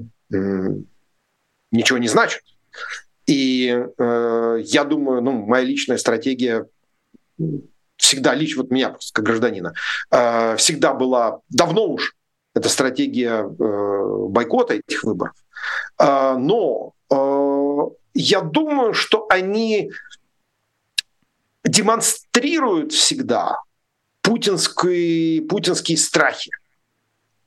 ничего 1.72 1.98
не 1.98 2.08
значат, 2.08 2.42
и 3.28 3.86
э, 3.98 4.62
я 4.64 4.84
думаю, 4.84 5.22
ну, 5.22 5.32
моя 5.32 5.64
личная 5.64 5.98
стратегия 5.98 6.66
всегда, 7.96 8.34
лично 8.34 8.64
вот 8.64 8.72
меня 8.72 8.90
просто 8.90 9.14
как 9.14 9.26
гражданина, 9.26 9.74
э, 10.12 10.56
всегда 10.58 10.94
была 10.94 11.40
давно 11.50 11.88
уж 11.88 12.16
эта 12.54 12.68
стратегия 12.68 13.44
э, 13.44 14.28
бойкота 14.28 14.76
этих 14.76 15.04
выборов. 15.04 15.36
Э, 15.98 16.36
но 16.38 16.94
э, 17.10 17.78
я 18.16 18.42
думаю, 18.42 18.94
что 18.94 19.28
они 19.30 19.92
демонстрируют 21.64 22.92
всегда 22.92 23.60
путинские, 24.24 25.44
путинские 25.44 25.98
страхи 25.98 26.52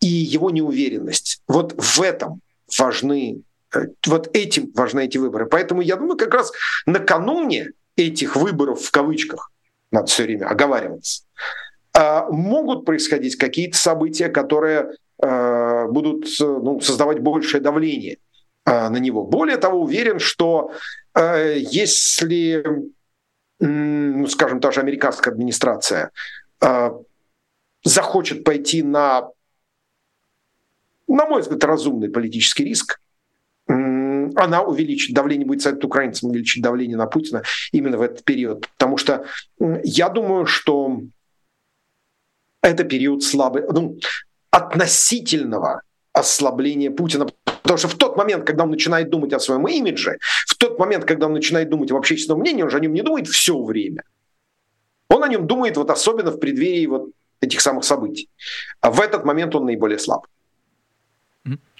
и 0.04 0.06
его 0.06 0.50
неуверенность. 0.50 1.42
Вот 1.48 1.74
в 1.76 2.02
этом 2.02 2.40
важны 2.78 3.42
Э, 3.74 3.86
вот 4.06 4.34
этим 4.34 4.70
важны 4.74 5.04
эти 5.04 5.18
выборы. 5.18 5.46
Поэтому 5.46 5.80
я 5.80 5.96
думаю, 5.96 6.16
как 6.16 6.32
раз 6.32 6.52
накануне 6.86 7.70
этих 7.96 8.36
выборов 8.36 8.82
в 8.82 8.90
кавычках, 8.90 9.50
надо 9.90 10.06
все 10.06 10.24
время 10.24 10.46
оговариваться, 10.46 11.22
а, 11.92 12.26
могут 12.28 12.84
происходить 12.84 13.36
какие-то 13.36 13.78
события, 13.78 14.28
которые 14.28 14.90
а, 15.22 15.86
будут 15.86 16.26
ну, 16.40 16.80
создавать 16.80 17.20
большее 17.20 17.60
давление 17.60 18.18
на 18.66 18.96
него. 18.96 19.24
Более 19.24 19.58
того, 19.58 19.82
уверен, 19.82 20.18
что 20.18 20.72
если, 21.14 22.64
ну, 23.60 24.26
скажем, 24.26 24.58
та 24.58 24.72
же 24.72 24.80
американская 24.80 25.34
администрация 25.34 26.10
захочет 27.84 28.42
пойти 28.42 28.82
на, 28.82 29.28
на 31.06 31.26
мой 31.26 31.42
взгляд, 31.42 31.64
разумный 31.64 32.08
политический 32.10 32.64
риск, 32.64 33.00
она 33.66 34.62
увеличит 34.62 35.14
давление, 35.14 35.46
будет 35.46 35.62
совет 35.62 35.84
украинцам 35.84 36.30
увеличить 36.30 36.62
давление 36.62 36.96
на 36.96 37.06
Путина 37.06 37.42
именно 37.72 37.98
в 37.98 38.02
этот 38.02 38.24
период. 38.24 38.68
Потому 38.76 38.96
что 38.96 39.24
я 39.82 40.08
думаю, 40.08 40.46
что 40.46 41.00
это 42.62 42.84
период 42.84 43.22
слабый, 43.22 43.62
ну, 43.70 43.98
относительного 44.50 45.82
ослабления 46.12 46.90
Путина. 46.90 47.26
Потому 47.44 47.78
что 47.78 47.88
в 47.88 47.94
тот 47.94 48.16
момент, 48.16 48.46
когда 48.46 48.64
он 48.64 48.70
начинает 48.70 49.10
думать 49.10 49.32
о 49.32 49.40
своем 49.40 49.66
имидже, 49.66 50.18
в 50.46 50.54
тот 50.56 50.78
момент, 50.78 51.04
когда 51.04 51.26
он 51.26 51.32
начинает 51.32 51.70
думать 51.70 51.90
об 51.90 51.96
общественном 51.96 52.40
мнении, 52.40 52.62
он 52.62 52.70
же 52.70 52.76
о 52.76 52.80
нем 52.80 52.92
не 52.92 53.02
думает 53.02 53.28
все 53.28 53.62
время. 53.62 54.02
Он 55.08 55.22
о 55.22 55.28
нем 55.28 55.46
думает 55.46 55.76
вот 55.76 55.90
особенно 55.90 56.30
в 56.30 56.38
преддверии 56.38 56.86
вот 56.86 57.10
этих 57.40 57.60
самых 57.60 57.84
событий. 57.84 58.28
А 58.80 58.90
в 58.90 59.00
этот 59.00 59.24
момент 59.24 59.54
он 59.54 59.66
наиболее 59.66 59.98
слаб. 59.98 60.26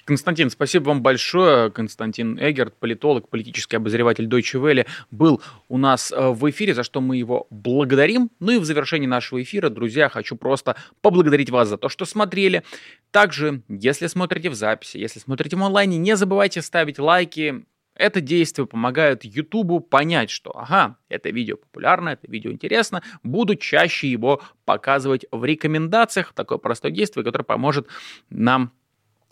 Константин, 0.05 0.51
спасибо 0.51 0.89
вам 0.89 1.01
большое. 1.01 1.71
Константин 1.71 2.37
Эгерт, 2.39 2.75
политолог, 2.77 3.27
политический 3.27 3.77
обозреватель 3.77 4.27
Deutsche 4.27 4.61
Welle, 4.61 4.85
был 5.09 5.41
у 5.67 5.79
нас 5.79 6.11
э, 6.11 6.29
в 6.29 6.47
эфире, 6.51 6.75
за 6.75 6.83
что 6.83 7.01
мы 7.01 7.17
его 7.17 7.47
благодарим. 7.49 8.29
Ну 8.39 8.51
и 8.51 8.59
в 8.59 8.65
завершении 8.65 9.07
нашего 9.07 9.41
эфира, 9.41 9.69
друзья, 9.69 10.07
хочу 10.09 10.35
просто 10.35 10.75
поблагодарить 11.01 11.49
вас 11.49 11.69
за 11.69 11.77
то, 11.77 11.89
что 11.89 12.05
смотрели. 12.05 12.63
Также, 13.09 13.63
если 13.67 14.05
смотрите 14.05 14.51
в 14.51 14.55
записи, 14.55 14.97
если 14.97 15.19
смотрите 15.19 15.57
в 15.57 15.63
онлайне, 15.63 15.97
не 15.97 16.15
забывайте 16.15 16.61
ставить 16.61 16.99
лайки, 16.99 17.65
это 17.95 18.21
действие 18.21 18.67
помогает 18.67 19.23
Ютубу 19.23 19.79
понять, 19.79 20.29
что, 20.29 20.51
ага, 20.51 20.97
это 21.09 21.29
видео 21.29 21.57
популярно, 21.57 22.09
это 22.09 22.29
видео 22.29 22.51
интересно, 22.51 23.01
буду 23.23 23.55
чаще 23.55 24.07
его 24.07 24.41
показывать 24.65 25.25
в 25.31 25.43
рекомендациях. 25.45 26.33
Такое 26.33 26.59
простое 26.59 26.91
действие, 26.91 27.23
которое 27.23 27.45
поможет 27.45 27.87
нам 28.29 28.71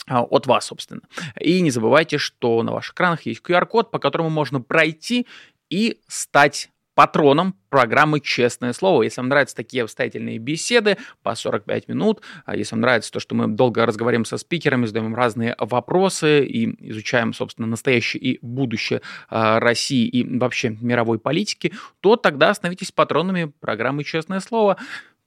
от 0.07 0.47
вас, 0.47 0.65
собственно. 0.65 1.01
И 1.39 1.61
не 1.61 1.71
забывайте, 1.71 2.17
что 2.17 2.61
на 2.63 2.71
ваших 2.73 2.93
экранах 2.93 3.25
есть 3.25 3.41
QR-код, 3.41 3.91
по 3.91 3.99
которому 3.99 4.29
можно 4.29 4.59
пройти 4.61 5.27
и 5.69 5.99
стать 6.07 6.69
патроном 6.95 7.55
программы 7.69 8.19
«Честное 8.19 8.73
слово». 8.73 9.03
Если 9.03 9.19
вам 9.19 9.29
нравятся 9.29 9.55
такие 9.55 9.83
обстоятельные 9.83 10.37
беседы 10.37 10.97
по 11.23 11.33
45 11.33 11.87
минут, 11.87 12.21
а 12.45 12.55
если 12.55 12.75
вам 12.75 12.81
нравится 12.81 13.11
то, 13.11 13.19
что 13.19 13.35
мы 13.35 13.47
долго 13.47 13.85
разговариваем 13.85 14.25
со 14.25 14.37
спикерами, 14.37 14.85
задаем 14.85 15.15
разные 15.15 15.55
вопросы 15.57 16.45
и 16.45 16.89
изучаем, 16.89 17.33
собственно, 17.33 17.67
настоящее 17.67 18.21
и 18.21 18.39
будущее 18.41 19.01
а, 19.29 19.59
России 19.59 20.07
и 20.07 20.37
вообще 20.37 20.77
мировой 20.81 21.17
политики, 21.17 21.73
то 21.99 22.15
тогда 22.15 22.53
становитесь 22.53 22.91
патронами 22.91 23.51
программы 23.59 24.03
«Честное 24.03 24.39
слово». 24.39 24.77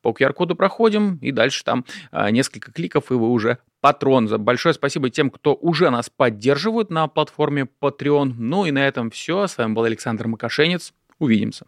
По 0.02 0.10
QR-коду 0.10 0.54
проходим, 0.54 1.16
и 1.16 1.32
дальше 1.32 1.64
там 1.64 1.84
а, 2.12 2.30
несколько 2.30 2.70
кликов, 2.70 3.10
и 3.10 3.14
вы 3.14 3.28
уже 3.28 3.58
патрон. 3.86 4.26
Большое 4.42 4.74
спасибо 4.74 5.10
тем, 5.10 5.30
кто 5.30 5.54
уже 5.54 5.90
нас 5.90 6.10
поддерживает 6.10 6.90
на 6.90 7.06
платформе 7.06 7.68
Patreon. 7.80 8.34
Ну 8.36 8.66
и 8.66 8.72
на 8.72 8.80
этом 8.80 9.12
все. 9.12 9.46
С 9.46 9.56
вами 9.56 9.74
был 9.74 9.84
Александр 9.84 10.26
Макашенец. 10.26 10.92
Увидимся. 11.20 11.66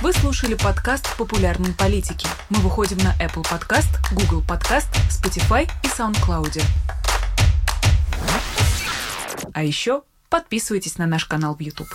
Вы 0.00 0.12
слушали 0.12 0.56
подкаст 0.56 1.16
«Популярные 1.16 1.72
политики». 1.72 2.26
Мы 2.50 2.58
выходим 2.58 2.96
на 2.98 3.14
Apple 3.24 3.44
Podcast, 3.44 3.96
Google 4.12 4.42
Podcast, 4.42 4.88
Spotify 5.08 5.70
и 5.84 5.86
SoundCloud. 5.86 6.60
А 9.52 9.62
еще 9.62 10.02
подписывайтесь 10.30 10.98
на 10.98 11.06
наш 11.06 11.26
канал 11.26 11.54
в 11.54 11.60
YouTube. 11.60 11.86